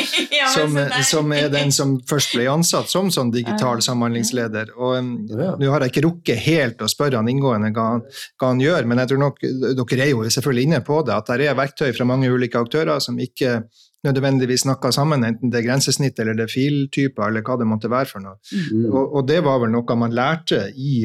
som, 0.54 0.78
som 1.08 1.34
er 1.36 1.50
den 1.52 1.72
som 1.74 1.96
først 2.10 2.36
ble 2.36 2.46
ansatt 2.52 2.90
som 2.92 3.10
sånn 3.12 3.32
digital 3.34 3.82
samhandlingsleder. 3.84 4.74
Og 4.78 4.96
um, 4.98 5.12
Nå 5.30 5.72
har 5.72 5.84
jeg 5.84 5.94
ikke 5.94 6.06
rukket 6.06 6.42
helt 6.46 6.82
å 6.82 6.90
spørre 6.90 7.20
han 7.20 7.30
inngående 7.30 7.72
hva 7.76 7.86
han, 7.94 8.06
hva 8.40 8.54
han 8.54 8.64
gjør, 8.64 8.88
men 8.88 9.02
jeg 9.02 9.12
tror 9.12 9.22
nok 9.26 9.44
dere 9.44 10.06
er 10.06 10.12
jo 10.12 10.24
selvfølgelig 10.26 10.68
inne 10.70 10.82
på 10.86 11.02
det, 11.06 11.16
at 11.16 11.30
det 11.30 11.50
er 11.50 11.58
verktøy 11.58 11.90
fra 11.96 12.08
mange 12.08 12.30
ulike 12.32 12.60
aktører 12.60 13.02
som 13.02 13.18
ikke 13.20 13.60
nødvendigvis 14.06 14.64
snakker 14.64 14.94
sammen, 14.96 15.24
enten 15.24 15.50
det 15.52 15.60
er 15.60 15.66
grensesnitt 15.66 16.18
eller 16.22 16.38
det 16.38 16.46
er 16.46 16.52
filtyper 16.52 17.26
eller 17.26 17.44
hva 17.44 17.58
det 17.60 17.68
måtte 17.68 17.90
være 17.92 18.08
for 18.08 18.24
noe. 18.24 18.38
Mm. 18.48 18.86
Og, 18.88 19.18
og 19.18 19.26
det 19.28 19.42
var 19.44 19.60
vel 19.60 19.74
noe 19.74 19.96
man 20.00 20.14
lærte 20.16 20.62
i, 20.72 21.04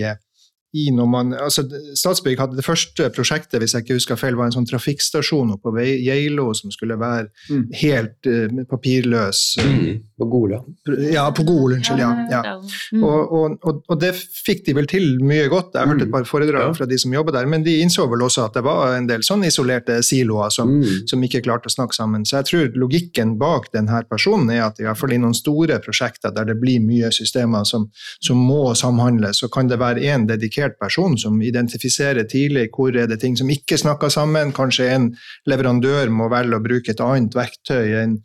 i 0.76 0.90
når 0.92 1.08
man, 1.08 1.34
altså 1.40 1.64
Statsbygg 1.96 2.40
hadde 2.42 2.58
det 2.60 2.66
første 2.68 3.08
prosjektet 3.16 3.62
hvis 3.64 3.74
jeg 3.78 3.86
ikke 3.86 3.96
husker 4.00 4.20
feil, 4.20 4.36
var 4.36 4.50
en 4.50 4.56
sånn 4.58 4.68
trafikkstasjon 4.68 5.54
oppe 5.56 5.72
på 5.72 5.86
Geilo 6.04 6.50
som 6.58 6.74
skulle 6.76 6.98
være 7.00 7.30
Mm. 7.50 7.64
helt 7.80 8.26
uh, 8.28 8.64
papirløs. 8.70 9.40
Mm. 9.62 10.00
På 10.18 10.26
Gol. 10.32 10.54
Ja, 11.12 11.26
på 11.36 11.44
Gol, 11.46 11.74
unnskyld. 11.76 12.00
ja. 12.00 12.10
ja. 12.32 12.42
Mm. 12.94 13.04
Og, 13.04 13.32
og, 13.36 13.58
og, 13.68 13.82
og 13.92 14.00
det 14.02 14.14
fikk 14.16 14.64
de 14.66 14.74
vel 14.78 14.88
til 14.90 15.20
mye 15.24 15.48
godt. 15.52 15.74
Jeg 15.76 15.82
har 15.84 15.92
hørt 15.94 16.02
et 16.06 16.12
par 16.14 16.26
foredrag 16.30 16.66
Ja. 16.70 16.74
fra 16.74 16.88
de 16.90 16.98
som 17.02 17.14
jobber 17.14 17.36
der, 17.36 17.46
men 17.52 17.64
de 17.66 17.78
innså 17.84 18.08
vel 18.10 18.24
også 18.26 18.46
at 18.48 18.56
det 18.58 18.64
var 18.66 18.96
en 18.96 19.08
del 19.10 19.22
sånn 19.28 19.44
isolerte 19.46 20.00
siloer 20.04 20.50
som, 20.56 20.72
Mm. 20.80 21.06
som 21.08 21.22
ikke 21.24 21.44
klarte 21.46 21.70
å 21.70 21.74
snakke 21.76 21.94
sammen. 21.96 22.26
Så 22.26 22.40
jeg 22.42 22.46
tror 22.50 22.80
logikken 22.82 23.38
bak 23.38 23.70
denne 23.74 24.02
personen 24.10 24.50
er 24.52 24.64
at 24.66 24.80
i 24.80 24.84
hvert 24.88 24.98
fall 24.98 25.14
i 25.14 25.20
noen 25.22 25.36
store 25.38 25.80
prosjekter 25.84 26.34
der 26.34 26.46
det 26.50 26.58
blir 26.62 26.80
mye 26.82 27.12
systemer 27.14 27.64
som, 27.66 27.90
som 28.20 28.38
må 28.38 28.74
samhandles, 28.76 29.40
så 29.44 29.50
kan 29.52 29.68
det 29.68 29.78
være 29.80 30.02
én 30.02 30.26
dedikert 30.28 30.65
dedikert 30.66 30.80
person 30.80 31.18
som 31.18 31.42
identifiserer 31.42 32.26
tidlig 32.28 32.70
hvor 32.76 32.96
er 32.96 33.08
det 33.08 33.20
ting 33.22 33.36
som 33.38 33.48
ikke 33.50 33.78
snakker 33.78 34.10
sammen. 34.10 34.52
Kanskje 34.54 34.90
en 34.96 35.16
leverandør 35.48 36.10
må 36.10 36.30
velge 36.30 36.56
å 36.58 36.64
bruke 36.64 36.90
et 36.92 37.00
annet 37.02 37.34
verktøy 37.36 38.02
enn 38.04 38.18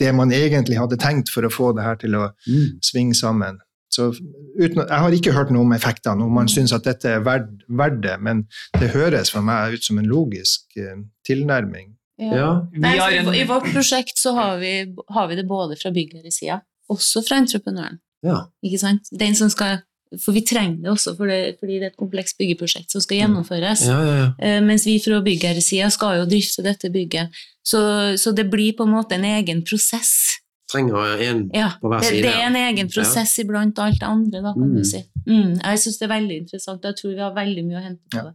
det 0.00 0.12
man 0.14 0.30
egentlig 0.30 0.78
hadde 0.78 0.96
tenkt 0.98 1.28
for 1.30 1.42
å 1.42 1.50
få 1.50 1.74
det 1.76 1.82
her 1.84 1.96
til 1.96 2.14
å 2.14 2.30
Mm. 2.46 2.78
svinge 2.82 3.14
sammen. 3.14 3.58
Så 3.90 4.12
uten, 4.60 4.86
jeg 4.86 4.98
har 5.00 5.10
ikke 5.10 5.32
hørt 5.32 5.50
noe 5.50 5.62
om 5.62 5.72
effektene, 5.72 6.22
om 6.22 6.32
man 6.32 6.46
syns 6.46 6.72
at 6.72 6.84
dette 6.84 7.06
er 7.08 7.20
verdt 7.20 7.64
verdt 7.68 8.02
det, 8.02 8.20
men 8.20 8.46
det 8.78 8.90
høres 8.92 9.30
for 9.30 9.40
meg 9.42 9.74
ut 9.74 9.82
som 9.82 9.98
en 9.98 10.04
logisk 10.06 10.60
eh, 10.76 11.02
tilnærming. 11.26 11.94
Ja. 12.18 12.62
Nei, 12.72 12.92
Vi 12.92 12.98
har 12.98 13.10
en- 13.12 13.34
I 13.34 13.44
vårt 13.44 13.64
prosjekt 13.72 14.18
så 14.18 14.34
har 14.34 14.58
vi, 14.58 14.86
har 15.10 15.26
vi 15.28 15.34
det 15.36 15.48
både 15.48 15.76
fra 15.80 15.90
byggherresida, 15.90 16.60
også 16.90 17.26
fra 17.26 17.36
entreprenøren. 17.38 17.98
ja. 18.22 18.46
Ikke 18.64 18.78
sant? 18.78 19.00
Den 19.16 19.34
som 19.34 19.48
skal, 19.48 19.82
for 20.24 20.32
vi 20.32 20.40
trenger 20.46 20.82
det 20.82 20.90
også, 20.94 21.16
for 21.18 21.26
det, 21.30 21.58
fordi 21.60 21.78
det 21.78 21.86
er 21.88 21.92
et 21.92 21.96
komplekst 22.00 22.38
byggeprosjekt 22.40 22.90
som 22.94 23.00
skal 23.04 23.18
gjennomføres. 23.22 23.82
Ja, 23.86 23.98
ja, 24.04 24.14
ja. 24.22 24.28
Eh, 24.40 24.60
Mens 24.64 24.86
vi 24.88 24.98
fra 25.04 25.20
byggherresida 25.24 25.90
skal 25.94 26.18
jo 26.20 26.26
drifte 26.30 26.64
dette 26.64 26.90
bygget. 26.94 27.30
Så, 27.62 27.80
så 28.16 28.32
det 28.32 28.48
blir 28.50 28.72
på 28.78 28.86
en 28.88 28.94
måte 28.96 29.14
en 29.18 29.24
egen 29.24 29.62
prosess. 29.68 30.14
Trenger 30.72 31.20
en 31.24 31.46
Ja, 31.54 31.70
På 31.80 31.88
hver 31.88 32.02
side, 32.04 32.22
det 32.26 32.32
er 32.34 32.46
en 32.48 32.56
egen 32.56 32.88
prosess 32.92 33.38
iblant 33.40 33.78
alt 33.80 34.00
det 34.00 34.08
andre, 34.08 34.42
da, 34.44 34.52
kan 34.52 34.68
Mm. 34.68 34.74
du 34.76 34.84
si. 34.84 35.00
Mm, 35.26 35.54
jeg 35.62 35.78
syns 35.84 35.98
det 35.98 36.04
er 36.10 36.14
veldig 36.20 36.36
interessant, 36.42 36.84
og 36.84 36.90
jeg 36.92 36.96
tror 37.02 37.14
vi 37.14 37.24
har 37.24 37.32
veldig 37.34 37.64
mye 37.68 37.78
å 37.80 37.84
hente 37.86 38.04
på 38.12 38.16
Ja. 38.20 38.22
det. 38.28 38.34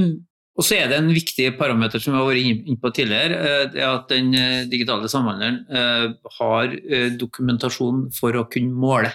Mm. 0.00 0.14
Og 0.56 0.64
så 0.64 0.72
er 0.78 0.88
det 0.88 0.96
en 0.96 1.10
viktig 1.12 1.58
parameter 1.58 2.00
som 2.00 2.14
vi 2.14 2.18
har 2.18 2.28
vært 2.30 2.64
inne 2.64 2.76
på 2.80 2.90
tidligere, 2.96 3.36
eh, 3.44 3.66
det 3.74 3.82
er 3.82 3.90
at 3.92 4.08
den 4.08 4.34
eh, 4.34 4.64
digitale 4.64 5.04
samhandleren 5.04 5.58
eh, 5.68 6.14
har 6.38 6.72
dokumentasjon 7.20 8.06
for 8.16 8.32
å 8.32 8.46
kunne 8.50 8.72
måle. 8.72 9.12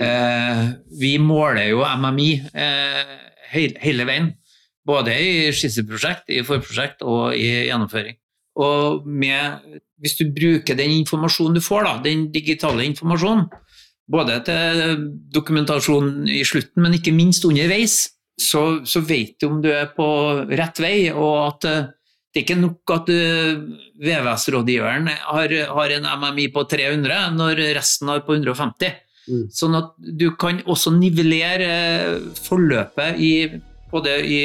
Eh, 0.00 0.62
Vi 1.00 1.18
måler 1.18 1.68
jo 1.70 1.82
MMI 1.84 2.30
eh, 2.54 3.02
he- 3.52 3.76
hele 3.82 4.04
veien, 4.08 4.30
både 4.86 5.12
i 5.20 5.50
skisseprosjekt, 5.52 6.28
i 6.32 6.42
forprosjekt 6.46 7.02
og 7.04 7.34
i 7.36 7.66
gjennomføring. 7.68 8.16
Og 8.56 9.06
med, 9.06 9.60
hvis 10.00 10.16
du 10.18 10.26
bruker 10.32 10.76
den 10.76 10.90
informasjonen 11.02 11.54
du 11.56 11.60
får, 11.64 11.84
da, 11.84 11.92
den 12.04 12.26
digitale 12.32 12.84
informasjonen, 12.84 13.46
både 14.12 14.40
til 14.44 15.06
dokumentasjon 15.32 16.26
i 16.28 16.42
slutten, 16.44 16.82
men 16.82 16.96
ikke 16.98 17.14
minst 17.16 17.44
underveis, 17.48 18.10
så, 18.40 18.82
så 18.88 19.00
vet 19.06 19.36
du 19.40 19.46
om 19.48 19.60
du 19.62 19.70
er 19.72 19.86
på 19.96 20.06
rett 20.50 20.80
vei, 20.82 20.96
og 21.12 21.36
at 21.52 21.68
eh, 21.68 21.86
det 22.32 22.40
er 22.40 22.44
ikke 22.46 22.60
nok 22.60 22.92
at 22.96 23.08
eh, 23.12 23.60
VVS-rådgiveren 24.02 25.08
har, 25.08 25.52
har 25.76 25.94
en 25.96 26.06
MMI 26.24 26.48
på 26.54 26.64
300 26.68 27.32
når 27.36 27.60
resten 27.76 28.08
har 28.08 28.22
på 28.26 28.36
150. 28.38 28.92
Mm. 29.28 29.46
Sånn 29.54 29.76
at 29.78 29.92
du 29.98 30.28
kan 30.40 30.60
også 30.66 30.92
nivellere 30.96 31.70
eh, 31.70 32.30
forløpet 32.42 33.20
i, 33.22 33.32
både 33.92 34.16
i, 34.26 34.42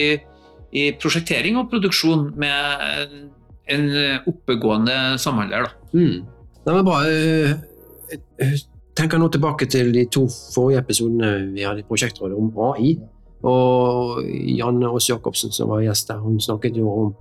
i 0.78 0.88
prosjektering 1.01 1.57
og 1.57 1.69
produksjon 1.71 2.30
med 2.39 2.88
en, 2.88 3.28
en 3.73 3.88
oppegående 4.30 4.97
samhandler. 5.21 5.67
Da. 5.67 5.97
Mm. 5.97 6.34
Eh, 6.67 7.53
Jeg 8.38 8.59
tenker 8.97 9.21
nå 9.21 9.30
tilbake 9.34 9.67
til 9.69 9.93
de 9.93 10.07
to 10.11 10.25
forrige 10.30 10.82
episodene 10.82 11.53
vi 11.53 11.65
hadde 11.65 11.84
i 11.84 11.88
Prosjektrådet 11.88 12.38
om 12.38 12.49
AI. 12.71 12.95
Og 13.47 14.23
Janne 14.25 14.89
Aas 14.89 15.09
Jacobsen 15.09 15.53
som 15.53 15.69
var 15.69 15.84
gjest 15.86 16.09
der, 16.09 16.21
hun 16.21 16.39
snakket 16.41 16.78
jo 16.80 16.89
om 16.89 17.11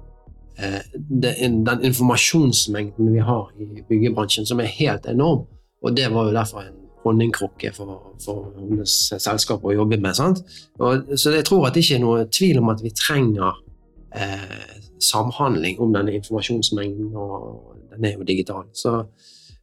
eh, 0.58 0.80
den, 0.94 1.60
den 1.66 1.84
informasjonsmengden 1.84 3.12
vi 3.12 3.20
har 3.20 3.50
i 3.60 3.84
byggebransjen, 3.88 4.48
som 4.48 4.60
er 4.60 4.72
helt 4.78 5.06
enorm. 5.12 5.44
Og 5.84 5.96
det 5.96 6.08
var 6.14 6.30
jo 6.30 6.34
derfor 6.34 6.64
en 6.64 6.85
honningkrukke 7.06 7.72
for, 7.76 8.12
for 8.22 8.50
hennes 8.58 8.96
selskap 9.22 9.64
å 9.64 9.74
jobbe 9.74 9.98
med. 10.02 10.20
Og, 10.80 11.14
så 11.18 11.34
jeg 11.36 11.46
tror 11.48 11.68
at 11.68 11.76
det 11.76 11.84
ikke 11.84 11.98
er 11.98 12.04
noe 12.04 12.26
tvil 12.32 12.60
om 12.62 12.72
at 12.72 12.82
vi 12.84 12.92
trenger 12.96 13.62
eh, 14.16 14.76
samhandling 15.02 15.80
om 15.82 15.94
denne 15.94 16.16
informasjonsmengden, 16.18 17.10
og 17.16 17.76
den 17.94 18.08
er 18.08 18.16
jo 18.16 18.28
digital. 18.28 18.66
Så 18.76 18.94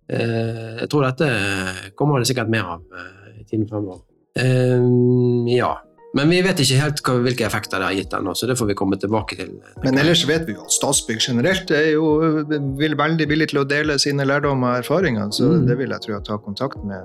eh, 0.10 0.84
jeg 0.84 0.90
tror 0.92 1.08
dette 1.08 1.32
kommer 2.00 2.22
det 2.22 2.30
sikkert 2.32 2.52
mer 2.54 2.76
av 2.78 3.00
eh, 3.00 3.42
i 3.42 3.48
tiden 3.48 3.68
fremover. 3.70 4.04
Eh, 4.40 5.56
ja. 5.56 5.74
Men 6.16 6.30
vi 6.30 6.42
vet 6.46 6.60
ikke 6.62 6.76
helt 6.78 7.00
hva, 7.02 7.16
hvilke 7.26 7.46
effekter 7.48 7.82
det 7.82 7.88
har 7.88 7.96
gitt 7.98 8.12
ennå, 8.14 8.36
så 8.38 8.46
det 8.46 8.54
får 8.60 8.68
vi 8.70 8.76
komme 8.78 9.00
tilbake 9.02 9.36
til. 9.40 9.50
Men 9.84 9.98
ellers 9.98 10.22
vet 10.30 10.46
vi 10.46 10.54
jo 10.54 10.62
at 10.62 10.72
Statsbygg 10.76 11.20
generelt 11.26 11.72
er 11.74 11.88
jo 11.96 12.06
veldig 12.78 13.28
villig 13.32 13.48
til 13.50 13.64
å 13.64 13.66
dele 13.66 13.98
sine 14.00 14.22
lærdommer 14.30 14.76
og 14.76 14.84
erfaringer, 14.84 15.32
så 15.34 15.50
Mm. 15.50 15.66
det 15.68 15.78
vil 15.80 15.90
jeg 15.90 16.02
tro 16.06 16.14
å 16.20 16.24
ta 16.24 16.38
kontakt 16.38 16.84
med 16.86 17.02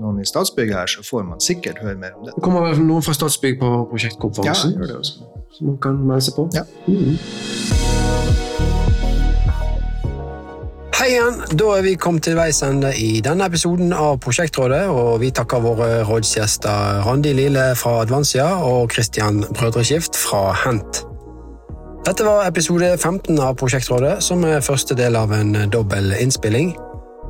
noen 0.00 0.20
i 0.20 0.24
Statsbygg 0.24 0.72
her, 0.72 0.86
så 0.86 1.04
får 1.04 1.28
man 1.28 1.38
sikkert 1.40 1.78
høre 1.84 1.98
mer 1.98 2.12
om 2.16 2.24
det. 2.24 2.32
Det 2.34 2.42
kommer 2.42 2.70
vel 2.72 2.80
noen 2.80 3.02
fra 3.04 3.12
Statsbygg 3.12 3.60
på 3.60 3.68
Ja, 3.68 3.84
prosjektkonferansen, 3.92 4.78
gjør 4.78 4.86
det 4.86 4.96
også. 4.96 5.20
man 5.60 5.76
kan 5.78 5.98
melde 6.06 6.22
seg 6.22 6.34
på. 6.34 6.48
Ja. 6.54 6.64
Mhm. 6.88 8.01
Hei 11.02 11.16
igjen, 11.16 11.40
da 11.58 11.64
er 11.74 11.80
vi 11.82 11.96
kommet 11.98 12.22
til 12.22 12.36
veis 12.38 12.60
ende 12.62 12.92
i 12.94 13.16
denne 13.26 13.48
episoden 13.50 13.88
av 13.90 14.20
Prosjektrådet, 14.22 14.84
og 14.86 15.16
vi 15.18 15.32
takker 15.34 15.58
våre 15.64 15.88
rådsgjester 16.06 17.00
Randi 17.02 17.32
Lille 17.34 17.64
fra 17.74 17.96
Advansia 18.04 18.44
og 18.62 18.94
Christian 18.94 19.40
Brødreskift 19.48 20.14
fra 20.14 20.52
Hent. 20.60 21.02
Dette 22.06 22.22
var 22.22 22.46
episode 22.46 22.92
15 22.94 23.34
av 23.34 23.58
Prosjektrådet, 23.58 24.20
som 24.22 24.46
er 24.46 24.62
første 24.62 24.94
del 24.94 25.18
av 25.18 25.34
en 25.34 25.50
dobbel 25.74 26.14
innspilling. 26.20 26.70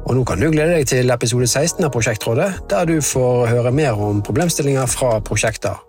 Og 0.04 0.18
nå 0.18 0.28
kan 0.28 0.44
du 0.44 0.50
glede 0.52 0.76
deg 0.76 0.92
til 0.92 1.16
episode 1.16 1.48
16 1.48 1.88
av 1.88 1.96
Prosjektrådet, 1.96 2.52
der 2.68 2.92
du 2.92 2.98
får 3.00 3.54
høre 3.56 3.72
mer 3.72 3.96
om 3.96 4.20
problemstillinger 4.20 4.84
fra 5.00 5.16
prosjekter. 5.24 5.80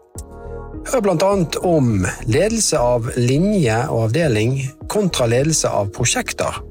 Hør 0.88 1.17
annet 1.19 1.59
om 1.67 1.97
ledelse 2.31 2.79
av 2.79 3.11
linje 3.19 3.81
og 3.89 4.05
avdeling 4.07 4.61
kontra 4.88 5.27
ledelse 5.27 5.67
av 5.67 5.91
prosjekter. 5.91 6.63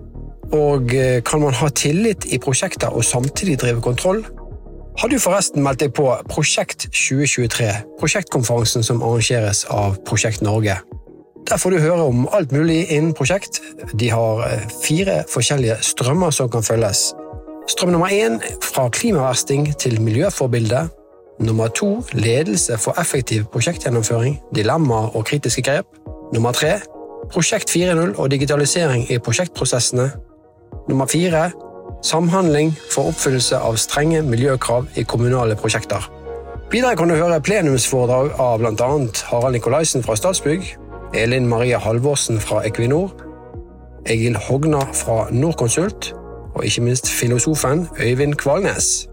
Og 0.53 0.94
eh, 0.94 1.22
kan 1.24 1.40
man 1.40 1.55
ha 1.57 1.68
tillit 1.72 2.26
i 2.28 2.38
prosjekter 2.38 2.92
og 2.92 3.05
samtidig 3.05 3.59
drive 3.61 3.80
kontroll? 3.80 4.24
Har 4.98 5.09
du 5.09 5.16
forresten 5.18 5.64
meldt 5.64 5.80
deg 5.80 5.94
på 5.96 6.11
Prosjekt 6.28 6.84
2023, 6.92 7.68
prosjektkonferansen 8.00 8.84
som 8.84 9.00
arrangeres 9.00 9.64
av 9.72 9.96
Prosjekt 10.05 10.44
Norge? 10.44 10.76
Der 11.48 11.57
får 11.59 11.72
du 11.72 11.78
høre 11.80 12.05
om 12.05 12.26
alt 12.32 12.53
mulig 12.53 12.84
innen 12.92 13.14
prosjekt. 13.16 13.62
De 13.98 14.11
har 14.12 14.44
eh, 14.46 14.66
fire 14.84 15.22
forskjellige 15.32 15.78
strømmer 15.80 16.30
som 16.30 16.50
kan 16.53 16.62
følges. 16.62 17.14
Strøm 17.72 17.94
nummer 17.94 18.12
én 18.12 18.36
fra 18.61 18.88
klimaversting 18.92 19.70
til 19.78 20.00
miljøforbilde. 20.03 20.88
Nummer 21.40 21.68
to 21.68 22.03
ledelse 22.12 22.76
for 22.78 23.00
effektiv 23.00 23.44
prosjektgjennomføring, 23.55 24.36
dilemmaer 24.55 25.16
og 25.16 25.24
kritiske 25.24 25.62
grep. 25.62 25.88
Nummer 26.34 26.53
tre 26.53 26.76
prosjekt 27.32 27.70
4.0 27.70 28.18
og 28.18 28.30
digitalisering 28.30 29.09
i 29.11 29.18
prosjektprosessene. 29.18 30.11
Nummer 30.88 31.06
fire 31.06 31.50
samhandling 32.02 32.72
for 32.90 33.12
oppfyllelse 33.12 33.58
av 33.58 33.76
strenge 33.78 34.22
miljøkrav 34.26 34.88
i 34.98 35.04
kommunale 35.06 35.56
prosjekter. 35.58 36.08
Videre 36.72 36.96
kan 36.96 37.10
du 37.10 37.14
høre 37.14 37.40
plenumsforedrag 37.44 38.32
av 38.40 38.62
bl.a. 38.62 38.88
Harald 39.28 39.56
Nikolaisen 39.56 40.02
fra 40.02 40.16
Statsbygg, 40.16 40.64
Elin 41.14 41.48
Maria 41.48 41.78
Halvorsen 41.78 42.40
fra 42.40 42.62
Equinor, 42.66 43.12
Egil 44.08 44.36
Hogna 44.48 44.80
fra 44.96 45.26
Norconsult 45.30 46.12
og 46.54 46.64
ikke 46.64 46.82
minst 46.88 47.10
filosofen 47.12 47.86
Øyvind 48.00 48.34
Kvalnes. 48.40 49.08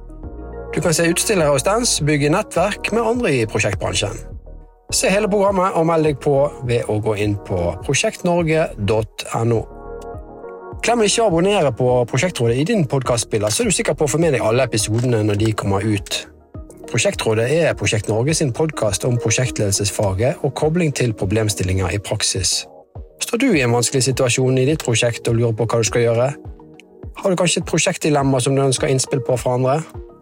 Du 0.76 0.82
kan 0.82 0.94
se 0.94 1.10
utstillere 1.10 1.52
og 1.52 1.60
stands, 1.60 2.02
bygge 2.06 2.30
nettverk 2.30 2.92
med 2.94 3.02
andre 3.02 3.34
i 3.36 3.46
prosjektbransjen. 3.46 4.18
Se 4.94 5.10
hele 5.10 5.30
programmet 5.30 5.76
og 5.78 5.86
meld 5.86 6.08
deg 6.08 6.18
på 6.24 6.36
ved 6.66 6.88
å 6.90 6.98
gå 7.04 7.16
inn 7.22 7.36
på 7.46 7.60
prosjektnorge.no. 7.86 9.60
Glem 10.80 11.02
ikke 11.04 11.26
å 11.26 11.28
abonnere 11.28 11.70
på 11.76 11.86
Prosjektrådet 12.08 12.56
i 12.62 12.64
din 12.66 12.86
podkastspiller, 12.88 13.52
så 13.52 13.64
er 13.64 13.70
du 13.70 13.76
sikker 13.76 13.98
på 14.00 14.08
å 14.08 14.12
få 14.14 14.20
med 14.24 14.32
deg 14.36 14.44
alle 14.46 14.64
episodene 14.64 15.20
når 15.28 15.40
de 15.42 15.50
kommer 15.60 15.84
ut. 15.84 16.20
Prosjektrådet 16.90 17.50
er 17.52 17.76
Prosjekt 17.78 18.08
Norge 18.10 18.34
sin 18.34 18.54
podkast 18.56 19.04
om 19.06 19.20
prosjektledelsesfaget 19.20 20.40
og 20.48 20.56
kobling 20.58 20.96
til 20.96 21.12
problemstillinger 21.14 21.92
i 21.94 22.00
praksis. 22.00 22.64
Står 23.22 23.44
du 23.44 23.50
i 23.52 23.62
en 23.66 23.76
vanskelig 23.76 24.08
situasjon 24.08 24.58
i 24.58 24.66
ditt 24.72 24.88
prosjekt 24.88 25.28
og 25.28 25.38
lurer 25.38 25.54
på 25.60 25.68
hva 25.68 25.84
du 25.84 25.90
skal 25.92 26.06
gjøre? 26.08 26.32
Har 27.20 27.30
du 27.30 27.38
kanskje 27.38 27.62
et 27.62 27.70
prosjektdilemma 27.70 28.40
som 28.40 28.56
du 28.56 28.64
ønsker 28.64 28.88
innspill 28.88 29.22
på 29.28 29.36
fra 29.38 29.60
andre? 29.60 29.78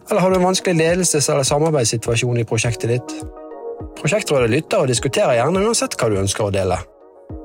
Eller 0.09 0.25
har 0.25 0.33
du 0.33 0.41
en 0.41 0.49
vanskelig 0.49 0.75
ledelses- 0.81 1.29
eller 1.31 1.45
samarbeidssituasjon 1.47 2.41
i 2.41 2.49
prosjektet 2.49 2.97
ditt? 2.97 3.17
Prosjektrådet 4.01 4.49
lytter 4.49 4.81
og 4.81 4.89
diskuterer 4.89 5.37
gjerne 5.37 5.63
uansett 5.69 5.95
hva 6.01 6.09
du 6.09 6.17
ønsker 6.25 6.49
å 6.49 6.53
dele. 6.53 6.81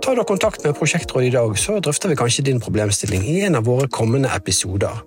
Ta 0.03 0.15
da 0.15 0.25
kontakt 0.27 0.65
med 0.65 0.75
Prosjektrådet 0.75 1.29
i 1.29 1.35
dag, 1.35 1.59
så 1.59 1.79
drøfter 1.81 2.11
vi 2.11 2.19
kanskje 2.19 2.45
din 2.47 2.61
problemstilling 2.61 3.25
i 3.27 3.41
en 3.47 3.59
av 3.59 3.67
våre 3.67 3.89
kommende 3.89 4.31
episoder. 4.37 5.03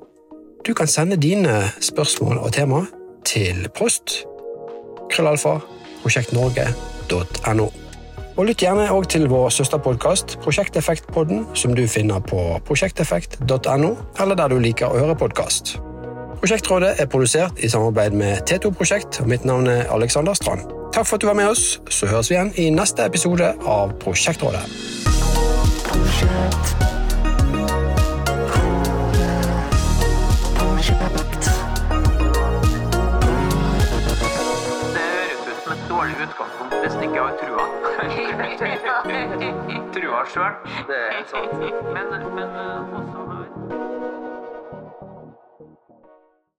Du 0.66 0.74
kan 0.74 0.88
sende 0.88 1.16
dine 1.16 1.64
spørsmål 1.84 2.38
og 2.38 2.54
tema 2.54 2.86
til 3.26 3.68
post 3.78 4.24
krøllalfa 5.12 5.60
prosjektnorge.no. 6.04 7.68
Og 8.36 8.48
lytt 8.50 8.64
gjerne 8.66 8.88
òg 8.92 9.08
til 9.14 9.30
vår 9.32 9.50
søsterpodkast 9.56 10.38
Prosjekteffektpodden, 10.44 11.46
som 11.56 11.76
du 11.76 11.86
finner 11.88 12.20
på 12.20 12.42
prosjekteffekt.no, 12.68 13.92
eller 14.20 14.36
der 14.36 14.52
du 14.52 14.60
liker 14.60 14.92
å 14.92 15.00
høre 15.00 15.16
podkast. 15.16 15.78
Prosjektrådet 16.40 17.00
er 17.00 17.06
produsert 17.06 17.60
i 17.64 17.70
samarbeid 17.70 18.12
med 18.12 18.38
T2 18.50 18.72
Prosjekt, 18.78 19.22
og 19.22 19.28
mitt 19.28 19.46
navn 19.46 19.68
er 19.68 19.88
Alexander 19.94 20.34
Strand. 20.34 20.62
takk 20.94 21.06
for 21.08 21.16
at 21.16 21.22
du 21.22 21.28
var 21.28 21.36
med 21.36 21.48
oss. 21.48 21.82
Så 21.90 22.08
høres 22.08 22.30
vi 22.30 22.36
igjen 22.36 22.54
i 22.56 22.70
neste 22.70 23.06
episode 23.06 23.54
av 23.66 23.92
Prosjektrådet. 24.00 24.62
Har 37.16 37.38
trua. 37.40 37.66
sjøl. 40.34 40.54
Det 40.88 40.96
er 40.96 41.10
helt 41.16 41.30
sant. 41.30 41.52
Men, 41.96 42.08
men 42.36 42.50
eh, 42.62 42.96
også 43.00 43.35